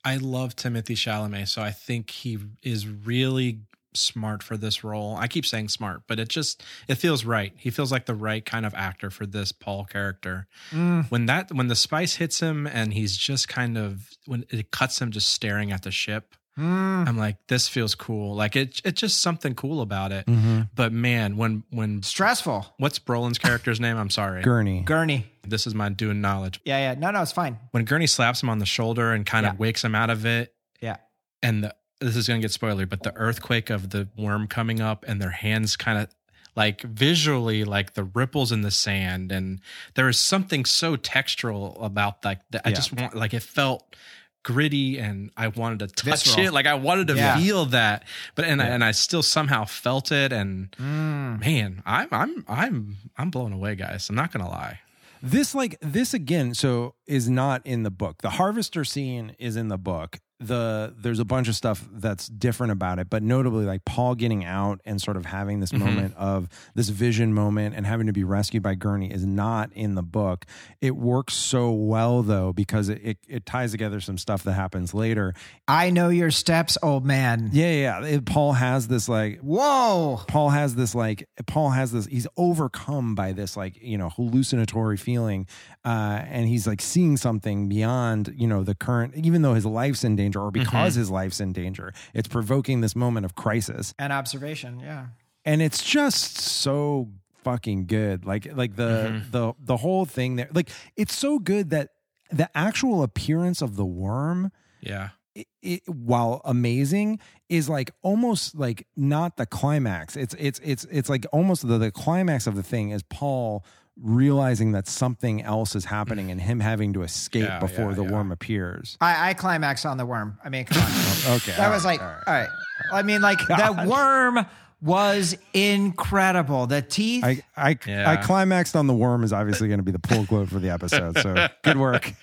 I 0.05 0.16
love 0.16 0.57
Timothée 0.57 0.97
Chalamet, 0.97 1.49
so 1.49 1.62
I 1.62 1.70
think 1.70 2.11
he 2.11 2.38
is 2.62 2.88
really 2.88 3.61
smart 3.95 4.43
for 4.43 4.57
this 4.57 4.82
role. 4.84 5.16
I 5.16 5.26
keep 5.28 5.45
saying 5.47 5.68
smart, 5.68 6.03
but 6.07 6.18
it 6.18 6.28
just 6.28 6.62
it 6.88 6.97
feels 6.97 7.24
right. 7.24 7.53
He 7.57 7.70
feels 7.70 7.91
like 7.93 8.07
the 8.07 8.14
right 8.14 8.45
kind 8.45 8.64
of 8.66 8.74
actor 8.74 9.11
for 9.11 9.26
this 9.26 9.53
Paul 9.53 9.84
character. 9.84 10.47
Mm. 10.70 11.11
When 11.11 11.26
that 11.26 11.53
when 11.53 11.68
the 11.68 11.76
spice 11.76 12.16
hits 12.16 12.41
him 12.41 12.66
and 12.66 12.93
he's 12.95 13.16
just 13.16 13.49
kind 13.49 13.76
of 13.78 14.09
when 14.26 14.45
it 14.51 14.70
cuts 14.70 15.01
him 15.01 15.11
just 15.11 15.30
staring 15.30 15.72
at 15.72 15.82
the 15.82 15.91
ship. 15.91 16.34
Mm. 16.59 17.09
I'm 17.09 17.16
like, 17.16 17.36
this 17.47 17.68
feels 17.68 17.95
cool. 17.95 18.34
Like 18.34 18.55
it, 18.57 18.80
it's 18.84 19.01
just 19.01 19.20
something 19.22 19.55
cool 19.55 19.80
about 19.80 20.12
it. 20.12 20.26
Mm-hmm. 20.26 20.62
But 20.74 20.93
man, 20.93 21.36
when 21.36 21.62
when 21.70 22.03
Stressful. 22.03 22.74
what's 22.78 22.99
Brolin's 22.99 23.38
character's 23.38 23.80
name? 23.80 23.97
I'm 23.97 24.11
sorry. 24.11 24.43
gurney 24.43 24.82
Gurney. 24.82 25.26
This 25.47 25.66
is 25.66 25.74
my 25.74 25.88
doing 25.88 26.20
knowledge. 26.20 26.61
Yeah, 26.64 26.78
yeah. 26.93 26.99
No, 26.99 27.12
no, 27.12 27.22
it's 27.22 27.32
fine. 27.32 27.59
When 27.70 27.84
Gurney 27.84 28.07
slaps 28.09 28.43
him 28.43 28.51
on 28.51 28.59
the 28.59 28.66
shoulder 28.66 29.12
and 29.12 29.24
kind 29.24 29.45
Yeah. 29.45 29.53
of 29.53 29.59
wakes 29.59 29.82
him 29.82 29.95
out 29.95 30.11
of 30.11 30.26
it, 30.26 30.53
Yeah. 30.82 30.97
and 31.43 31.64
the, 31.64 31.74
this 32.01 32.16
is 32.16 32.26
going 32.26 32.40
to 32.40 32.44
get 32.44 32.51
spoiler, 32.53 32.86
but 32.86 33.03
the 33.03 33.14
earthquake 33.16 33.70
of 33.70 33.90
the 33.90 34.09
worm 34.16 34.46
coming 34.48 34.80
up 34.80 35.05
and 35.07 35.20
their 35.20 35.30
hands 35.30 35.76
kind 35.76 35.98
of 35.98 36.09
like 36.57 36.82
visually 36.82 37.62
like 37.64 37.94
the 37.94 38.03
ripples 38.05 38.51
in 38.53 38.62
the 38.62 38.70
sand 38.72 39.30
and 39.30 39.61
there 39.94 40.09
is 40.09 40.18
something 40.18 40.64
so 40.64 40.96
textural 40.96 41.80
about 41.82 42.24
like 42.24 42.40
that 42.51 42.62
I 42.64 42.70
Yeah. 42.70 42.74
just 42.74 42.92
want 42.92 43.14
like 43.14 43.32
it 43.32 43.42
felt 43.42 43.94
gritty 44.42 44.98
and 44.98 45.30
I 45.36 45.48
wanted 45.48 45.78
to 45.80 45.86
touch 45.86 46.24
Visceral. 46.24 46.46
it 46.46 46.53
like 46.53 46.66
I 46.66 46.74
wanted 46.74 47.07
to 47.09 47.14
Yeah. 47.16 47.36
feel 47.38 47.66
that 47.66 48.05
but 48.34 48.46
and 48.46 48.61
I, 48.61 48.66
and 48.66 48.82
I 48.82 48.90
still 48.92 49.22
somehow 49.22 49.64
felt 49.64 50.11
it 50.11 50.32
and 50.32 50.70
Mm. 50.72 51.40
man 51.40 51.82
I'm 51.86 52.09
I'm 52.11 52.44
I'm 52.48 52.96
I'm 53.18 53.30
blown 53.30 53.53
away 53.53 53.74
guys 53.76 54.09
I'm 54.09 54.16
not 54.16 54.32
going 54.32 54.44
to 54.44 54.51
lie 54.51 54.80
this 55.22 55.55
like 55.55 55.76
this 55.80 56.14
again 56.14 56.55
so 56.55 56.94
is 57.07 57.28
not 57.28 57.64
in 57.66 57.82
the 57.84 57.90
book 57.90 58.22
the 58.22 58.30
harvester 58.30 58.82
scene 58.84 59.36
is 59.38 59.55
in 59.57 59.68
the 59.68 59.78
book 59.78 60.18
the 60.41 60.95
there's 60.99 61.18
a 61.18 61.24
bunch 61.24 61.49
of 61.49 61.55
stuff 61.55 61.86
that's 61.93 62.26
different 62.26 62.72
about 62.72 62.99
it 62.99 63.11
but 63.11 63.22
notably 63.22 63.66
like 63.66 63.84
paul 63.84 64.14
getting 64.14 64.43
out 64.43 64.80
and 64.86 65.01
sort 65.01 65.18
of 65.18 65.26
having 65.26 65.61
this 65.61 65.70
moment 65.70 66.16
of 66.16 66.49
this 66.74 66.88
vision 66.88 67.34
moment 67.34 67.74
and 67.76 67.86
having 67.86 68.07
to 68.07 68.12
be 68.12 68.24
rescued 68.24 68.62
by 68.62 68.74
gurney 68.74 69.12
is 69.12 69.26
not 69.26 69.70
in 69.74 69.95
the 69.97 70.03
book 70.03 70.47
it 70.80 70.97
works 70.97 71.34
so 71.34 71.70
well 71.70 72.22
though 72.22 72.55
because 72.55 72.88
it, 72.88 73.01
it, 73.05 73.18
it 73.28 73.45
ties 73.45 73.70
together 73.70 74.01
some 74.01 74.16
stuff 74.16 74.43
that 74.43 74.55
happens 74.55 74.95
later 74.95 75.34
I 75.68 75.91
know 75.91 76.09
your 76.09 76.30
steps, 76.30 76.78
old 76.82 77.05
man. 77.05 77.51
yeah 77.53 77.72
yeah 77.72 78.05
it, 78.05 78.24
paul 78.24 78.55
has 78.55 78.88
this 78.88 79.09
like 79.09 79.41
Whoa. 79.41 80.22
Paul 80.26 80.49
has 80.51 80.74
this 80.74 80.95
like 80.95 81.28
Paul 81.47 81.70
has 81.70 81.93
this 81.93 82.07
he's 82.07 82.26
overcome 82.36 83.14
by 83.14 83.32
this 83.32 83.57
like 83.59 83.76
you 83.82 83.99
know 83.99 84.09
hallucinatory 84.09 84.97
feeling 84.97 85.47
uh 85.84 86.22
and 86.24 86.47
he's 86.49 86.66
like 86.66 86.80
seeing 86.80 87.16
something 87.16 87.68
beyond 87.68 88.32
you 88.36 88.47
know 88.47 88.62
the 88.62 88.74
current 88.74 89.14
even 89.16 89.43
though 89.43 89.55
his 89.55 89.66
life's 89.66 90.03
in 90.05 90.16
danger 90.16 90.30
or 90.37 90.51
mm-hmm. 90.51 90.62
because 90.62 90.95
his 90.95 91.11
life's 91.11 91.41
in 91.41 91.53
danger. 91.53 91.93
It's 92.14 92.28
provoking 92.28 92.81
this 92.81 92.97
moment 92.97 93.26
of 93.26 93.35
crisis. 93.35 93.95
And 93.99 94.12
observation, 94.12 94.81
yeah. 94.81 95.07
and 95.45 95.62
it's 95.62 95.85
just 95.85 96.39
so 96.39 97.09
fucking 97.45 97.87
good. 97.87 98.24
Like 98.24 98.49
like 98.55 98.76
the 98.76 99.11
mm-hmm. 99.12 99.31
the 99.31 99.53
the 99.59 99.76
whole 99.76 100.05
thing 100.05 100.37
there 100.37 100.49
like 100.53 100.70
it's 100.97 101.16
so 101.16 101.39
good 101.39 101.70
that 101.70 101.91
the 102.31 102.49
actual 102.57 103.03
appearance 103.03 103.61
of 103.61 103.76
the 103.76 103.85
worm 103.85 104.53
yeah. 104.81 105.11
it, 105.35 105.49
it, 105.62 105.83
while 105.89 106.41
amazing 106.45 107.18
is 107.49 107.68
like 107.68 107.91
almost 108.03 108.55
like 108.55 108.87
not 108.97 109.37
the 109.37 109.47
climax. 109.47 110.16
It's 110.16 110.35
it's 110.39 110.61
it's 110.62 110.85
it's 110.91 111.09
like 111.09 111.26
almost 111.33 111.66
the, 111.66 111.78
the 111.78 111.91
climax 111.91 112.47
of 112.47 112.55
the 112.55 112.62
thing 112.62 112.91
is 112.91 113.03
paul 113.03 113.64
realizing 114.03 114.72
that 114.72 114.88
something 114.88 115.43
else 115.43 115.74
is 115.74 115.84
happening 115.84 116.30
and 116.30 116.41
him 116.41 116.61
having 116.61 116.93
to 116.95 117.03
escape 117.03 117.45
Yeah, 117.45 117.59
before 117.59 117.91
yeah, 117.91 117.97
the 117.97 118.05
yeah. 118.05 118.11
worm 118.12 118.32
appears. 118.32 118.97
I, 119.01 119.30
I 119.30 119.34
climaxed 119.34 119.84
on 119.86 119.97
the 119.99 120.07
worm. 120.07 120.38
I 120.45 120.49
mean, 120.49 120.64
come 120.64 120.82
on. 120.82 120.91
Okay. 121.36 121.53
that 121.57 121.70
was 121.70 121.84
like, 121.84 122.01
all 122.01 122.14
right. 122.26 122.49
I 122.93 123.03
mean, 123.03 123.20
like 123.20 123.38
that 123.49 123.86
worm 123.86 124.47
was 124.80 125.36
incredible. 125.53 126.66
The 126.66 126.80
teeth. 126.82 127.24
I 127.24 127.43
I, 127.57 127.78
Yeah. 127.86 128.11
I 128.11 128.16
climaxed 128.16 128.74
on 128.74 128.86
the 128.86 128.95
worm 128.95 129.22
is 129.22 129.32
obviously 129.32 129.68
going 129.68 129.80
to 129.80 129.84
be 129.84 129.93
the 129.93 129.99
pull 129.99 130.24
quote 130.24 130.49
for 130.49 130.59
the 130.59 130.70
episode. 130.70 131.18
So 131.18 131.49
good 131.62 131.76
work. 131.76 132.14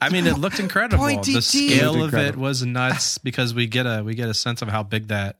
I 0.00 0.08
mean, 0.10 0.26
it 0.26 0.38
looked 0.38 0.60
incredible. 0.60 1.04
Pointy 1.04 1.34
The 1.34 1.42
scale 1.42 2.02
of 2.02 2.14
it 2.14 2.36
was 2.36 2.64
nuts 2.64 3.18
because 3.18 3.54
we 3.54 3.66
get 3.66 3.86
a 3.86 4.02
we 4.04 4.14
get 4.14 4.28
a 4.28 4.34
sense 4.34 4.62
of 4.62 4.68
how 4.68 4.82
big 4.82 5.08
that 5.08 5.36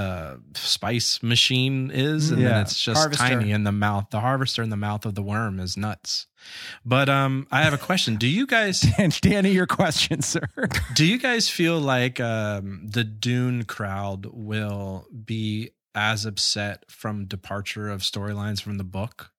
uh, 0.00 0.36
spice 0.54 1.22
machine 1.22 1.90
is, 1.92 2.30
and 2.30 2.40
Yeah. 2.40 2.48
then 2.50 2.60
it's 2.62 2.80
just 2.80 2.98
Harvester. 2.98 3.28
tiny 3.28 3.50
in 3.52 3.64
the 3.64 3.72
mouth. 3.72 4.06
The 4.10 4.20
harvester 4.20 4.62
in 4.62 4.70
the 4.70 4.76
mouth 4.76 5.04
of 5.04 5.14
the 5.14 5.22
worm 5.22 5.60
is 5.60 5.76
nuts. 5.76 6.26
But 6.84 7.08
um, 7.08 7.46
I 7.50 7.62
have 7.62 7.74
a 7.74 7.78
question. 7.78 8.16
Do 8.16 8.26
you 8.26 8.46
guys 8.46 8.80
Danny, 9.20 9.52
your 9.52 9.66
question, 9.66 10.22
sir. 10.22 10.42
do 10.94 11.04
you 11.04 11.18
guys 11.18 11.48
feel 11.48 11.78
like 11.78 12.18
um, 12.20 12.86
the 12.88 13.04
Dune 13.04 13.64
crowd 13.64 14.26
will 14.26 15.06
be 15.24 15.70
as 15.94 16.24
upset 16.24 16.84
from 16.88 17.26
departure 17.26 17.88
of 17.88 18.00
storylines 18.02 18.62
from 18.62 18.78
the 18.78 18.84
book 18.84 19.32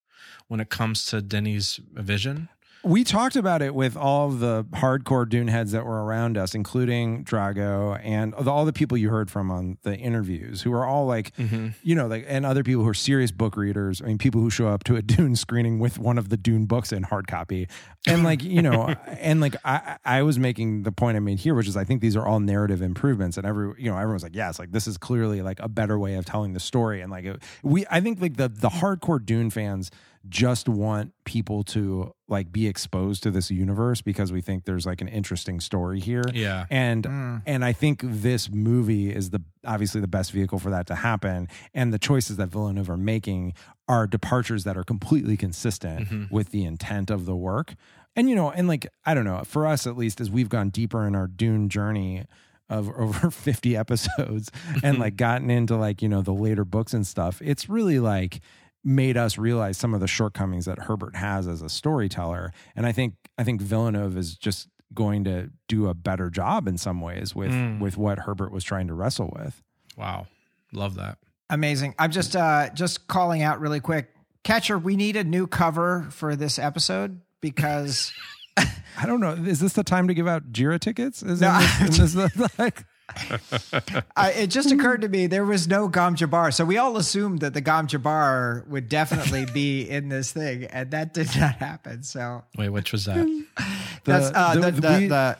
when 0.47 0.59
it 0.59 0.69
comes 0.69 1.05
to 1.07 1.21
Denny's 1.21 1.79
vision? 1.93 2.49
We 2.83 3.03
talked 3.03 3.35
about 3.35 3.61
it 3.61 3.75
with 3.75 3.95
all 3.95 4.29
the 4.29 4.65
hardcore 4.71 5.29
Dune 5.29 5.47
heads 5.47 5.71
that 5.71 5.85
were 5.85 6.03
around 6.03 6.37
us, 6.37 6.55
including 6.55 7.23
Drago 7.23 7.99
and 8.03 8.33
all 8.33 8.65
the 8.65 8.73
people 8.73 8.97
you 8.97 9.09
heard 9.09 9.29
from 9.29 9.51
on 9.51 9.77
the 9.83 9.95
interviews, 9.95 10.63
who 10.63 10.73
are 10.73 10.85
all 10.85 11.05
like, 11.05 11.35
mm-hmm. 11.35 11.69
you 11.83 11.93
know, 11.93 12.07
like, 12.07 12.25
and 12.27 12.45
other 12.45 12.63
people 12.63 12.83
who 12.83 12.89
are 12.89 12.95
serious 12.95 13.31
book 13.31 13.55
readers. 13.55 14.01
I 14.01 14.05
mean, 14.05 14.17
people 14.17 14.41
who 14.41 14.49
show 14.49 14.67
up 14.67 14.83
to 14.85 14.95
a 14.95 15.01
Dune 15.11 15.35
screening 15.35 15.79
with 15.79 15.99
one 15.99 16.17
of 16.17 16.29
the 16.29 16.37
Dune 16.37 16.65
books 16.65 16.91
in 16.91 17.03
hard 17.03 17.27
copy, 17.27 17.67
and 18.07 18.23
like, 18.23 18.43
you 18.43 18.63
know, 18.63 18.95
and 19.07 19.41
like, 19.41 19.55
I, 19.63 19.97
I 20.03 20.23
was 20.23 20.39
making 20.39 20.83
the 20.83 20.91
point 20.91 21.17
I 21.17 21.19
made 21.19 21.39
here, 21.39 21.53
which 21.53 21.67
is 21.67 21.77
I 21.77 21.83
think 21.83 22.01
these 22.01 22.15
are 22.15 22.25
all 22.25 22.39
narrative 22.39 22.81
improvements, 22.81 23.37
and 23.37 23.45
every, 23.45 23.75
you 23.77 23.91
know, 23.91 23.97
everyone's 23.97 24.23
like, 24.23 24.35
yes, 24.35 24.57
like 24.57 24.71
this 24.71 24.87
is 24.87 24.97
clearly 24.97 25.41
like 25.41 25.59
a 25.59 25.69
better 25.69 25.99
way 25.99 26.15
of 26.15 26.25
telling 26.25 26.53
the 26.53 26.59
story, 26.59 27.01
and 27.01 27.11
like, 27.11 27.25
it, 27.25 27.43
we, 27.61 27.85
I 27.91 28.01
think 28.01 28.19
like 28.21 28.37
the 28.37 28.49
the 28.49 28.69
hardcore 28.69 29.23
Dune 29.23 29.51
fans 29.51 29.91
just 30.29 30.69
want 30.69 31.13
people 31.25 31.63
to 31.63 32.13
like 32.27 32.51
be 32.51 32.67
exposed 32.67 33.23
to 33.23 33.31
this 33.31 33.49
universe 33.49 34.01
because 34.01 34.31
we 34.31 34.41
think 34.41 34.65
there's 34.65 34.85
like 34.85 35.01
an 35.01 35.07
interesting 35.07 35.59
story 35.59 35.99
here. 35.99 36.23
Yeah. 36.33 36.65
And 36.69 37.05
hmm. 37.05 37.37
and 37.45 37.65
I 37.65 37.73
think 37.73 38.01
this 38.03 38.49
movie 38.49 39.13
is 39.13 39.31
the 39.31 39.41
obviously 39.65 40.01
the 40.01 40.07
best 40.07 40.31
vehicle 40.31 40.59
for 40.59 40.69
that 40.69 40.87
to 40.87 40.95
happen. 40.95 41.47
And 41.73 41.93
the 41.93 41.99
choices 41.99 42.37
that 42.37 42.47
Villeneuve 42.47 42.89
are 42.89 42.97
making 42.97 43.53
are 43.87 44.07
departures 44.07 44.63
that 44.63 44.77
are 44.77 44.83
completely 44.83 45.37
consistent 45.37 46.07
mm-hmm. 46.07 46.33
with 46.33 46.51
the 46.51 46.63
intent 46.65 47.09
of 47.09 47.25
the 47.25 47.35
work. 47.35 47.75
And 48.15 48.29
you 48.29 48.35
know, 48.35 48.51
and 48.51 48.67
like 48.67 48.87
I 49.05 49.13
don't 49.13 49.25
know, 49.25 49.41
for 49.45 49.65
us 49.65 49.87
at 49.87 49.97
least, 49.97 50.21
as 50.21 50.29
we've 50.29 50.49
gone 50.49 50.69
deeper 50.69 51.07
in 51.07 51.15
our 51.15 51.27
Dune 51.27 51.69
journey 51.69 52.25
of 52.69 52.89
over 52.97 53.29
50 53.29 53.75
episodes 53.75 54.51
and 54.81 54.97
like 54.97 55.15
gotten 55.17 55.49
into 55.49 55.75
like, 55.75 56.01
you 56.01 56.09
know, 56.09 56.21
the 56.21 56.33
later 56.33 56.65
books 56.65 56.93
and 56.93 57.05
stuff, 57.05 57.41
it's 57.43 57.69
really 57.69 57.99
like 57.99 58.41
made 58.83 59.17
us 59.17 59.37
realize 59.37 59.77
some 59.77 59.93
of 59.93 59.99
the 59.99 60.07
shortcomings 60.07 60.65
that 60.65 60.79
Herbert 60.79 61.15
has 61.15 61.47
as 61.47 61.61
a 61.61 61.69
storyteller. 61.69 62.51
And 62.75 62.85
I 62.85 62.91
think 62.91 63.15
I 63.37 63.43
think 63.43 63.61
Villeneuve 63.61 64.17
is 64.17 64.35
just 64.35 64.67
going 64.93 65.23
to 65.23 65.49
do 65.67 65.87
a 65.87 65.93
better 65.93 66.29
job 66.29 66.67
in 66.67 66.77
some 66.77 66.99
ways 67.01 67.33
with 67.35 67.53
with 67.79 67.97
what 67.97 68.19
Herbert 68.19 68.51
was 68.51 68.63
trying 68.63 68.87
to 68.87 68.93
wrestle 68.93 69.31
with. 69.37 69.61
Wow, 69.97 70.27
love 70.73 70.95
that. 70.95 71.17
Amazing. 71.49 71.95
I'm 71.99 72.11
just 72.11 72.35
uh 72.35 72.69
just 72.73 73.07
calling 73.07 73.41
out 73.41 73.59
really 73.59 73.79
quick. 73.79 74.09
Catcher, 74.43 74.79
we 74.79 74.95
need 74.95 75.15
a 75.15 75.23
new 75.23 75.45
cover 75.47 76.07
for 76.09 76.35
this 76.35 76.57
episode 76.57 77.21
because 77.41 78.11
I 78.57 79.05
don't 79.05 79.19
know. 79.19 79.31
Is 79.33 79.59
this 79.59 79.73
the 79.73 79.83
time 79.83 80.07
to 80.07 80.13
give 80.13 80.27
out 80.27 80.51
Jira 80.51 80.79
tickets? 80.79 81.21
Is 81.23 81.41
No. 81.41 81.57
this, 81.79 81.99
is 81.99 82.13
this 82.13 82.33
the, 82.33 82.51
like 82.57 82.83
I, 84.15 84.31
it 84.31 84.47
just 84.47 84.71
occurred 84.71 85.01
to 85.01 85.09
me 85.09 85.27
there 85.27 85.45
was 85.45 85.67
no 85.67 85.87
Gom 85.87 86.15
Jabbar. 86.15 86.53
So 86.53 86.65
we 86.65 86.77
all 86.77 86.97
assumed 86.97 87.39
that 87.41 87.53
the 87.53 87.61
Gom 87.61 87.87
Jabbar 87.87 88.67
would 88.67 88.89
definitely 88.89 89.45
be 89.53 89.89
in 89.89 90.09
this 90.09 90.31
thing, 90.31 90.65
and 90.65 90.91
that 90.91 91.13
did 91.13 91.27
not 91.37 91.55
happen. 91.55 92.03
So 92.03 92.43
Wait, 92.57 92.69
which 92.69 92.91
was 92.91 93.05
that? 93.05 93.45
that's 94.05 94.31
uh, 94.35 94.55
the, 94.55 94.71
the, 94.71 94.97
we- 94.99 95.07
the, 95.07 95.37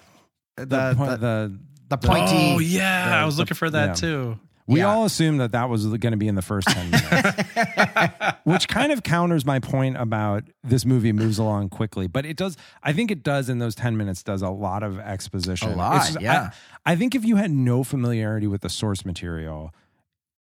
the, 0.56 0.66
the, 0.66 0.66
the, 0.66 1.18
the 1.18 1.60
the 1.90 1.98
pointy. 1.98 2.54
Oh 2.56 2.60
yeah, 2.60 3.22
I 3.22 3.26
was 3.26 3.36
the- 3.36 3.42
looking 3.42 3.56
for 3.56 3.70
that 3.70 3.88
yeah. 3.90 3.94
too. 3.94 4.40
We 4.72 4.80
Yeah. 4.80 4.86
all 4.94 5.06
assumed 5.06 5.40
that 5.42 5.52
that 5.52 5.70
was 5.70 5.86
going 5.86 6.12
to 6.12 6.18
be 6.18 6.28
in 6.28 6.36
the 6.36 6.42
first 6.42 6.68
10 6.70 6.92
minutes, 6.92 7.44
which 8.44 8.68
kind 8.68 8.92
of 8.92 9.04
counters 9.04 9.46
my 9.46 9.60
point 9.60 9.98
about 9.98 10.44
this 10.64 10.86
movie 10.86 11.12
moves 11.12 11.38
along 11.38 11.70
quickly. 11.70 12.08
But 12.08 12.26
it 12.26 12.38
does, 12.38 12.58
I 12.84 12.94
think 12.94 13.12
it 13.12 13.24
does 13.24 13.50
in 13.50 13.60
those 13.60 13.76
10 13.76 13.98
minutes, 13.98 14.24
does 14.24 14.42
a 14.42 14.50
lot 14.50 14.84
of 14.84 15.00
exposition. 15.00 15.72
A 15.72 15.76
lot, 15.76 16.08
It's 16.10 16.22
yeah. 16.22 16.52
I, 16.86 16.94
I 16.94 16.96
think 16.96 17.16
if 17.16 17.26
you 17.26 17.36
had 17.36 17.52
no 17.52 17.84
familiarity 17.84 18.48
with 18.48 18.62
the 18.62 18.70
source 18.70 19.06
material, 19.06 19.74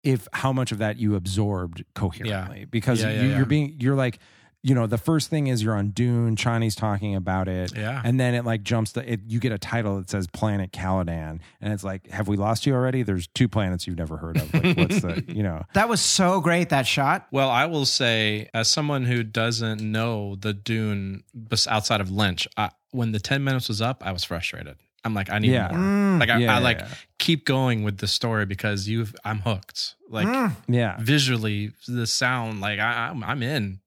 if 0.02 0.26
how 0.32 0.52
much 0.52 0.72
of 0.72 0.78
that 0.78 0.98
you 0.98 1.14
absorbed 1.14 1.84
coherently, 1.94 2.64
because 2.64 3.02
Yeah, 3.02 3.10
yeah, 3.10 3.22
you, 3.22 3.28
yeah. 3.30 3.36
you're 3.36 3.46
being, 3.46 3.76
you're 3.80 3.96
like, 3.96 4.18
you 4.62 4.74
know, 4.74 4.86
the 4.86 4.98
first 4.98 5.30
thing 5.30 5.46
is 5.46 5.62
you're 5.62 5.76
on 5.76 5.90
Dune, 5.90 6.34
Chani's 6.34 6.74
talking 6.74 7.14
about 7.14 7.48
it. 7.48 7.76
Yeah. 7.76 8.02
And 8.04 8.18
then 8.18 8.34
it 8.34 8.44
like 8.44 8.62
jumps 8.62 8.92
to 8.94 9.12
it, 9.12 9.20
you 9.26 9.38
get 9.38 9.52
a 9.52 9.58
title 9.58 9.98
that 9.98 10.10
says 10.10 10.26
Planet 10.26 10.72
Caladan. 10.72 11.40
And 11.60 11.72
it's 11.72 11.84
like, 11.84 12.08
have 12.10 12.26
we 12.26 12.36
lost 12.36 12.66
you 12.66 12.74
already? 12.74 13.02
There's 13.02 13.28
two 13.28 13.48
planets 13.48 13.86
you've 13.86 13.98
never 13.98 14.16
heard 14.16 14.36
of. 14.36 14.52
Like, 14.52 14.76
what's 14.76 15.00
the, 15.00 15.24
you 15.28 15.42
know, 15.42 15.62
That 15.74 15.88
was 15.88 16.00
so 16.00 16.40
great 16.40 16.70
that 16.70 16.86
shot. 16.86 17.28
Well, 17.30 17.50
I 17.50 17.66
will 17.66 17.86
say, 17.86 18.48
as 18.52 18.68
someone 18.68 19.04
who 19.04 19.22
doesn't 19.22 19.80
know 19.80 20.34
the 20.36 20.52
Dune 20.52 21.22
outside 21.68 22.00
of 22.00 22.10
Lynch, 22.10 22.48
I, 22.56 22.70
when 22.90 23.12
the 23.12 23.20
ten 23.20 23.44
minutes 23.44 23.68
was 23.68 23.80
up, 23.80 24.04
I 24.04 24.12
was 24.12 24.24
frustrated. 24.24 24.76
I'm 25.04 25.14
like, 25.14 25.30
I 25.30 25.38
need 25.38 25.52
Yeah. 25.52 25.68
more. 25.68 25.78
Mm. 25.78 26.20
Like, 26.20 26.30
I, 26.30 26.38
Yeah, 26.38 26.54
I 26.54 26.58
yeah, 26.58 26.64
like 26.64 26.80
yeah. 26.80 26.88
keep 27.18 27.44
going 27.44 27.84
with 27.84 27.98
the 27.98 28.08
story 28.08 28.44
because 28.44 28.88
you've. 28.88 29.14
I'm 29.24 29.40
hooked. 29.40 29.94
Like 30.10 30.26
mm. 30.26 30.52
yeah. 30.66 30.96
visually, 30.98 31.72
the 31.86 32.06
sound, 32.06 32.60
like 32.60 32.80
I, 32.80 33.10
I'm, 33.10 33.22
I'm 33.22 33.42
in. 33.42 33.80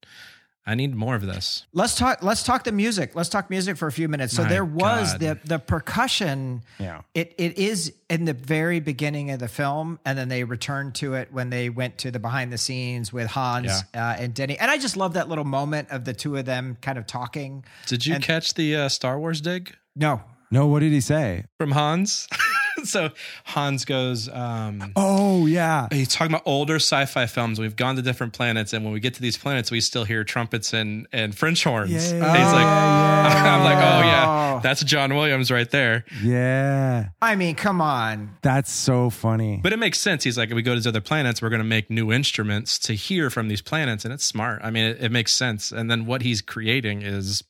I 0.64 0.76
need 0.76 0.94
more 0.94 1.16
of 1.16 1.22
this. 1.26 1.66
Let's 1.72 1.96
talk. 1.96 2.22
Let's 2.22 2.44
talk 2.44 2.62
the 2.62 2.70
music. 2.70 3.16
Let's 3.16 3.28
talk 3.28 3.50
music 3.50 3.76
for 3.76 3.88
a 3.88 3.92
few 3.92 4.06
minutes. 4.08 4.32
So 4.36 4.44
My 4.44 4.48
there 4.48 4.64
was 4.64 5.12
God. 5.14 5.20
the 5.20 5.38
the 5.44 5.58
percussion. 5.58 6.62
Yeah. 6.78 7.02
It 7.14 7.34
it 7.36 7.58
is 7.58 7.92
in 8.08 8.26
the 8.26 8.32
very 8.32 8.78
beginning 8.78 9.30
of 9.32 9.40
the 9.40 9.48
film, 9.48 9.98
and 10.04 10.16
then 10.16 10.28
they 10.28 10.44
returned 10.44 10.94
to 10.96 11.14
it 11.14 11.32
when 11.32 11.50
they 11.50 11.68
went 11.68 11.98
to 11.98 12.10
the 12.12 12.20
behind 12.20 12.52
the 12.52 12.58
scenes 12.58 13.12
with 13.12 13.26
Hans 13.28 13.70
uh, 13.94 13.98
and 14.18 14.34
Denny. 14.34 14.56
And 14.58 14.70
I 14.70 14.78
just 14.78 14.96
love 14.96 15.14
that 15.14 15.28
little 15.28 15.44
moment 15.44 15.88
of 15.90 16.04
the 16.04 16.12
two 16.14 16.36
of 16.36 16.44
them 16.44 16.76
kind 16.80 16.96
of 16.96 17.06
talking. 17.08 17.64
Did 17.86 18.06
you 18.06 18.14
And- 18.14 18.22
catch 18.22 18.54
the 18.54 18.76
uh, 18.76 18.88
Star 18.88 19.18
Wars 19.18 19.40
dig 19.40 19.74
No, 19.96 20.22
No, 20.52 20.66
what 20.68 20.78
did 20.80 20.92
he 20.92 21.00
say? 21.00 21.44
from 21.58 21.72
Hans? 21.72 22.28
so 22.84 23.10
Hans 23.44 23.84
goes. 23.84 24.28
um 24.28 24.92
Oh, 24.96 25.46
yeah. 25.46 25.88
He's 25.92 26.08
talking 26.08 26.32
about 26.32 26.42
older 26.46 26.76
sci-fi 26.76 27.26
films. 27.26 27.58
We've 27.58 27.76
gone 27.76 27.96
to 27.96 28.02
different 28.02 28.32
planets, 28.32 28.72
and 28.72 28.84
when 28.84 28.92
we 28.92 29.00
get 29.00 29.14
to 29.14 29.22
these 29.22 29.36
planets, 29.36 29.70
we 29.70 29.80
still 29.80 30.04
hear 30.04 30.24
trumpets 30.24 30.72
and 30.72 31.06
and 31.12 31.34
French 31.36 31.64
horns. 31.64 31.90
Yeah, 31.90 31.98
And 31.98 32.36
he's 32.36 32.52
like, 32.52 32.64
yeah, 32.64 33.56
I'm 33.58 33.64
like, 33.64 33.78
oh 33.78 33.98
Oh. 33.98 34.00
yeah, 34.04 34.60
that's 34.62 34.82
John 34.84 35.14
Williams 35.14 35.50
right 35.50 35.70
there. 35.70 36.04
Yeah. 36.22 37.08
I 37.20 37.36
mean, 37.36 37.54
come 37.54 37.80
on. 37.80 38.36
That's 38.42 38.70
so 38.72 39.10
funny. 39.10 39.60
But 39.62 39.72
it 39.72 39.78
makes 39.78 40.00
sense. 40.00 40.24
He's 40.24 40.36
like, 40.38 40.50
if 40.50 40.54
we 40.54 40.62
go 40.62 40.72
to 40.72 40.80
these 40.80 40.86
other 40.86 41.00
planets, 41.00 41.40
we're 41.42 41.50
going 41.50 41.60
to 41.62 41.64
make 41.68 41.90
new 41.90 42.12
instruments 42.12 42.78
to 42.80 42.94
hear 42.94 43.30
from 43.30 43.48
these 43.48 43.60
planets, 43.62 44.04
and 44.04 44.12
it's 44.12 44.24
smart. 44.24 44.60
I 44.64 44.70
mean, 44.70 44.84
it, 44.84 45.02
it 45.04 45.12
makes 45.12 45.32
sense. 45.34 45.72
And 45.72 45.90
then 45.90 46.06
what 46.06 46.22
he's 46.22 46.40
creating 46.42 47.02
is 47.02 47.42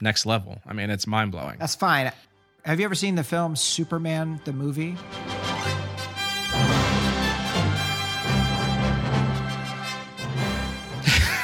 next 0.00 0.24
level. 0.26 0.60
I 0.66 0.72
mean, 0.72 0.90
it's 0.90 1.06
mind 1.06 1.32
blowing. 1.32 1.56
That's 1.58 1.74
fine. 1.74 2.10
Have 2.64 2.78
you 2.78 2.84
ever 2.84 2.94
seen 2.94 3.14
the 3.14 3.24
film 3.24 3.56
Superman 3.56 4.40
the 4.44 4.52
movie? 4.52 4.96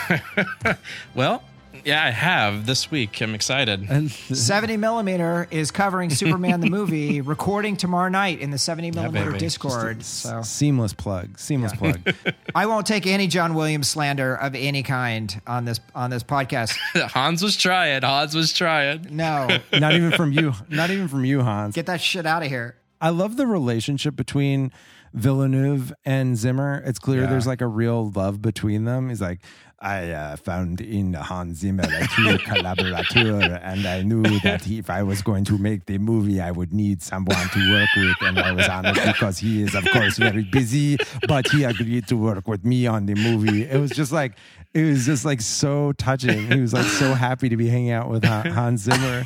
Well, 1.14 1.43
yeah, 1.87 2.05
I 2.05 2.11
have 2.11 2.66
this 2.66 2.91
week. 2.91 3.20
I'm 3.22 3.34
excited. 3.34 3.87
And 3.89 4.11
70 4.11 4.76
millimeter 4.76 5.47
is 5.51 5.70
covering 5.70 6.11
Superman 6.11 6.61
the 6.61 6.68
movie, 6.70 7.20
recording 7.20 7.76
tomorrow 7.76 8.09
night 8.09 8.41
in 8.41 8.51
the 8.51 8.59
70 8.59 8.91
millimeter 8.91 9.26
baby. 9.30 9.39
Discord. 9.39 10.03
So 10.03 10.43
seamless 10.43 10.93
plug. 10.93 11.39
Seamless 11.39 11.72
plug. 11.74 12.01
I 12.55 12.66
won't 12.66 12.87
take 12.87 13.07
any 13.07 13.28
John 13.28 13.55
Williams 13.55 13.89
slander 13.89 14.34
of 14.34 14.55
any 14.55 14.82
kind 14.82 15.41
on 15.47 15.64
this 15.64 15.80
on 15.95 16.11
this 16.11 16.22
podcast. 16.24 16.76
Hans 17.12 17.43
was 17.43 17.57
trying. 17.57 18.03
Hans 18.03 18.34
was 18.34 18.53
trying. 18.53 19.07
No, 19.11 19.49
not 19.72 19.95
even 19.95 20.11
from 20.12 20.32
you. 20.32 20.53
Not 20.68 20.91
even 20.91 21.09
from 21.09 21.24
you, 21.24 21.41
Hans. 21.43 21.74
get 21.74 21.87
that 21.87 22.01
shit 22.01 22.26
out 22.26 22.43
of 22.43 22.49
here. 22.49 22.76
I 23.01 23.11
love 23.11 23.37
the 23.37 23.47
relationship 23.47 24.16
between 24.16 24.72
Villeneuve 25.12 25.93
and 26.05 26.37
Zimmer. 26.37 26.82
It's 26.84 26.99
clear 26.99 27.22
Yeah. 27.22 27.30
there's 27.30 27.47
like 27.47 27.61
a 27.61 27.66
real 27.66 28.11
love 28.11 28.43
between 28.43 28.84
them. 28.84 29.09
He's 29.09 29.20
like, 29.20 29.41
I 29.79 30.11
uh, 30.11 30.37
found 30.37 30.81
in 30.81 31.12
Hans 31.12 31.59
Zimmer 31.59 31.85
a 31.85 32.07
true 32.07 32.39
collaborateur, 32.47 33.61
and 33.62 33.87
I 33.87 34.01
knew 34.03 34.22
that 34.41 34.64
he, 34.64 34.79
if 34.79 34.89
I 34.89 35.03
was 35.03 35.20
going 35.20 35.45
to 35.45 35.59
make 35.59 35.85
the 35.85 35.99
movie, 35.99 36.41
I 36.41 36.51
would 36.51 36.72
need 36.72 37.03
someone 37.03 37.37
to 37.51 37.70
work 37.72 37.89
with, 37.95 38.16
and 38.22 38.39
I 38.39 38.53
was 38.53 38.66
honored 38.68 38.95
because 39.05 39.39
he 39.39 39.62
is, 39.62 39.74
of 39.74 39.85
course, 39.93 40.16
very 40.16 40.45
busy, 40.45 40.97
but 41.29 41.51
he 41.51 41.64
agreed 41.64 42.09
to 42.09 42.16
work 42.16 42.49
with 42.49 42.64
me 42.64 42.87
on 42.87 43.05
the 43.05 43.14
movie. 43.16 43.64
It 43.64 43.79
was 43.79 43.91
just 43.91 44.12
like, 44.12 44.33
it 44.72 44.83
was 44.85 45.05
just 45.05 45.27
like 45.27 45.43
so 45.43 45.93
touching. 45.93 46.51
He 46.51 46.59
was 46.61 46.72
like 46.72 46.87
so 46.87 47.12
happy 47.12 47.51
to 47.51 47.57
be 47.59 47.68
hanging 47.68 47.91
out 47.91 48.09
with 48.09 48.24
Hans 48.24 48.83
Zimmer. 48.83 49.24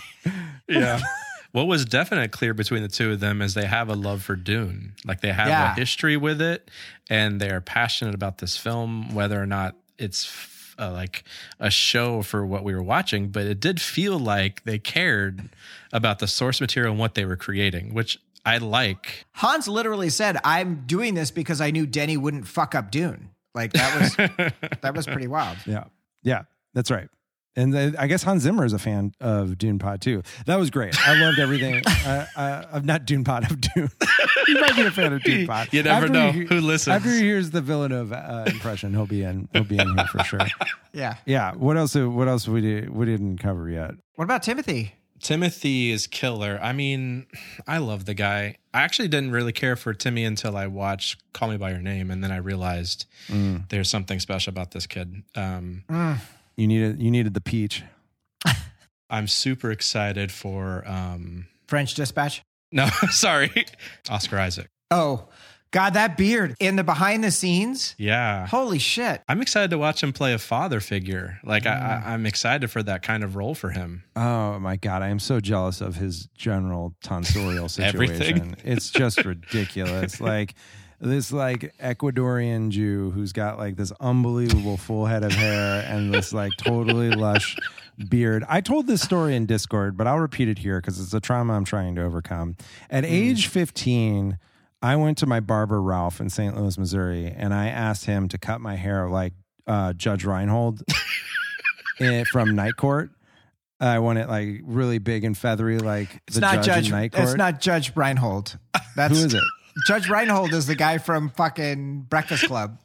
Yeah. 0.66 1.00
what 1.52 1.68
was 1.68 1.84
definitely 1.84 2.28
clear 2.28 2.54
between 2.54 2.82
the 2.82 2.88
two 2.88 3.12
of 3.12 3.20
them 3.20 3.40
is 3.40 3.54
they 3.54 3.66
have 3.66 3.88
a 3.88 3.94
love 3.94 4.22
for 4.22 4.36
Dune. 4.36 4.94
Like 5.04 5.20
they 5.20 5.32
have 5.32 5.48
Yeah. 5.48 5.72
a 5.72 5.74
history 5.74 6.16
with 6.16 6.40
it 6.40 6.68
and 7.08 7.40
they 7.40 7.50
are 7.50 7.60
passionate 7.60 8.14
about 8.14 8.38
this 8.38 8.56
film, 8.56 9.14
whether 9.14 9.40
or 9.40 9.46
not 9.46 9.74
it's 10.00 10.30
uh, 10.78 10.90
like 10.92 11.24
a 11.58 11.70
show 11.70 12.22
for 12.22 12.44
what 12.44 12.64
we 12.64 12.74
were 12.74 12.82
watching, 12.82 13.28
but 13.28 13.44
it 13.46 13.60
did 13.60 13.80
feel 13.80 14.18
like 14.18 14.64
they 14.64 14.78
cared 14.78 15.50
about 15.92 16.18
the 16.18 16.26
source 16.26 16.60
material 16.60 16.92
and 16.92 16.98
what 17.00 17.14
they 17.14 17.24
were 17.24 17.36
creating, 17.36 17.92
which 17.92 18.18
I 18.44 18.58
like. 18.58 19.26
Hans 19.32 19.68
literally 19.68 20.08
said, 20.08 20.38
"I'm 20.42 20.84
doing 20.86 21.14
this 21.14 21.30
because 21.30 21.60
I 21.60 21.70
knew 21.70 21.86
Denny 21.86 22.16
wouldn't 22.16 22.46
fuck 22.46 22.74
up 22.74 22.90
Dune." 22.90 23.30
Like 23.54 23.72
that 23.74 24.00
was 24.00 24.16
that 24.80 24.94
was 24.94 25.06
pretty 25.06 25.26
wild. 25.26 25.58
Yeah. 25.66 25.84
Yeah. 26.22 26.42
That's 26.72 26.90
right. 26.90 27.08
And 27.56 27.76
I 27.96 28.06
guess 28.06 28.22
Hans 28.22 28.42
Zimmer 28.42 28.64
is 28.64 28.72
a 28.72 28.78
fan 28.78 29.12
of 29.20 29.58
Dune 29.58 29.78
Pod 29.80 30.00
too. 30.00 30.22
That 30.46 30.56
was 30.58 30.70
great. 30.70 30.96
I 31.06 31.20
loved 31.20 31.38
everything. 31.40 31.82
uh, 31.86 32.26
uh, 32.36 32.64
of 32.72 32.84
not 32.84 33.06
Dune 33.06 33.24
Pod 33.24 33.50
of 33.50 33.60
Dune. 33.60 33.90
you 34.48 34.60
might 34.60 34.76
be 34.76 34.82
a 34.82 34.90
fan 34.90 35.12
of 35.12 35.22
Dune 35.24 35.46
Pod. 35.48 35.68
You 35.72 35.82
never 35.82 36.06
After 36.06 36.12
know 36.12 36.30
he- 36.32 36.44
who 36.44 36.60
listens. 36.60 36.94
After 36.96 37.10
he 37.10 37.20
hears 37.20 37.50
the 37.50 37.60
Villeneuve 37.60 38.12
uh, 38.12 38.44
impression, 38.46 38.92
he'll 38.92 39.06
be 39.06 39.22
in. 39.24 39.48
He'll 39.52 39.64
be 39.64 39.78
in 39.78 39.96
here 39.96 40.06
for 40.06 40.22
sure. 40.24 40.40
Yeah. 40.92 41.16
Yeah. 41.24 41.52
What 41.54 41.76
else? 41.76 41.94
What 41.94 42.26
else 42.26 42.48
we 42.48 42.60
did, 42.60 42.90
we 42.90 43.06
didn't 43.06 43.38
cover 43.38 43.68
yet? 43.70 43.92
What 44.16 44.24
about 44.24 44.42
Timothy? 44.42 44.94
Timothy 45.20 45.90
is 45.92 46.08
killer. 46.08 46.58
I 46.60 46.72
mean, 46.72 47.26
I 47.68 47.78
love 47.78 48.06
the 48.06 48.14
guy. 48.14 48.56
I 48.74 48.82
actually 48.82 49.06
didn't 49.06 49.30
really 49.30 49.52
care 49.52 49.76
for 49.76 49.94
Timmy 49.94 50.24
until 50.24 50.56
I 50.56 50.66
watched 50.66 51.22
Call 51.32 51.48
Me 51.50 51.58
by 51.58 51.70
Your 51.70 51.78
Name, 51.80 52.10
and 52.10 52.24
then 52.24 52.32
I 52.32 52.38
realized 52.38 53.06
there's 53.68 53.88
something 53.88 54.18
special 54.18 54.50
about 54.50 54.72
this 54.72 54.86
kid. 54.88 55.22
Um, 55.36 55.84
You 56.60 56.66
needed. 56.66 57.00
You 57.00 57.10
needed 57.10 57.32
the 57.32 57.40
peach. 57.40 57.82
I'm 59.10 59.26
super 59.26 59.70
excited 59.70 60.30
for. 60.30 60.84
Um, 60.86 61.46
French 61.68 61.94
Dispatch. 61.94 62.42
no, 62.70 62.86
sorry, 63.10 63.64
Oscar 64.10 64.38
Isaac. 64.38 64.68
Oh, 64.90 65.28
God, 65.70 65.94
that 65.94 66.18
beard 66.18 66.56
in 66.60 66.76
the 66.76 66.84
behind 66.84 67.24
the 67.24 67.30
scenes. 67.30 67.94
Yeah, 67.96 68.46
Holy 68.46 68.78
shit. 68.78 69.22
I'm 69.26 69.40
excited 69.40 69.70
to 69.70 69.78
watch 69.78 70.02
him 70.02 70.12
play 70.12 70.34
a 70.34 70.38
father 70.38 70.80
figure. 70.80 71.38
Like 71.44 71.64
I, 71.64 72.02
I, 72.04 72.12
I'm 72.12 72.26
excited 72.26 72.70
for 72.70 72.82
that 72.82 73.02
kind 73.02 73.24
of 73.24 73.36
role 73.36 73.54
for 73.54 73.70
him. 73.70 74.02
Oh 74.14 74.58
my 74.58 74.76
god, 74.76 75.00
I 75.00 75.08
am 75.08 75.20
so 75.20 75.40
jealous 75.40 75.80
of 75.80 75.96
his 75.96 76.26
general 76.36 76.94
tonsorial 77.02 77.70
situation. 77.70 78.56
It's 78.64 78.90
just 78.90 79.24
ridiculous. 79.24 80.20
like 80.20 80.54
this 81.00 81.32
like 81.32 81.74
Ecuadorian 81.78 82.68
Jew 82.70 83.10
who's 83.10 83.32
got 83.32 83.58
like 83.58 83.76
this 83.76 83.92
unbelievable 84.00 84.76
full 84.76 85.06
head 85.06 85.24
of 85.24 85.32
hair 85.32 85.84
and 85.88 86.12
this 86.12 86.32
like 86.32 86.52
totally 86.58 87.10
lush 87.10 87.56
beard. 88.08 88.44
I 88.48 88.60
told 88.60 88.86
this 88.86 89.00
story 89.00 89.34
in 89.34 89.46
Discord, 89.46 89.96
but 89.96 90.06
I'll 90.06 90.18
repeat 90.18 90.48
it 90.48 90.58
here 90.58 90.80
because 90.80 91.00
it's 91.00 91.14
a 91.14 91.20
trauma 91.20 91.54
I'm 91.54 91.64
trying 91.64 91.94
to 91.94 92.02
overcome. 92.02 92.56
At 92.90 93.04
age 93.04 93.46
15, 93.46 94.38
I 94.82 94.96
went 94.96 95.18
to 95.18 95.26
my 95.26 95.40
barber 95.40 95.80
Ralph 95.80 96.20
in 96.20 96.30
St. 96.30 96.56
Louis, 96.56 96.76
Missouri, 96.78 97.26
and 97.26 97.52
I 97.54 97.68
asked 97.68 98.04
him 98.04 98.28
to 98.28 98.38
cut 98.38 98.60
my 98.60 98.76
hair 98.76 99.08
like 99.08 99.32
uh, 99.66 99.92
Judge 99.94 100.24
Reinhold 100.24 100.82
eh, 102.00 102.24
from 102.30 102.54
Night 102.54 102.76
Court. 102.76 103.10
I 103.78 103.98
want 104.00 104.18
it 104.18 104.28
like 104.28 104.60
really 104.64 104.98
big 104.98 105.24
and 105.24 105.36
feathery, 105.36 105.78
like 105.78 106.20
It's 106.26 106.34
the 106.34 106.40
not 106.42 106.56
judge, 106.56 106.66
Judge. 106.66 106.86
in 106.86 106.92
Night 106.92 107.12
Court. 107.12 107.24
It's 107.28 107.36
not 107.36 107.60
Judge 107.60 107.96
Reinhold. 107.96 108.58
That's 108.96 109.18
Who 109.18 109.24
is 109.26 109.34
it? 109.34 109.42
Judge 109.86 110.08
Reinhold 110.08 110.52
is 110.54 110.66
the 110.66 110.74
guy 110.74 110.98
from 110.98 111.30
fucking 111.30 112.02
Breakfast 112.02 112.44
Club. 112.46 112.78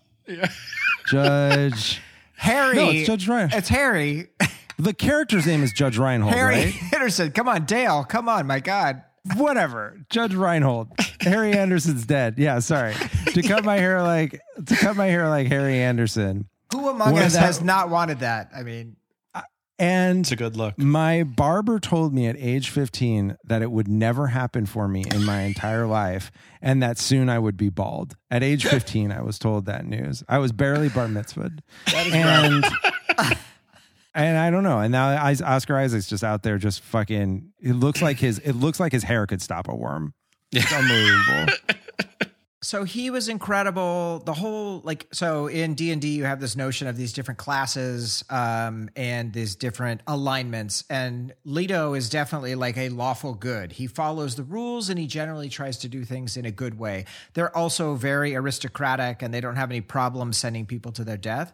Judge. 1.07 2.01
Harry. 2.37 2.75
No, 2.75 2.89
it's 2.89 3.07
Judge 3.07 3.27
Reinhold. 3.27 3.53
It's 3.53 3.69
Harry. 3.69 4.27
The 4.77 4.93
character's 4.93 5.45
name 5.45 5.63
is 5.63 5.71
Judge 5.71 5.97
Reinhold, 5.97 6.33
Harry 6.33 6.55
right? 6.55 6.73
Henderson. 6.73 7.31
Come 7.31 7.47
on, 7.47 7.65
Dale. 7.65 8.03
Come 8.03 8.27
on, 8.27 8.45
my 8.45 8.59
God. 8.59 9.03
Whatever. 9.37 9.97
Judge 10.09 10.35
Reinhold. 10.35 10.89
Harry 11.21 11.53
Anderson's 11.53 12.05
dead. 12.05 12.35
Yeah, 12.37 12.59
sorry. 12.59 12.93
To 13.33 13.41
cut 13.41 13.63
my 13.63 13.77
hair 13.77 14.01
like 14.01 14.39
to 14.65 14.75
cut 14.75 14.95
my 14.95 15.07
hair 15.07 15.29
like 15.29 15.47
Harry 15.47 15.79
Anderson. 15.79 16.47
Who 16.73 16.89
among 16.89 17.17
us 17.17 17.33
that- 17.33 17.39
has 17.39 17.61
not 17.61 17.89
wanted 17.89 18.19
that? 18.19 18.51
I 18.55 18.63
mean, 18.63 18.97
And 19.77 20.21
It's 20.21 20.31
a 20.31 20.35
good 20.37 20.55
look. 20.55 20.77
My 20.77 21.23
barber 21.23 21.79
told 21.79 22.13
me 22.13 22.27
at 22.27 22.35
age 22.37 22.69
15 22.69 23.35
that 23.43 23.61
it 23.61 23.71
would 23.71 23.87
never 23.89 24.27
happen 24.27 24.65
for 24.65 24.87
me 24.87 25.03
in 25.13 25.25
my 25.25 25.41
entire 25.41 25.85
life 25.85 26.31
and 26.61 26.81
that 26.81 26.97
soon 26.97 27.27
I 27.27 27.39
would 27.39 27.57
be 27.57 27.69
bald. 27.69 28.15
At 28.31 28.41
age 28.41 28.65
15, 28.67 29.11
I 29.11 29.21
was 29.21 29.37
told 29.37 29.65
that 29.65 29.85
news. 29.85 30.23
I 30.29 30.37
was 30.37 30.51
barely 30.53 30.87
bar 30.89 31.07
mitzvahed. 31.07 31.59
and, 31.93 32.63
and 34.15 34.37
I 34.37 34.49
don't 34.49 34.63
know. 34.63 34.79
And 34.79 34.91
now 34.93 35.09
Oscar 35.43 35.77
Isaac's 35.77 36.07
just 36.07 36.23
out 36.23 36.43
there 36.43 36.57
just 36.57 36.81
fucking 36.81 37.51
it 37.59 37.73
looks 37.73 38.01
like 38.01 38.17
his 38.19 38.39
it 38.39 38.53
looks 38.53 38.79
like 38.79 38.93
his 38.93 39.03
hair 39.03 39.27
could 39.27 39.41
stop 39.41 39.67
a 39.67 39.75
worm. 39.75 40.13
It's 40.53 40.71
unbelievable. 40.73 41.53
So 42.65 42.83
he 42.83 43.11
was 43.11 43.29
incredible. 43.29 44.23
The 44.25 44.33
whole 44.33 44.81
like 44.83 45.05
so 45.11 45.45
in 45.45 45.75
D 45.75 45.91
and 45.91 46.01
D 46.01 46.15
you 46.15 46.23
have 46.23 46.39
this 46.39 46.55
notion 46.55 46.87
of 46.87 46.97
these 46.97 47.13
different 47.13 47.37
classes 47.37 48.25
um, 48.31 48.89
and 48.95 49.31
these 49.31 49.55
different 49.55 50.01
alignments. 50.07 50.83
And 50.89 51.31
Leto 51.43 51.93
is 51.93 52.09
definitely 52.09 52.55
like 52.55 52.75
a 52.75 52.89
lawful 52.89 53.35
good. 53.35 53.73
He 53.73 53.85
follows 53.85 54.35
the 54.35 54.41
rules 54.41 54.89
and 54.89 54.97
he 54.97 55.05
generally 55.05 55.47
tries 55.47 55.77
to 55.77 55.87
do 55.87 56.03
things 56.03 56.37
in 56.37 56.45
a 56.47 56.51
good 56.51 56.79
way. 56.79 57.05
They're 57.35 57.55
also 57.55 57.93
very 57.93 58.35
aristocratic 58.35 59.21
and 59.21 59.31
they 59.31 59.41
don't 59.41 59.57
have 59.57 59.69
any 59.69 59.81
problem 59.81 60.33
sending 60.33 60.65
people 60.65 60.91
to 60.93 61.03
their 61.03 61.17
death. 61.17 61.53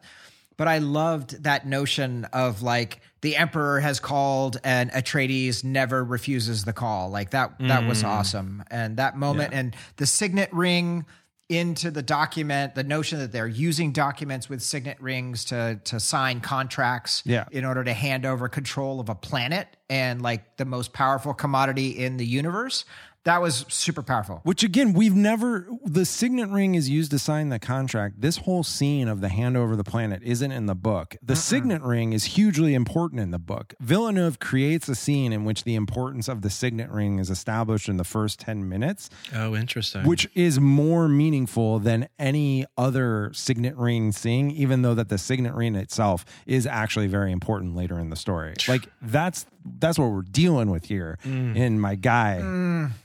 But 0.62 0.68
I 0.68 0.78
loved 0.78 1.46
that 1.46 1.66
notion 1.66 2.26
of 2.26 2.62
like 2.62 3.02
the 3.22 3.36
emperor 3.36 3.80
has 3.80 4.00
called 4.00 4.60
and 4.64 4.92
Atreides 4.92 5.64
never 5.64 6.04
refuses 6.04 6.66
the 6.66 6.72
call. 6.72 7.10
Like 7.10 7.32
that 7.32 7.58
that 7.62 7.88
was 7.88 8.04
mm. 8.04 8.08
awesome. 8.08 8.64
And 8.70 8.98
that 8.98 9.18
moment 9.18 9.56
and 9.56 9.76
the 9.96 10.06
signet 10.06 10.54
ring 10.54 11.08
into 11.50 11.90
the 11.90 12.04
document, 12.04 12.76
the 12.76 12.84
notion 12.84 13.18
that 13.18 13.32
they're 13.32 13.48
using 13.48 13.92
documents 13.92 14.50
with 14.50 14.62
signet 14.62 15.02
rings 15.02 15.46
to 15.46 15.82
to 15.86 16.00
sign 16.00 16.42
contracts 16.42 17.24
Yeah. 17.26 17.46
in 17.50 17.66
order 17.66 17.84
to 17.84 17.94
hand 17.94 18.28
over 18.28 18.48
control 18.48 19.00
of 19.00 19.10
a 19.10 19.16
planet 19.16 19.68
and 19.90 20.22
like 20.22 20.58
the 20.58 20.66
most 20.66 20.94
powerful 20.94 21.34
commodity 21.34 21.90
in 21.90 22.18
the 22.18 22.26
universe. 22.28 22.86
That 23.24 23.40
was 23.42 23.66
super 23.70 24.02
powerful. 24.02 24.40
Which 24.44 24.64
again, 24.64 24.94
we've 24.94 25.14
never. 25.16 25.68
The 25.86 26.06
signet 26.06 26.50
ring 26.50 26.74
is 26.74 26.90
used 26.90 27.12
to 27.12 27.20
sign 27.20 27.50
the 27.50 27.60
contract. 27.60 28.22
This 28.22 28.38
whole 28.38 28.64
scene 28.64 29.08
of 29.08 29.22
the 29.22 29.28
handover 29.28 29.72
of 29.72 29.78
the 29.78 29.84
planet 29.84 30.24
isn't 30.24 30.52
in 30.52 30.66
the 30.66 30.74
book. 30.74 31.16
The 31.22 31.36
signet 31.36 31.84
ring 31.84 32.14
is 32.14 32.24
hugely 32.24 32.74
important 32.74 33.22
in 33.22 33.30
the 33.30 33.38
book. 33.38 33.76
Villeneuve 33.80 34.40
creates 34.40 34.90
a 34.90 34.96
scene 34.96 35.32
in 35.34 35.46
which 35.46 35.66
the 35.66 35.76
importance 35.76 36.28
of 36.28 36.42
the 36.42 36.50
signet 36.50 36.90
ring 36.90 37.20
is 37.20 37.30
established 37.30 37.88
in 37.88 37.98
the 37.98 38.04
first 38.04 38.40
10 38.40 38.68
minutes, 38.68 39.10
Oh, 39.36 39.56
interesting. 39.56 40.04
which 40.08 40.28
is 40.34 40.60
more 40.60 41.08
meaningful 41.08 41.78
than 41.78 42.08
any 42.18 42.66
other 42.76 43.30
signet 43.34 43.76
ring 43.76 44.12
scene, 44.12 44.50
even 44.50 44.82
though 44.82 44.96
that 44.96 45.10
the 45.10 45.20
signet 45.20 45.54
ring 45.54 45.76
itself 45.76 46.26
is 46.48 46.66
actually 46.66 47.08
very 47.08 47.32
important 47.32 47.76
later 47.76 48.00
in 48.00 48.10
the 48.10 48.16
story. 48.16 48.56
Like 48.68 48.88
that's 49.02 49.46
that's 49.66 49.98
what 50.00 50.12
we're 50.12 50.22
dealing 50.24 50.70
with 50.72 50.86
here 50.86 51.18
in 51.24 51.80
my 51.80 51.96
guy, 51.96 52.40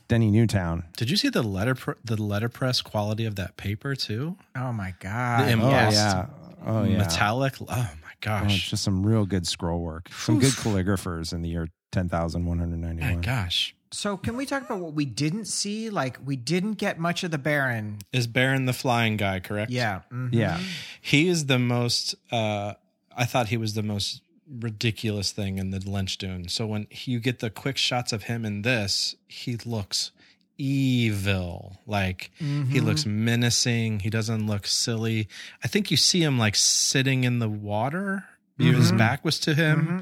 Denny 0.08 0.30
Newtown. 0.30 0.84
Did 0.96 1.10
you 1.10 1.16
see 1.16 1.28
the 1.28 1.42
letter 1.42 1.74
pr- 1.74 1.92
the 2.04 2.20
letterpress 2.20 2.82
quality 2.82 3.24
of 3.26 3.36
that 3.36 3.56
paper 3.56 3.94
too? 3.94 4.36
Oh 4.56 4.72
my 4.72 4.94
god. 5.00 5.48
The 5.48 5.52
Oh 5.54 5.70
yeah. 5.70 6.26
Oh 6.64 6.84
yeah. 6.84 6.98
metallic. 6.98 7.54
Oh 7.60 7.64
my 7.68 7.88
Oh, 8.28 8.38
it's 8.44 8.54
gosh. 8.54 8.70
just 8.70 8.82
some 8.82 9.04
real 9.06 9.24
good 9.26 9.46
scroll 9.46 9.80
work. 9.80 10.08
Some 10.10 10.38
good 10.40 10.52
calligraphers 10.52 11.32
in 11.32 11.42
the 11.42 11.48
year 11.48 11.68
ten 11.92 12.08
thousand 12.08 12.46
one 12.46 12.58
hundred 12.58 12.78
ninety 12.78 13.02
my 13.02 13.12
one. 13.12 13.20
gosh. 13.20 13.74
So 13.92 14.16
can 14.16 14.36
we 14.36 14.46
talk 14.46 14.64
about 14.64 14.80
what 14.80 14.94
we 14.94 15.04
didn't 15.04 15.44
see? 15.44 15.90
Like 15.90 16.18
we 16.24 16.34
didn't 16.34 16.74
get 16.74 16.98
much 16.98 17.22
of 17.24 17.30
the 17.30 17.38
Baron. 17.38 17.98
Is 18.12 18.26
Baron 18.26 18.64
the 18.66 18.72
flying 18.72 19.16
guy 19.16 19.38
correct? 19.40 19.70
Yeah. 19.70 20.00
mhm. 20.12 20.30
Yeah. 20.32 20.58
He 21.00 21.28
is 21.28 21.46
the 21.46 21.58
most. 21.58 22.14
Uh, 22.32 22.72
I 23.16 23.26
thought 23.26 23.48
he 23.48 23.56
was 23.56 23.74
the 23.74 23.82
most 23.82 24.22
ridiculous 24.48 25.32
thing 25.32 25.58
in 25.58 25.70
the 25.70 25.78
Lynch 25.78 26.18
Dune. 26.18 26.48
So 26.48 26.66
when 26.66 26.86
you 26.90 27.18
get 27.20 27.40
the 27.40 27.50
quick 27.50 27.76
shots 27.76 28.12
of 28.12 28.24
him 28.24 28.44
in 28.44 28.62
this, 28.62 29.16
he 29.26 29.56
looks 29.56 30.12
evil. 30.58 31.78
Like 31.86 32.30
he 32.38 32.80
looks 32.80 33.02
mm-hmm. 33.02 33.24
menacing. 33.24 34.00
He 34.00 34.10
doesn't 34.10 34.46
look 34.46 34.66
silly. 34.66 35.28
I 35.62 35.68
think 35.68 35.90
you 35.90 35.96
see 35.96 36.22
him 36.22 36.38
like 36.38 36.54
sitting 36.54 37.24
in 37.24 37.38
the 37.38 37.48
water. 37.48 38.24
His 38.58 38.88
mm-hmm. 38.88 38.96
back 38.96 39.24
was 39.24 39.38
to 39.40 39.54
him. 39.54 39.80
Mm-hmm. 39.86 39.98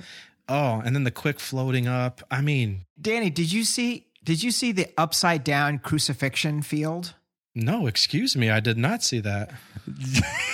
Oh, 0.49 0.83
and 0.85 0.95
then 0.95 1.05
the 1.05 1.11
quick 1.11 1.41
floating 1.41 1.89
up. 1.89 2.23
I 2.31 2.41
mean, 2.41 2.85
Danny, 3.01 3.31
did 3.31 3.53
you 3.53 3.65
see 3.65 4.07
did 4.23 4.43
you 4.43 4.51
see 4.51 4.73
the 4.73 4.89
upside 4.97 5.45
down 5.45 5.79
crucifixion 5.79 6.63
field? 6.63 7.15
No, 7.55 7.87
excuse 7.87 8.37
me, 8.37 8.51
I 8.51 8.61
did 8.61 8.77
not 8.77 9.03
see 9.03 9.21
that. 9.21 9.53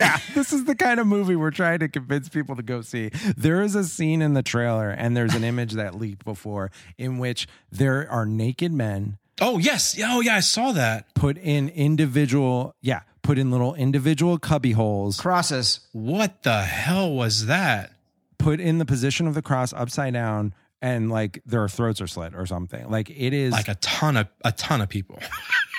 Yeah, 0.00 0.18
this 0.34 0.52
is 0.52 0.64
the 0.64 0.74
kind 0.74 0.98
of 0.98 1.06
movie 1.06 1.36
we're 1.36 1.50
trying 1.50 1.80
to 1.80 1.88
convince 1.88 2.28
people 2.28 2.56
to 2.56 2.62
go 2.62 2.80
see. 2.80 3.10
There 3.36 3.60
is 3.62 3.74
a 3.74 3.84
scene 3.84 4.22
in 4.22 4.34
the 4.34 4.42
trailer, 4.42 4.90
and 4.90 5.16
there's 5.16 5.34
an 5.34 5.44
image 5.44 5.72
that 5.74 5.94
leaked 5.94 6.24
before 6.24 6.70
in 6.98 7.18
which 7.18 7.46
there 7.70 8.10
are 8.10 8.24
naked 8.26 8.72
men 8.72 9.18
Oh 9.42 9.56
yes, 9.58 9.96
yeah, 9.96 10.08
oh 10.10 10.20
yeah, 10.20 10.36
I 10.36 10.40
saw 10.40 10.72
that. 10.72 11.14
put 11.14 11.38
in 11.38 11.70
individual, 11.70 12.74
yeah, 12.82 13.00
put 13.22 13.38
in 13.38 13.50
little 13.50 13.74
individual 13.74 14.38
cubby 14.38 14.72
holes, 14.72 15.18
Crosses. 15.18 15.80
What 15.92 16.42
the 16.42 16.62
hell 16.62 17.12
was 17.14 17.46
that? 17.46 17.92
put 18.38 18.58
in 18.60 18.78
the 18.78 18.84
position 18.86 19.26
of 19.26 19.34
the 19.34 19.42
cross 19.42 19.72
upside 19.74 20.12
down, 20.14 20.54
and 20.82 21.10
like 21.10 21.42
their 21.46 21.68
throats 21.68 22.00
are 22.02 22.06
slit 22.06 22.34
or 22.34 22.44
something. 22.46 22.90
Like 22.90 23.08
it 23.10 23.32
is 23.32 23.52
Like 23.52 23.68
a 23.68 23.74
ton 23.76 24.16
of 24.18 24.28
a 24.44 24.52
ton 24.52 24.80
of 24.82 24.88
people. 24.90 25.18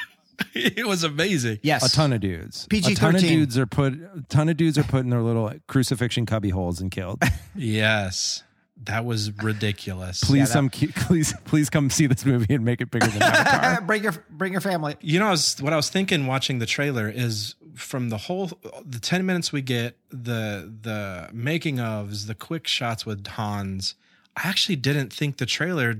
it 0.53 0.87
was 0.87 1.03
amazing. 1.03 1.59
Yes. 1.63 1.85
a 1.91 1.95
ton 1.95 2.13
of 2.13 2.21
dudes. 2.21 2.67
PG-13. 2.67 2.91
A 2.91 2.95
ton 2.95 3.15
of 3.15 3.21
dudes 3.21 3.57
are 3.57 3.65
put. 3.65 3.93
A 3.93 4.23
ton 4.29 4.49
of 4.49 4.57
dudes 4.57 4.77
are 4.77 4.83
put 4.83 5.01
in 5.01 5.09
their 5.09 5.21
little 5.21 5.51
crucifixion 5.67 6.25
cubby 6.25 6.49
holes 6.49 6.81
and 6.81 6.91
killed. 6.91 7.21
Yes. 7.55 8.43
That 8.85 9.05
was 9.05 9.31
ridiculous. 9.43 10.23
Please, 10.23 10.47
that- 10.47 10.53
some, 10.53 10.69
please, 10.69 11.33
please 11.45 11.69
come 11.69 11.89
see 11.91 12.07
this 12.07 12.25
movie 12.25 12.55
and 12.55 12.65
make 12.65 12.81
it 12.81 12.89
bigger 12.89 13.05
than 13.07 13.21
Avatar. 13.21 13.81
bring 13.85 14.01
your 14.03 14.13
bring 14.29 14.53
your 14.53 14.61
family. 14.61 14.95
You 15.01 15.19
know, 15.19 15.27
I 15.27 15.31
was, 15.31 15.61
what 15.61 15.71
I 15.73 15.75
was 15.75 15.89
thinking 15.89 16.25
watching 16.25 16.57
the 16.59 16.65
trailer 16.65 17.07
is 17.07 17.55
from 17.75 18.09
the 18.09 18.17
whole 18.17 18.47
the 18.83 18.99
ten 18.99 19.25
minutes 19.25 19.51
we 19.51 19.61
get 19.61 19.97
the 20.09 20.73
the 20.81 21.29
making 21.31 21.75
ofs, 21.77 22.25
the 22.25 22.33
quick 22.33 22.67
shots 22.67 23.05
with 23.05 23.27
Hans. 23.27 23.93
I 24.35 24.47
actually 24.47 24.77
didn't 24.77 25.13
think 25.13 25.37
the 25.37 25.45
trailer 25.45 25.99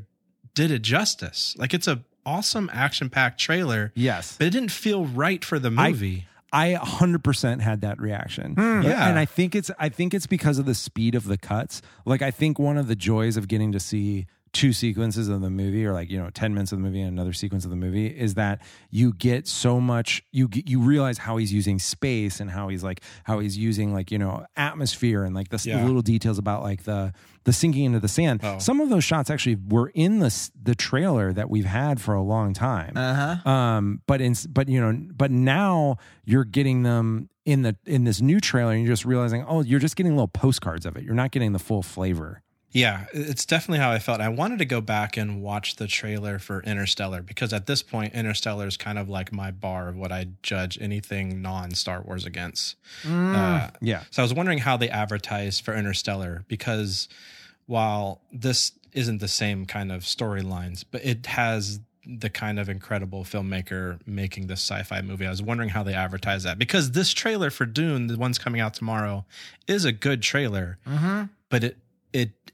did 0.56 0.72
it 0.72 0.82
justice. 0.82 1.56
Like 1.60 1.74
it's 1.76 1.88
a 1.88 2.02
awesome 2.26 2.70
action 2.74 3.10
packed 3.10 3.40
trailer, 3.40 3.92
yes, 3.96 4.36
but 4.38 4.48
it 4.48 4.52
didn't 4.52 4.72
feel 4.72 5.06
right 5.06 5.44
for 5.44 5.60
the 5.60 5.72
movie. 5.72 6.28
I 6.54 6.74
100% 6.74 7.62
had 7.62 7.82
that 7.82 8.00
reaction. 8.02 8.56
Hmm. 8.56 8.82
Yeah. 8.82 9.08
And 9.08 9.18
I 9.18 9.24
think 9.26 9.56
it's 9.56 9.72
I 9.80 9.88
think 9.88 10.14
it's 10.14 10.28
because 10.28 10.60
of 10.60 10.66
the 10.66 10.76
speed 10.76 11.16
of 11.16 11.26
the 11.26 11.38
cuts. 11.38 11.82
Like 12.06 12.22
I 12.22 12.30
think 12.30 12.60
one 12.60 12.78
of 12.78 12.88
the 12.88 12.96
joys 12.96 13.38
of 13.38 13.48
getting 13.48 13.72
to 13.72 13.80
see 13.80 14.28
two 14.54 14.74
sequences 14.74 15.30
of 15.30 15.40
the 15.42 15.50
movie 15.50 15.86
or 15.86 15.94
like, 15.94 16.10
you 16.10 16.18
know, 16.22 16.30
10 16.30 16.54
minutes 16.54 16.72
of 16.74 16.78
the 16.80 16.84
movie 16.84 17.00
and 17.02 17.10
another 17.14 17.32
sequence 17.32 17.64
of 17.64 17.70
the 17.70 17.78
movie 17.78 18.08
is 18.08 18.34
that 18.34 18.62
you 18.90 19.14
get 19.14 19.48
so 19.48 19.80
much 19.80 20.22
you 20.32 20.48
get, 20.50 20.70
you 20.70 20.82
realize 20.82 21.18
how 21.18 21.38
he's 21.38 21.54
using 21.54 21.80
space 21.80 22.40
and 22.42 22.52
how 22.52 22.68
he's 22.68 22.84
like 22.84 23.02
how 23.24 23.40
he's 23.40 23.58
using 23.58 23.94
like, 23.94 24.12
you 24.12 24.18
know, 24.18 24.46
atmosphere 24.58 25.24
and 25.24 25.34
like 25.34 25.50
the 25.50 25.62
Yeah. 25.64 25.86
little 25.86 26.02
details 26.02 26.38
about 26.38 26.64
like 26.64 26.84
the 26.84 27.14
the 27.44 27.54
sinking 27.54 27.86
into 27.86 28.00
the 28.00 28.08
sand. 28.08 28.42
Oh. 28.44 28.60
Some 28.60 28.82
of 28.82 28.90
those 28.90 29.04
shots 29.04 29.30
actually 29.30 29.56
were 29.56 29.92
in 29.96 30.20
the 30.20 30.50
the 30.62 30.76
trailer 30.76 31.32
that 31.34 31.50
we've 31.50 31.66
had 31.66 32.02
for 32.02 32.14
a 32.14 32.22
long 32.22 32.54
time. 32.54 32.94
Uh 32.98 33.36
huh. 33.38 33.50
Um, 33.50 34.02
but 34.06 34.20
in 34.22 34.36
but 34.50 34.68
you 34.68 34.82
know, 34.82 34.98
but 35.16 35.32
now 35.32 35.96
you're 36.26 36.44
getting 36.46 36.84
them 36.84 37.30
in 37.46 37.62
the 37.64 37.76
in 37.86 38.04
this 38.04 38.22
new 38.22 38.40
trailer, 38.40 38.74
and 38.74 38.84
you're 38.84 38.92
just 38.94 39.06
realizing, 39.06 39.44
oh, 39.48 39.62
you're 39.64 39.80
just 39.80 39.96
getting 39.96 40.12
little 40.12 40.28
postcards 40.28 40.86
of 40.86 40.96
it. 40.98 41.04
You're 41.04 41.16
not 41.16 41.32
getting 41.32 41.54
the 41.54 41.60
full 41.60 41.82
flavor. 41.82 42.44
Yeah, 42.72 43.06
it's 43.14 43.46
definitely 43.46 43.80
how 43.80 43.92
I 43.92 44.00
felt. 44.00 44.22
I 44.22 44.30
wanted 44.30 44.60
to 44.60 44.66
go 44.66 44.80
back 44.82 45.18
and 45.18 45.42
watch 45.42 45.76
the 45.76 45.88
trailer 45.88 46.40
for 46.40 46.62
Interstellar 46.64 47.22
because 47.22 47.52
at 47.52 47.66
this 47.66 47.84
point, 47.84 48.14
Interstellar 48.14 48.66
is 48.68 48.78
kind 48.78 48.98
of 48.98 49.10
like 49.10 49.32
my 49.34 49.52
bar 49.52 49.90
of 49.90 49.98
what 49.98 50.12
I 50.12 50.28
judge 50.42 50.78
anything 50.82 51.42
non 51.42 51.72
Star 51.72 52.02
Wars 52.02 52.26
against. 52.26 52.78
Uh, 53.06 53.70
Yeah, 53.82 54.04
so 54.10 54.22
I 54.22 54.24
was 54.24 54.34
wondering 54.34 54.60
how 54.60 54.78
they 54.78 54.90
advertised 54.90 55.66
for 55.66 55.76
Interstellar 55.76 56.46
because 56.48 57.10
while 57.66 58.22
this 58.32 58.72
isn't 58.94 59.20
the 59.20 59.28
same 59.28 59.66
kind 59.66 59.92
of 59.92 60.04
storylines, 60.04 60.84
but 60.90 61.04
it 61.04 61.26
has 61.26 61.80
the 62.06 62.30
kind 62.30 62.60
of 62.60 62.68
incredible 62.68 63.24
filmmaker 63.24 64.00
making 64.08 64.48
this 64.48 64.60
sci-fi 64.60 65.02
movie. 65.02 65.26
I 65.26 65.30
was 65.30 65.42
wondering 65.42 65.70
how 65.70 65.84
they 65.84 65.94
advertise 65.94 66.44
that 66.44 66.58
because 66.58 66.92
this 66.92 67.14
trailer 67.14 67.50
for 67.52 67.66
Dune, 67.66 68.08
the 68.08 68.18
one's 68.18 68.40
coming 68.40 68.60
out 68.60 68.74
tomorrow, 68.74 69.24
is 69.68 69.86
a 69.86 69.92
good 69.92 70.22
trailer, 70.22 70.78
but 71.50 71.64
it 71.64 71.78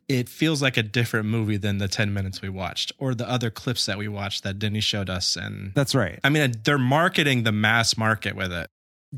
it 0.10 0.14
it 0.20 0.30
feels 0.30 0.62
like 0.62 0.78
a 0.78 0.84
different 0.84 1.26
movie 1.28 1.58
than 1.58 1.78
the 1.80 1.88
10 1.88 2.14
minutes 2.14 2.42
we 2.42 2.50
watched 2.50 2.92
or 2.98 3.14
the 3.14 3.30
other 3.30 3.50
clips 3.50 3.86
that 3.88 3.98
we 3.98 4.08
watched 4.08 4.44
that 4.44 4.58
Denny 4.60 4.80
showed 4.80 5.10
us 5.10 5.36
and 5.36 5.74
that's 5.76 5.94
right. 5.94 6.20
I 6.24 6.30
mean 6.30 6.54
they're 6.64 6.78
marketing 6.78 7.44
the 7.44 7.52
mass 7.52 7.98
market 7.98 8.36
with 8.36 8.52
it. 8.52 8.70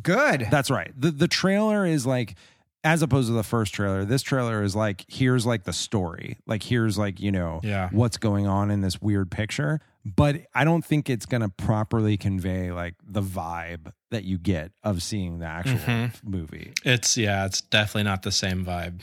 Good. 0.02 0.48
That's 0.52 0.70
right. 0.70 0.92
The 1.00 1.12
the 1.12 1.28
trailer 1.28 1.86
is 1.86 2.06
like 2.06 2.36
as 2.84 3.02
opposed 3.02 3.28
to 3.28 3.34
the 3.34 3.44
first 3.44 3.74
trailer, 3.74 4.06
this 4.06 4.22
trailer 4.22 4.64
is 4.64 4.76
like 4.76 5.04
here's 5.10 5.46
like 5.46 5.64
the 5.64 5.74
story. 5.74 6.38
Like 6.48 6.64
here's 6.64 6.98
like, 6.98 7.20
you 7.20 7.32
know, 7.32 7.60
Yeah. 7.64 7.90
what's 7.92 8.18
going 8.18 8.48
on 8.48 8.72
in 8.72 8.82
this 8.82 9.02
weird 9.02 9.30
picture. 9.32 9.82
But 10.06 10.44
I 10.56 10.64
don't 10.64 10.84
think 10.86 11.10
it's 11.10 11.26
going 11.26 11.42
to 11.42 11.50
properly 11.50 12.16
convey 12.16 12.72
like 12.72 12.96
the 13.06 13.22
vibe 13.22 13.92
that 14.12 14.24
you 14.24 14.38
get 14.38 14.72
of 14.82 15.04
seeing 15.04 15.40
the 15.40 15.46
actual 15.46 15.78
Mm-hmm. 15.80 16.30
movie. 16.32 16.72
It's 16.86 17.18
yeah, 17.18 17.46
it's 17.46 17.60
definitely 17.62 18.04
not 18.04 18.22
the 18.24 18.32
same 18.32 18.66
vibe. 18.66 19.02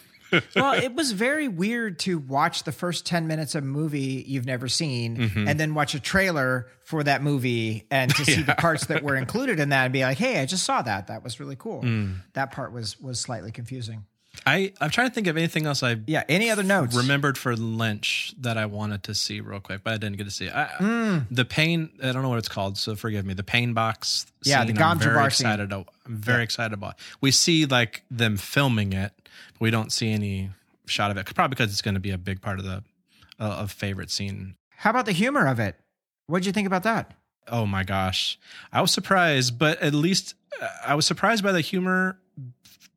Well, 0.55 0.73
it 0.73 0.95
was 0.95 1.13
very 1.13 1.49
weird 1.49 1.99
to 2.01 2.19
watch 2.19 2.65
the 2.65 2.73
first 2.73 3.07
10 3.07 3.27
minutes 3.27 3.55
of 3.55 3.65
a 3.65 3.67
movie 3.67 4.25
you've 4.27 4.47
never 4.47 4.69
seen 4.69 5.17
Mm-hmm. 5.17 5.49
and 5.49 5.59
then 5.61 5.75
watch 5.75 5.95
a 5.95 6.01
trailer 6.01 6.67
for 6.85 7.03
that 7.05 7.23
movie 7.23 7.87
and 7.91 8.15
to 8.15 8.25
see 8.25 8.43
the 8.43 8.55
parts 8.59 8.87
that 8.87 9.03
were 9.03 9.17
included 9.17 9.61
in 9.61 9.69
that 9.71 9.85
and 9.85 9.93
be 9.93 10.03
like, 10.03 10.19
"Hey, 10.19 10.41
I 10.41 10.47
just 10.47 10.65
saw 10.65 10.83
that. 10.83 11.07
That 11.09 11.23
was 11.25 11.41
really 11.41 11.57
cool." 11.57 11.83
Mm. 11.83 12.17
That 12.35 12.53
part 12.53 12.73
was 12.73 12.99
was 13.01 13.19
slightly 13.21 13.51
confusing. 13.53 14.05
I 14.47 14.73
I'm 14.81 14.91
trying 14.91 15.09
to 15.09 15.15
think 15.15 15.27
of 15.27 15.37
anything 15.37 15.67
else 15.67 15.83
I 15.83 15.97
Yeah, 16.07 16.23
any 16.29 16.51
other 16.51 16.63
notes? 16.63 16.95
remembered 16.97 17.37
for 17.37 17.57
Lynch 17.57 18.33
that 18.39 18.57
I 18.57 18.67
wanted 18.67 19.03
to 19.05 19.15
see 19.15 19.41
real 19.41 19.59
quick, 19.61 19.83
but 19.83 19.93
I 19.95 19.97
didn't 19.97 20.17
get 20.19 20.25
to 20.25 20.31
see 20.31 20.47
it. 20.47 20.55
I, 20.55 21.23
The 21.31 21.45
pain 21.45 21.91
I 22.03 22.13
don't 22.13 22.23
know 22.23 22.29
what 22.29 22.39
it's 22.39 22.49
called, 22.49 22.79
so 22.79 22.95
forgive 22.95 23.25
me. 23.27 23.35
The 23.35 23.43
pain 23.43 23.73
box. 23.75 24.27
Yeah, 24.45 24.63
the 24.65 24.69
scene, 24.69 24.79
I'm 24.83 24.99
very 24.99 25.15
Gom 25.15 25.19
Jabbar 25.25 25.33
scene. 25.35 25.47
excited. 25.49 25.73
I'm 25.73 25.85
very 26.07 26.45
excited 26.45 26.73
about. 26.75 26.95
We 27.21 27.33
see 27.33 27.67
like 27.67 28.05
them 28.11 28.37
filming 28.37 28.93
it, 28.93 29.13
but 29.55 29.61
we 29.61 29.71
don't 29.71 29.91
see 29.91 30.13
any 30.13 30.51
shot 30.87 31.11
of 31.11 31.17
it. 31.17 31.27
Probably 31.35 31.51
because 31.55 31.73
it's 31.73 31.83
going 31.83 31.95
to 31.95 32.01
be 32.01 32.13
a 32.13 32.19
big 32.19 32.41
part 32.41 32.61
of 32.61 32.65
the 32.65 32.85
uh, 33.41 33.43
of 33.45 33.73
favorite 33.73 34.11
scene. 34.11 34.55
How 34.77 34.91
about 34.91 35.07
the 35.07 35.13
humor 35.13 35.47
of 35.49 35.59
it? 35.59 35.75
What 36.29 36.39
did 36.41 36.47
you 36.47 36.53
think 36.53 36.67
about 36.69 36.85
that? 36.85 37.13
Oh 37.49 37.67
my 37.67 37.83
gosh, 37.85 38.39
I 38.73 38.81
was 38.81 38.91
surprised, 38.93 39.59
but 39.59 39.81
at 39.83 39.93
least 39.95 40.35
uh, 40.63 40.69
I 40.87 40.95
was 40.95 41.05
surprised 41.07 41.43
by 41.45 41.53
the 41.53 41.61
humor 41.61 42.19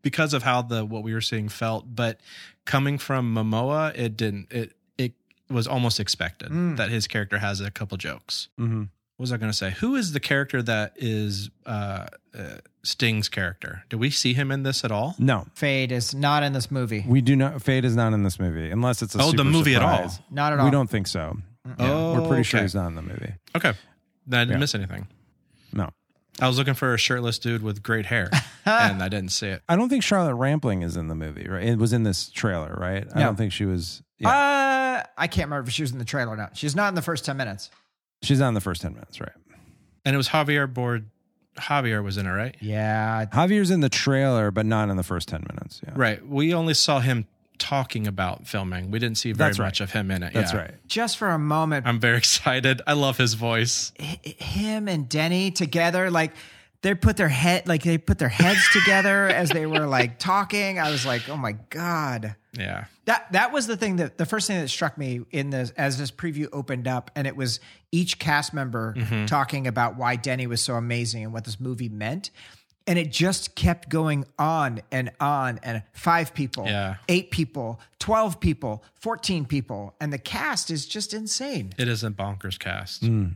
because 0.02 0.34
of 0.34 0.44
how 0.44 0.62
the 0.62 0.86
what 0.86 1.04
we 1.04 1.14
were 1.14 1.22
seeing 1.22 1.50
felt. 1.50 1.96
But 1.96 2.20
coming 2.66 2.98
from 2.98 3.34
Momoa, 3.34 3.96
it 3.98 4.16
didn't. 4.18 4.52
It 4.52 4.74
it 4.98 5.14
was 5.50 5.68
almost 5.68 6.00
expected 6.00 6.52
that 6.78 6.90
his 6.90 7.08
character 7.08 7.40
has 7.40 7.60
a 7.62 7.72
couple 7.72 7.98
jokes. 7.98 8.50
Mm-hmm. 8.60 8.80
What 9.18 9.24
was 9.24 9.34
I 9.34 9.38
going 9.38 9.52
to 9.52 9.58
say? 9.58 9.72
Who 9.72 9.96
is 9.96 10.14
the 10.14 10.22
character 10.22 10.62
that 10.62 10.94
is 10.96 11.50
uh, 11.66 12.06
uh, 12.38 12.44
Sting's 12.84 13.28
character? 13.28 13.84
Do 13.90 13.98
we 13.98 14.12
see 14.12 14.34
him 14.34 14.50
in 14.50 14.64
this 14.64 14.86
at 14.86 14.92
all? 14.94 15.14
No, 15.20 15.46
Feyd 15.58 15.92
is 15.92 16.16
not 16.16 16.42
in 16.44 16.54
this 16.54 16.72
movie. 16.72 17.04
we 17.06 17.20
do 17.20 17.36
not. 17.36 17.56
Feyd 17.56 17.84
is 17.84 17.98
not 17.98 18.14
in 18.14 18.24
this 18.24 18.40
movie 18.40 18.70
unless 18.70 19.02
it's 19.02 19.16
a 19.16 19.20
Oh, 19.22 19.32
the 19.32 19.40
super 19.40 19.44
movie 19.44 19.76
at 19.76 19.82
all? 19.82 20.10
Not 20.32 20.54
at 20.54 20.60
all. 20.60 20.66
We 20.66 20.72
don't 20.72 20.90
think 20.90 21.08
so. 21.08 21.36
Yeah, 21.68 21.74
Oh, 21.80 22.14
we're 22.22 22.28
pretty 22.30 22.44
sure 22.44 22.62
he's 22.62 22.74
not 22.76 22.88
in 22.88 22.96
the 22.96 23.02
movie. 23.02 23.34
Okay, 23.58 23.74
then 24.26 24.40
I 24.40 24.44
didn't 24.44 24.54
Yeah. 24.54 24.60
miss 24.60 24.74
anything. 24.76 25.08
No, 25.74 25.90
I 26.42 26.48
was 26.48 26.58
looking 26.58 26.74
for 26.74 26.94
a 26.94 26.98
shirtless 26.98 27.38
dude 27.40 27.62
with 27.64 27.84
great 27.84 28.06
hair, 28.06 28.30
and 28.66 29.04
I 29.04 29.10
didn't 29.10 29.30
see 29.32 29.48
it. 29.48 29.62
I 29.68 29.76
don't 29.76 29.90
think 29.90 30.04
Charlotte 30.04 30.36
Rampling 30.36 30.84
is 30.84 30.96
in 30.98 31.08
the 31.08 31.16
movie. 31.16 31.48
Right? 31.50 31.64
It 31.66 31.78
was 31.78 31.92
in 31.94 32.04
this 32.04 32.30
trailer, 32.30 32.76
right? 32.80 33.06
I 33.14 33.20
No. 33.20 33.26
don't 33.26 33.36
think 33.36 33.52
she 33.52 33.66
was. 33.66 34.02
Yeah, 34.18 34.30
Uh, 34.30 35.04
I 35.18 35.28
can't 35.28 35.48
remember 35.48 35.68
if 35.68 35.74
she 35.74 35.82
was 35.84 35.92
in 35.92 35.98
the 35.98 36.06
trailer 36.06 36.34
or 36.34 36.38
not. 36.38 36.56
She's 36.58 36.76
not 36.76 36.90
in 36.90 36.96
the 36.96 37.02
first 37.02 37.26
10 37.26 37.38
minutes. 37.38 37.70
she's 38.22 38.40
not 38.40 38.50
in 38.50 38.54
the 38.54 38.62
first 38.62 38.82
ten 38.82 38.94
minutes, 38.94 39.20
right? 39.22 39.32
And 40.06 40.14
it 40.14 40.18
was 40.18 40.28
Javier 40.30 40.68
Bardem. 40.72 41.06
Javier 41.58 42.02
was 42.04 42.18
in 42.18 42.26
it, 42.26 42.30
right? 42.32 42.56
Yeah. 42.62 43.26
Javier's 43.34 43.70
in 43.72 43.82
the 43.82 43.90
trailer, 43.90 44.50
but 44.52 44.66
not 44.66 44.90
in 44.90 44.96
the 44.98 45.04
first 45.04 45.28
ten 45.28 45.46
minutes. 45.50 45.82
Yeah, 45.86 45.94
Right. 45.96 46.26
We 46.26 46.54
only 46.54 46.74
saw 46.74 47.00
him 47.02 47.28
talking 47.60 48.08
about 48.08 48.48
filming. 48.48 48.90
We 48.92 49.00
didn't 49.00 49.18
see 49.18 49.32
very 49.32 49.50
That's 49.50 49.60
right. 49.60 49.68
much 49.68 49.82
of 49.82 49.92
him 49.92 50.10
in 50.12 50.24
it. 50.24 50.34
that's 50.34 50.54
Yeah. 50.54 50.60
right. 50.60 50.88
Just 50.88 51.18
for 51.18 51.30
a 51.30 51.40
moment, 51.40 51.86
I'm 51.86 52.00
very 52.00 52.18
excited. 52.24 52.82
I 52.88 52.94
love 52.94 53.18
his 53.18 53.36
voice. 53.36 53.92
him 54.00 54.88
and 54.88 55.08
Denny 55.08 55.52
together, 55.52 56.10
like 56.10 56.32
they 56.82 56.96
put 56.96 57.18
their 57.18 57.30
head, 57.30 57.68
like 57.68 57.84
they 57.84 57.98
put 57.98 58.20
their 58.20 58.30
heads 58.30 58.62
together 58.74 59.28
as 59.28 59.50
they 59.50 59.66
were 59.66 59.86
like 59.86 60.18
talking. 60.18 60.80
I 60.80 60.90
was 60.90 61.06
like, 61.06 61.28
oh 61.30 61.38
my 61.38 61.54
God. 61.70 62.36
Yeah. 62.58 62.86
That 63.06 63.32
that 63.34 63.52
was 63.52 63.68
the 63.68 63.78
thing 63.78 63.98
that 63.98 64.18
the 64.18 64.26
first 64.26 64.48
thing 64.48 64.60
that 64.62 64.70
struck 64.70 64.98
me 64.98 65.22
in 65.32 65.50
this 65.50 65.72
as 65.72 65.98
this 65.98 66.10
preview 66.12 66.48
opened 66.54 66.88
up, 66.88 67.12
and 67.16 67.28
it 67.28 67.36
was 67.36 67.60
each 67.92 68.18
cast 68.20 68.54
member 68.54 68.94
mm-hmm. 68.98 69.26
talking 69.26 69.68
about 69.68 69.98
why 69.98 70.16
Denny 70.16 70.48
was 70.48 70.62
so 70.62 70.76
amazing 70.76 71.24
and 71.24 71.34
what 71.34 71.44
this 71.46 71.60
movie 71.60 71.90
meant. 71.90 72.32
And 72.90 72.98
it 72.98 73.12
just 73.12 73.54
kept 73.56 73.88
going 73.90 74.26
on 74.40 74.82
and 74.92 75.12
on, 75.20 75.60
and 75.62 75.84
five 75.94 76.34
people, 76.34 76.66
Yeah. 76.66 76.96
eight 77.08 77.30
people, 77.30 77.80
twelve 78.00 78.40
people, 78.40 78.84
fourteen 78.96 79.46
people, 79.46 79.96
and 80.02 80.12
the 80.12 80.18
cast 80.18 80.72
is 80.72 80.88
just 80.88 81.14
insane. 81.14 81.72
It 81.78 81.88
is 81.88 82.04
a 82.04 82.10
bonkers 82.10 82.58
cast. 82.58 83.06
Hmm. 83.06 83.28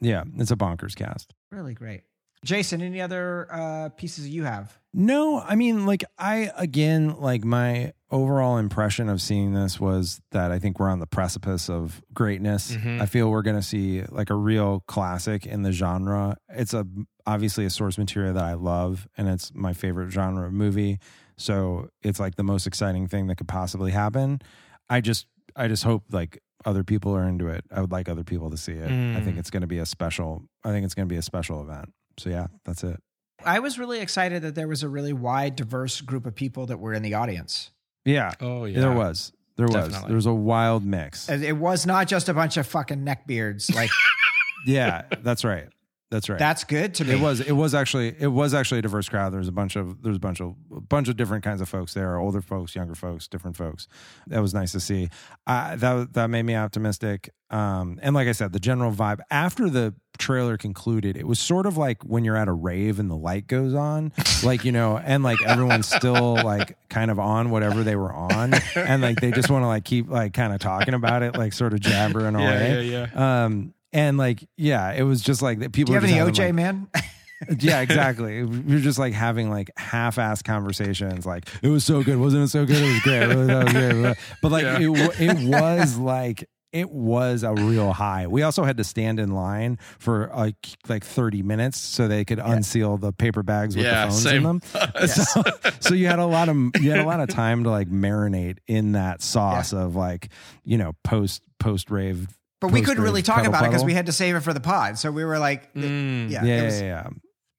Yeah, 0.00 0.22
it's 0.38 0.52
a 0.52 0.56
bonkers 0.56 0.94
cast. 0.94 1.34
Really 1.50 1.74
great. 1.74 2.02
Jason, 2.44 2.82
any 2.82 3.00
other 3.00 3.46
uh, 3.50 3.88
pieces 3.90 4.28
you 4.28 4.44
have? 4.44 4.78
No, 4.92 5.40
I 5.40 5.54
mean, 5.54 5.86
like, 5.86 6.04
I, 6.18 6.50
again, 6.56 7.16
like, 7.18 7.44
my 7.44 7.92
overall 8.10 8.58
impression 8.58 9.08
of 9.08 9.22
seeing 9.22 9.54
this 9.54 9.80
was 9.80 10.20
that 10.32 10.52
I 10.52 10.58
think 10.58 10.78
we're 10.78 10.90
on 10.90 10.98
the 10.98 11.06
precipice 11.06 11.70
of 11.70 12.02
greatness. 12.12 12.76
I 13.00 13.06
feel 13.06 13.30
we're 13.30 13.42
going 13.42 13.56
to 13.56 13.62
see 13.62 14.02
like 14.02 14.28
a 14.28 14.34
real 14.34 14.80
classic 14.86 15.46
in 15.46 15.62
the 15.62 15.72
genre. 15.72 16.36
It's 16.50 16.74
a, 16.74 16.86
obviously 17.26 17.64
a 17.64 17.70
source 17.70 17.96
material 17.96 18.34
that 18.34 18.44
I 18.44 18.54
love, 18.54 19.08
and 19.16 19.28
it's 19.28 19.50
my 19.54 19.72
favorite 19.72 20.10
genre 20.10 20.46
of 20.46 20.52
movie. 20.52 20.98
So 21.38 21.88
it's 22.02 22.20
like 22.20 22.34
the 22.36 22.42
most 22.44 22.66
exciting 22.66 23.08
thing 23.08 23.28
that 23.28 23.36
could 23.36 23.48
possibly 23.48 23.92
happen. 23.92 24.42
I 24.90 25.00
just, 25.00 25.26
I 25.56 25.68
just 25.68 25.84
hope 25.84 26.04
like 26.10 26.42
other 26.66 26.84
people 26.84 27.16
are 27.16 27.26
into 27.26 27.48
it. 27.48 27.64
I 27.74 27.80
would 27.80 27.92
like 27.92 28.10
other 28.10 28.24
people 28.24 28.50
to 28.50 28.58
see 28.58 28.72
it. 28.72 28.90
I 29.16 29.20
think 29.22 29.38
it's 29.38 29.50
going 29.50 29.62
to 29.62 29.66
be 29.66 29.78
a 29.78 29.86
special, 29.86 30.42
I 30.64 30.70
think 30.70 30.84
it's 30.84 30.94
going 30.94 31.08
to 31.08 31.12
be 31.12 31.18
a 31.18 31.22
special 31.22 31.62
event. 31.62 31.92
So 32.18 32.30
yeah, 32.30 32.46
that's 32.64 32.84
it. 32.84 33.00
I 33.44 33.58
was 33.58 33.78
really 33.78 34.00
excited 34.00 34.42
that 34.42 34.54
there 34.54 34.68
was 34.68 34.82
a 34.82 34.88
really 34.88 35.12
wide, 35.12 35.56
diverse 35.56 36.00
group 36.00 36.26
of 36.26 36.34
people 36.34 36.66
that 36.66 36.78
were 36.78 36.92
in 36.92 37.02
the 37.02 37.14
audience. 37.14 37.70
Yeah. 38.04 38.32
Oh, 38.40 38.64
yeah. 38.64 38.80
There 38.80 38.92
was. 38.92 39.32
There 39.56 39.66
was. 39.66 39.74
Definitely. 39.74 40.08
There 40.08 40.16
was 40.16 40.26
a 40.26 40.32
wild 40.32 40.84
mix. 40.84 41.28
And 41.28 41.42
It 41.44 41.56
was 41.56 41.86
not 41.86 42.08
just 42.08 42.28
a 42.28 42.34
bunch 42.34 42.56
of 42.56 42.66
fucking 42.66 43.04
neckbeards. 43.04 43.74
Like 43.74 43.90
Yeah, 44.66 45.02
that's 45.22 45.44
right. 45.44 45.68
That's 46.12 46.28
right. 46.28 46.38
that's 46.38 46.62
good 46.64 46.94
to 46.96 47.04
me. 47.04 47.14
it 47.14 47.20
was 47.20 47.40
it 47.40 47.52
was 47.52 47.74
actually 47.74 48.14
it 48.18 48.28
was 48.28 48.52
actually 48.54 48.78
a 48.78 48.82
diverse 48.82 49.08
crowd. 49.08 49.32
There 49.32 49.38
was 49.40 49.48
a 49.48 49.52
bunch 49.52 49.76
of 49.76 50.02
there's 50.02 50.16
a 50.16 50.20
bunch 50.20 50.40
of 50.40 50.54
a 50.76 50.80
bunch 50.80 51.08
of 51.08 51.16
different 51.16 51.42
kinds 51.42 51.60
of 51.60 51.68
folks 51.68 51.94
there, 51.94 52.16
older 52.18 52.42
folks, 52.42 52.74
younger 52.76 52.94
folks, 52.94 53.26
different 53.26 53.56
folks. 53.56 53.88
That 54.26 54.40
was 54.40 54.52
nice 54.54 54.72
to 54.72 54.80
see. 54.80 55.08
Uh, 55.46 55.74
that 55.76 56.12
that 56.12 56.28
made 56.28 56.42
me 56.44 56.54
optimistic. 56.54 57.30
Um, 57.50 57.98
and 58.02 58.14
like 58.14 58.28
I 58.28 58.32
said, 58.32 58.52
the 58.52 58.60
general 58.60 58.92
vibe 58.92 59.20
after 59.30 59.68
the 59.68 59.94
trailer 60.18 60.56
concluded, 60.56 61.16
it 61.16 61.26
was 61.26 61.38
sort 61.38 61.66
of 61.66 61.76
like 61.76 62.02
when 62.02 62.24
you're 62.24 62.36
at 62.36 62.48
a 62.48 62.52
rave 62.52 62.98
and 62.98 63.10
the 63.10 63.16
light 63.16 63.46
goes 63.46 63.74
on, 63.74 64.12
like 64.42 64.64
you 64.64 64.72
know, 64.72 64.96
and 64.98 65.22
like 65.22 65.40
everyone's 65.42 65.86
still 65.88 66.34
like 66.42 66.76
kind 66.88 67.10
of 67.10 67.18
on 67.18 67.50
whatever 67.50 67.82
they 67.82 67.96
were 67.96 68.12
on, 68.12 68.54
and 68.76 69.02
like 69.02 69.20
they 69.20 69.30
just 69.32 69.50
want 69.50 69.62
to 69.64 69.66
like 69.66 69.84
keep 69.84 70.08
like 70.08 70.32
kind 70.34 70.52
of 70.54 70.60
talking 70.60 70.94
about 70.94 71.22
it, 71.22 71.36
like 71.36 71.52
sort 71.52 71.72
of 71.74 71.80
jabbering 71.80 72.34
Yeah, 72.38 72.40
away. 72.40 72.84
yeah, 72.84 73.06
yeah. 73.14 73.44
Um, 73.44 73.74
and 73.92 74.18
like, 74.18 74.46
yeah, 74.56 74.92
it 74.92 75.02
was 75.02 75.20
just 75.22 75.42
like 75.42 75.58
that. 75.60 75.72
People 75.72 75.92
Do 75.94 76.00
you 76.00 76.00
have 76.00 76.24
any 76.24 76.32
OJ, 76.32 76.46
like- 76.46 76.54
man? 76.54 76.88
yeah, 77.58 77.80
exactly. 77.82 78.36
You're 78.38 78.80
just 78.80 78.98
like 78.98 79.12
having 79.12 79.50
like 79.50 79.70
half-ass 79.76 80.42
conversations. 80.42 81.26
Like 81.26 81.48
it 81.62 81.68
was 81.68 81.84
so 81.84 82.02
good, 82.02 82.18
wasn't 82.18 82.44
it 82.44 82.48
so 82.48 82.64
good? 82.64 82.76
It 82.82 82.92
was 82.92 83.00
great. 83.02 83.26
Really, 83.26 83.46
that 83.46 83.64
was 83.64 83.72
great. 83.72 84.16
But 84.42 84.52
like 84.52 84.64
it, 84.64 85.20
it 85.20 85.48
was 85.48 85.96
like 85.98 86.48
it 86.72 86.88
was 86.90 87.42
a 87.42 87.52
real 87.52 87.92
high. 87.92 88.26
We 88.28 88.42
also 88.44 88.64
had 88.64 88.78
to 88.78 88.84
stand 88.84 89.20
in 89.20 89.32
line 89.32 89.78
for 89.98 90.30
like 90.34 90.54
like 90.88 91.04
30 91.04 91.42
minutes 91.42 91.78
so 91.78 92.08
they 92.08 92.24
could 92.24 92.38
unseal 92.38 92.96
the 92.96 93.12
paper 93.12 93.42
bags 93.42 93.76
with 93.76 93.84
Yeah, 93.84 94.06
the 94.06 94.10
phones 94.12 94.26
in 94.26 94.42
them. 94.42 94.62
So, 95.06 95.42
so 95.80 95.94
you 95.94 96.06
had 96.06 96.18
a 96.18 96.24
lot 96.24 96.48
of 96.48 96.56
you 96.80 96.90
had 96.90 97.00
a 97.00 97.04
lot 97.06 97.20
of 97.20 97.28
time 97.28 97.64
to 97.64 97.70
like 97.70 97.90
marinate 97.90 98.56
in 98.66 98.92
that 98.92 99.20
sauce 99.20 99.74
of 99.74 99.96
like 99.96 100.30
you 100.64 100.78
know 100.78 100.92
post 101.04 101.42
post 101.58 101.90
rave. 101.90 102.28
But 102.62 102.70
we 102.70 102.80
couldn't 102.80 103.02
really 103.02 103.22
talk 103.22 103.44
about 103.44 103.64
it 103.64 103.70
because 103.70 103.84
we 103.84 103.92
had 103.92 104.06
to 104.06 104.12
save 104.12 104.36
it 104.36 104.40
for 104.40 104.52
the 104.52 104.60
pod. 104.60 104.96
So 104.96 105.10
we 105.10 105.24
were 105.24 105.40
like, 105.40 105.68
yeah, 105.74 105.82
yeah, 105.84 105.88
it 105.88 106.46
yeah, 106.46 106.62
was, 106.62 106.80
yeah. 106.80 107.08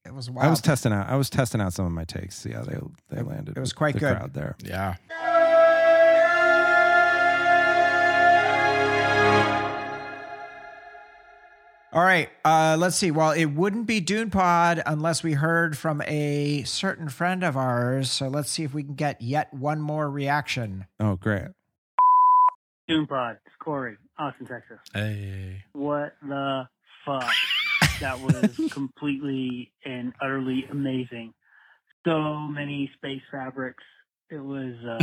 it 0.06 0.14
was 0.14 0.30
wild. 0.30 0.48
I 0.48 0.50
was 0.50 0.62
testing 0.62 0.94
out. 0.94 1.10
I 1.10 1.18
was 1.18 1.30
testing 1.30 1.60
out 1.60 1.74
some 1.74 1.86
of 1.86 1.92
my 1.92 2.06
takes. 2.06 2.46
Yeah, 2.46 2.62
they 2.62 2.80
they 3.10 3.22
landed. 3.22 3.58
it 3.58 3.60
was 3.60 3.74
quite 3.74 3.96
the 3.96 4.00
good. 4.00 4.18
Crowd 4.18 4.34
there. 4.34 4.56
Yeah. 4.64 4.96
All 11.92 12.04
right, 12.04 12.30
uh, 12.46 12.78
let's 12.80 12.96
see. 12.96 13.12
Well, 13.12 13.32
it 13.32 13.46
wouldn't 13.46 13.86
be 13.86 14.00
Dune 14.00 14.32
Pod 14.32 14.82
unless 14.86 15.22
we 15.22 15.34
heard 15.34 15.78
from 15.78 16.02
a 16.08 16.64
certain 16.64 17.10
friend 17.10 17.44
of 17.44 17.58
ours. 17.58 18.10
So 18.10 18.30
let's 18.30 18.50
see 18.50 18.64
if 18.64 18.74
we 18.74 18.84
can 18.84 18.96
get 18.96 19.22
yet 19.22 19.54
one 19.54 19.82
more 19.82 20.10
reaction. 20.10 20.88
Oh, 21.00 21.18
great. 21.18 21.50
Dune 22.88 23.06
Pod, 23.06 23.38
it's 23.46 23.56
Corey, 23.60 23.98
Austin, 24.18 24.48
Texas. 24.48 24.80
Hey. 24.94 25.64
What 25.74 26.14
the 26.22 26.68
fuck? 27.06 27.32
that 28.00 28.20
was 28.20 28.60
completely 28.72 29.72
and 29.86 30.14
utterly 30.22 30.66
amazing. 30.70 31.34
So 32.06 32.38
many 32.40 32.92
space 32.98 33.22
fabrics. 33.32 33.84
It 34.30 34.38
was, 34.44 34.74
uh, 34.84 34.98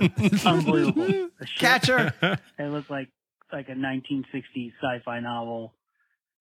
it 0.00 0.32
was 0.32 0.46
unbelievable. 0.46 1.30
Catcher. 1.58 2.14
It 2.58 2.64
looked 2.70 2.90
like 2.90 3.08
like 3.52 3.68
a 3.68 3.72
1960s 3.72 4.72
sci-fi 4.80 5.20
novel. 5.20 5.74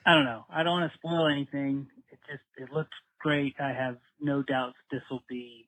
I 0.06 0.14
don't 0.14 0.24
know. 0.26 0.46
I 0.50 0.64
don't 0.64 0.80
want 0.80 0.92
to 0.92 0.98
spoil 0.98 1.28
anything. 1.28 1.88
It 2.12 2.20
just 2.30 2.44
it 2.58 2.72
looks 2.74 2.96
great. 3.20 3.56
I 3.60 3.74
have 3.74 3.98
no 4.20 4.44
doubts 4.44 4.76
this 4.92 5.02
will 5.10 5.24
be 5.28 5.68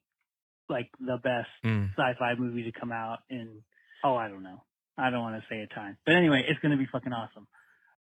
like 0.68 0.88
the 1.00 1.18
best 1.22 1.48
Mm. 1.64 1.90
sci-fi 1.96 2.34
movie 2.38 2.64
to 2.70 2.72
come 2.78 2.92
out 2.92 3.18
in 3.28 3.62
oh 4.04 4.14
I 4.14 4.28
don't 4.28 4.42
know. 4.42 4.62
I 4.96 5.10
don't 5.10 5.20
want 5.20 5.40
to 5.40 5.46
say 5.48 5.60
a 5.60 5.66
time. 5.66 5.96
But 6.06 6.14
anyway, 6.14 6.44
it's 6.46 6.60
going 6.60 6.72
to 6.72 6.78
be 6.78 6.86
fucking 6.90 7.12
awesome. 7.12 7.46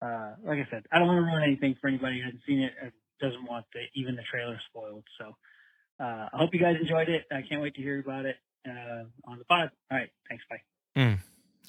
Uh, 0.01 0.35
like 0.43 0.59
I 0.59 0.67
said, 0.71 0.85
I 0.91 0.99
don't 0.99 1.07
want 1.07 1.17
to 1.17 1.23
ruin 1.23 1.43
anything 1.43 1.75
for 1.79 1.87
anybody 1.87 2.19
who 2.19 2.25
hasn't 2.25 2.41
seen 2.47 2.61
it 2.61 2.73
or 2.81 2.91
doesn't 3.19 3.45
want 3.45 3.65
the, 3.73 3.81
even 3.95 4.15
the 4.15 4.23
trailer 4.23 4.59
spoiled. 4.69 5.03
So 5.19 5.35
uh, 5.99 6.29
I 6.33 6.37
hope 6.37 6.53
you 6.53 6.59
guys 6.59 6.77
enjoyed 6.79 7.09
it. 7.09 7.25
I 7.31 7.41
can't 7.41 7.61
wait 7.61 7.75
to 7.75 7.81
hear 7.81 7.99
about 7.99 8.25
it 8.25 8.37
uh, 8.67 9.03
on 9.25 9.37
the 9.37 9.45
pod. 9.45 9.71
All 9.91 9.97
right, 9.97 10.09
thanks. 10.27 10.43
Bye. 10.49 10.61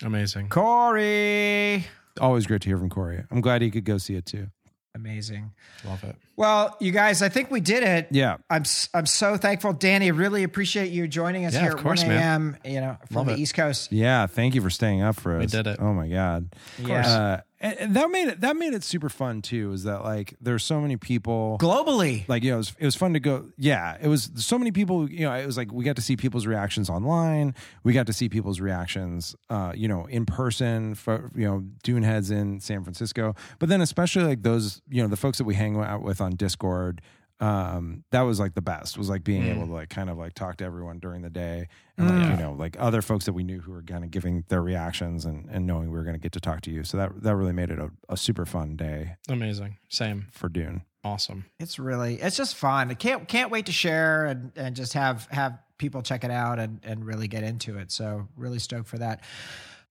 Amazing. 0.03 0.49
Corey. 0.49 1.87
Always 2.21 2.47
great 2.47 2.63
to 2.63 2.69
hear 2.69 2.79
from 2.79 2.89
Corey. 2.89 3.25
I'm 3.31 3.41
glad 3.41 3.63
he 3.63 3.71
could 3.71 3.85
go 3.85 3.99
see 3.99 4.15
it 4.15 4.27
too. 4.27 4.49
Amazing. 4.95 5.53
Love 5.85 6.03
it. 6.05 6.17
Well, 6.37 6.77
you 6.81 6.91
guys, 6.91 7.23
I 7.23 7.29
think 7.29 7.51
we 7.51 7.61
did 7.61 7.83
it. 7.85 8.09
Yeah. 8.11 8.39
I'm 8.51 8.63
s- 8.63 8.89
I'm 8.93 9.07
so 9.07 9.37
thankful, 9.37 9.73
Danny. 9.73 10.11
Really 10.11 10.43
appreciate 10.43 10.91
you 10.91 11.07
joining 11.07 11.47
us 11.47 11.55
Yeah, 11.55 11.61
here 11.61 11.73
of 11.75 11.79
at 11.79 11.85
1 11.85 11.99
a.m. 12.11 12.57
You 12.65 12.81
know, 12.81 12.97
from 13.07 13.17
Love 13.17 13.27
the 13.27 13.33
it. 13.35 13.39
East 13.39 13.55
Coast. 13.55 13.93
Yeah. 13.93 14.27
Thank 14.27 14.55
you 14.55 14.61
for 14.63 14.71
staying 14.71 15.01
up 15.03 15.17
for 15.17 15.37
us. 15.37 15.41
We 15.41 15.47
did 15.47 15.67
it. 15.69 15.79
Oh 15.81 15.93
my 15.93 16.09
god. 16.09 16.49
course. 16.85 17.07
Uh, 17.07 17.41
and, 17.61 17.79
and 17.79 17.97
that 17.97 18.11
made 18.11 18.29
it. 18.29 18.41
That 18.41 18.57
made 18.57 18.73
it 18.73 18.83
super 18.83 19.09
fun 19.09 19.43
too. 19.43 19.73
Is 19.73 19.85
that 19.85 20.03
like 20.03 20.35
there's 20.41 20.65
so 20.65 20.81
many 20.81 20.97
people 20.97 21.59
Globally, 21.61 22.29
like 22.29 22.43
you 22.43 22.51
know 22.51 22.57
it 22.57 22.59
was, 22.59 22.77
it 22.79 22.85
was 22.85 22.97
fun 22.97 23.13
to 23.13 23.21
go 23.21 23.47
yeah 23.59 23.97
it 24.01 24.09
was 24.09 24.31
so 24.37 24.59
many 24.59 24.73
people 24.73 25.11
you 25.11 25.27
know 25.27 25.33
it 25.33 25.47
was 25.47 25.57
like 25.57 25.73
we 25.73 25.85
got 25.85 25.97
to 25.97 26.03
see 26.03 26.17
people's 26.17 26.47
reactions 26.47 26.89
online 26.89 27.55
we 27.83 27.93
got 27.93 28.07
to 28.07 28.13
see 28.13 28.29
people's 28.29 28.61
reactions 28.61 29.35
uh 29.51 29.73
you 29.75 29.89
know 29.89 30.07
in 30.07 30.25
person 30.25 30.95
for 30.95 31.31
you 31.35 31.45
know 31.47 31.65
dune 31.83 32.03
heads 32.03 32.31
in 32.31 32.61
san 32.61 32.83
francisco 32.83 33.35
but 33.59 33.69
then 33.69 33.81
especially 33.81 34.25
like 34.25 34.43
those 34.43 34.81
you 34.89 35.03
know 35.03 35.09
the 35.09 35.17
folks 35.17 35.39
that 35.39 35.45
we 35.45 35.55
hang 35.55 35.77
out 35.77 36.03
with 36.03 36.21
on 36.21 36.33
discord 36.37 37.01
um 37.41 38.05
that 38.11 38.21
was 38.23 38.39
like 38.39 38.55
the 38.55 38.61
best 38.63 38.99
was 38.99 39.09
like 39.09 39.25
being 39.25 39.47
able 39.47 39.67
to 39.67 39.73
like 39.73 39.89
kind 39.89 40.11
of 40.11 40.19
like 40.19 40.35
talk 40.35 40.57
to 40.59 40.65
everyone 40.65 40.99
during 40.99 41.23
the 41.23 41.31
day 41.31 41.67
and 41.97 42.07
like 42.09 42.31
you 42.39 42.43
know 42.43 42.53
like 42.53 42.77
other 42.79 43.01
folks 43.01 43.25
that 43.25 43.33
we 43.33 43.43
knew 43.43 43.61
who 43.61 43.73
were 43.73 43.83
kind 43.83 44.05
of 44.05 44.11
giving 44.11 44.45
their 44.49 44.61
reactions 44.63 45.25
and 45.25 45.49
and 45.51 45.67
knowing 45.67 45.91
we 45.91 45.97
were 45.97 46.05
going 46.05 46.15
to 46.15 46.21
get 46.21 46.33
to 46.33 46.41
talk 46.41 46.61
to 46.61 46.71
you 46.71 46.85
so 46.85 46.97
that 46.99 47.23
that 47.23 47.35
really 47.35 47.53
made 47.53 47.71
it 47.71 47.79
a, 47.79 47.91
a 48.11 48.17
super 48.17 48.45
fun 48.45 48.77
day 48.77 49.17
Amazing. 49.29 49.79
Same. 49.89 50.27
for 50.31 50.49
dune 50.49 50.83
Awesome. 51.03 51.47
it's 51.59 51.79
really 51.79 52.21
it's 52.21 52.37
just 52.37 52.57
fun. 52.57 52.91
I 52.91 52.95
can't 52.95 53.27
can't 53.27 53.51
wait 53.51 53.65
to 53.67 53.73
share 53.73 54.27
and 54.27 54.53
and 54.55 54.77
just 54.77 54.93
have 54.93 55.27
have 55.31 55.59
people 55.79 56.03
check 56.03 56.25
it 56.25 56.31
out 56.31 56.59
and 56.59 56.79
and 56.83 57.07
really 57.07 57.27
get 57.27 57.43
into 57.43 57.79
it. 57.79 57.91
So 57.91 58.29
really 58.37 58.59
stoked 58.59 58.87
for 58.87 58.99
that. 58.99 59.23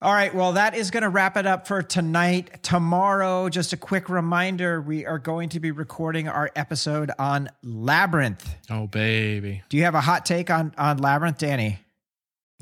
All 0.02 0.14
right, 0.14 0.34
well, 0.34 0.54
that 0.54 0.74
is 0.74 0.90
going 0.90 1.02
to 1.02 1.10
wrap 1.10 1.36
it 1.36 1.46
up 1.46 1.66
for 1.66 1.82
tonight. 1.82 2.62
Tomorrow, 2.62 3.50
just 3.50 3.74
a 3.74 3.76
quick 3.76 4.08
reminder 4.08 4.80
we 4.80 5.04
are 5.04 5.18
going 5.18 5.50
to 5.50 5.60
be 5.60 5.72
recording 5.72 6.26
our 6.26 6.50
episode 6.56 7.10
on 7.18 7.50
Labyrinth. 7.62 8.56
Oh, 8.70 8.86
baby. 8.86 9.62
Do 9.68 9.76
you 9.76 9.84
have 9.84 9.94
a 9.94 10.00
hot 10.00 10.24
take 10.24 10.48
on, 10.48 10.72
on 10.78 10.96
Labyrinth, 10.96 11.36
Danny? 11.36 11.80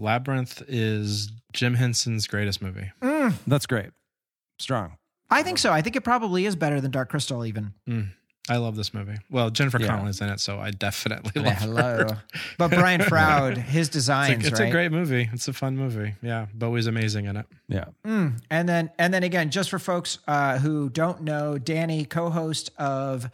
Labyrinth 0.01 0.65
is 0.67 1.31
Jim 1.53 1.75
Henson's 1.75 2.27
greatest 2.27 2.61
movie. 2.61 2.91
Mm. 3.01 3.35
that's 3.47 3.67
great 3.67 3.91
strong 4.59 4.97
I 5.31 5.43
think 5.43 5.59
so. 5.59 5.73
I 5.73 5.83
think 5.83 5.95
it 5.95 6.03
probably 6.03 6.47
is 6.47 6.57
better 6.57 6.81
than 6.81 6.91
Dark 6.91 7.11
Crystal, 7.11 7.45
even. 7.45 7.75
Mm. 7.89 8.09
I 8.49 8.57
love 8.57 8.77
this 8.77 8.95
movie. 8.95 9.17
Well, 9.31 9.51
Jennifer 9.51 9.81
Yeah. 9.81 9.89
Connelly's 9.89 10.21
in 10.21 10.29
it, 10.29 10.41
so 10.41 10.59
I 10.59 10.71
definitely 10.71 11.43
love 11.43 11.53
Hello. 11.55 11.83
her. 11.83 12.23
But 12.57 12.71
Brian 12.71 13.03
Froud, 13.09 13.57
his 13.59 13.89
It's, 13.89 13.93
designs, 13.95 14.45
a, 14.45 14.49
it's 14.49 14.61
right? 14.61 14.69
a 14.69 14.73
great 14.73 14.93
movie. 14.93 15.29
It's 15.33 15.49
a 15.49 15.53
fun 15.53 15.77
movie. 15.77 16.15
Yeah, 16.23 16.47
Bowie's 16.55 16.87
amazing 16.87 17.27
in 17.27 17.37
it. 17.37 17.47
yeah 17.69 17.85
And 18.05 18.69
then 18.69 18.91
and 18.99 19.13
then 19.13 19.23
again, 19.23 19.51
just 19.51 19.71
for 19.71 19.79
folks 19.79 20.19
uh, 20.27 20.59
who 20.59 20.89
don't 20.91 21.23
know, 21.23 21.59
Danny, 21.59 22.05
co-host 22.05 22.71
of 22.79 23.31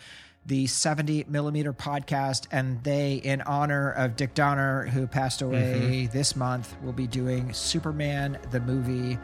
the 0.47 0.67
70 0.67 1.25
millimeter 1.29 1.73
podcast, 1.73 2.47
and 2.53 2.83
they, 2.85 3.15
in 3.15 3.41
honor 3.43 3.93
of 3.93 4.15
Dick 4.15 4.35
Donner, 4.35 4.85
who 4.89 5.07
passed 5.07 5.41
away 5.41 6.07
this 6.12 6.37
month, 6.37 6.77
will 6.83 6.93
be 6.93 7.07
doing 7.07 7.51
Superman 7.55 8.37
the 8.51 8.61
movie, 8.61 9.19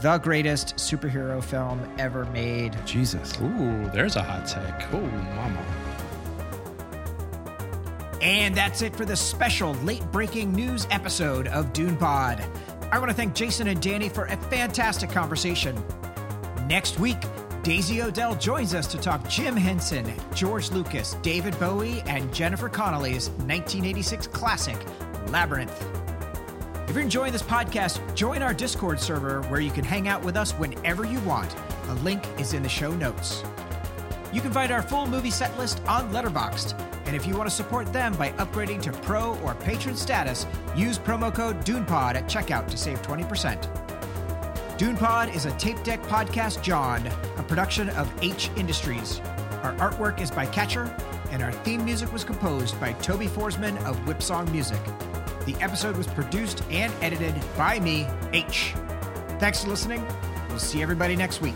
the 0.00 0.18
greatest 0.18 0.76
superhero 0.76 1.42
film 1.42 1.80
ever 1.98 2.24
made. 2.26 2.76
jesus 2.84 3.32
Ooh, 3.40 3.90
there's 3.92 4.16
a 4.16 4.22
hot 4.22 4.46
take. 4.46 4.92
Ooh, 4.94 5.00
mama. 5.34 5.64
And 8.20 8.54
that's 8.54 8.80
it 8.80 8.96
for 8.96 9.04
the 9.04 9.16
special 9.16 9.74
late 9.76 10.04
breaking 10.10 10.52
news 10.52 10.86
episode 10.90 11.46
of 11.48 11.72
Dune 11.72 11.96
Pod. 11.96 12.42
I 12.90 12.98
want 12.98 13.10
to 13.10 13.14
thank 13.16 13.34
Jason 13.34 13.68
and 13.68 13.82
Danny 13.82 14.08
for 14.08 14.24
a 14.26 14.36
fantastic 14.36 15.10
conversation. 15.10 15.76
Next 16.66 16.98
week, 16.98 17.18
Daisy 17.62 18.02
Odell 18.02 18.34
joins 18.34 18.74
us 18.74 18.86
to 18.88 18.98
talk 18.98 19.28
Jim 19.28 19.56
Henson, 19.56 20.10
George 20.34 20.70
Lucas, 20.70 21.14
David 21.22 21.58
Bowie, 21.58 22.02
and 22.06 22.32
Jennifer 22.32 22.68
Connelly's 22.68 23.28
1986 23.30 24.26
classic, 24.28 24.76
Labyrinth. 25.28 26.03
If 26.86 26.94
you're 26.94 27.02
enjoying 27.02 27.32
this 27.32 27.42
podcast, 27.42 28.14
join 28.14 28.42
our 28.42 28.52
Discord 28.52 29.00
server 29.00 29.40
where 29.42 29.60
you 29.60 29.70
can 29.70 29.84
hang 29.84 30.06
out 30.06 30.22
with 30.22 30.36
us 30.36 30.52
whenever 30.52 31.06
you 31.06 31.18
want. 31.20 31.54
A 31.88 31.94
link 31.94 32.22
is 32.38 32.52
in 32.52 32.62
the 32.62 32.68
show 32.68 32.94
notes. 32.94 33.42
You 34.34 34.42
can 34.42 34.52
find 34.52 34.70
our 34.70 34.82
full 34.82 35.06
movie 35.06 35.30
set 35.30 35.56
list 35.58 35.80
on 35.86 36.12
Letterboxd. 36.12 36.78
And 37.06 37.16
if 37.16 37.26
you 37.26 37.36
want 37.36 37.48
to 37.48 37.54
support 37.54 37.92
them 37.92 38.14
by 38.14 38.30
upgrading 38.32 38.82
to 38.82 38.92
pro 38.92 39.36
or 39.38 39.54
patron 39.54 39.96
status, 39.96 40.46
use 40.76 40.98
promo 40.98 41.34
code 41.34 41.64
DUNEPOD 41.64 42.16
at 42.16 42.26
checkout 42.26 42.68
to 42.70 42.76
save 42.76 43.00
20%. 43.02 43.62
DunePod 44.76 45.34
is 45.34 45.46
a 45.46 45.52
tape 45.52 45.82
deck 45.84 46.02
podcast, 46.02 46.62
John, 46.62 47.06
a 47.38 47.42
production 47.44 47.88
of 47.90 48.12
H 48.22 48.50
Industries. 48.56 49.20
Our 49.62 49.74
artwork 49.76 50.20
is 50.20 50.30
by 50.30 50.46
Catcher, 50.46 50.94
and 51.30 51.42
our 51.42 51.52
theme 51.52 51.84
music 51.84 52.12
was 52.12 52.24
composed 52.24 52.78
by 52.78 52.92
Toby 52.94 53.26
Forsman 53.26 53.82
of 53.84 53.96
Whipsong 54.00 54.50
Music. 54.50 54.80
The 55.46 55.54
episode 55.60 55.96
was 55.96 56.06
produced 56.06 56.62
and 56.70 56.92
edited 57.02 57.34
by 57.56 57.78
me, 57.80 58.06
H. 58.32 58.74
Thanks 59.38 59.62
for 59.62 59.68
listening. 59.70 60.06
We'll 60.48 60.58
see 60.58 60.82
everybody 60.82 61.16
next 61.16 61.42
week. 61.42 61.54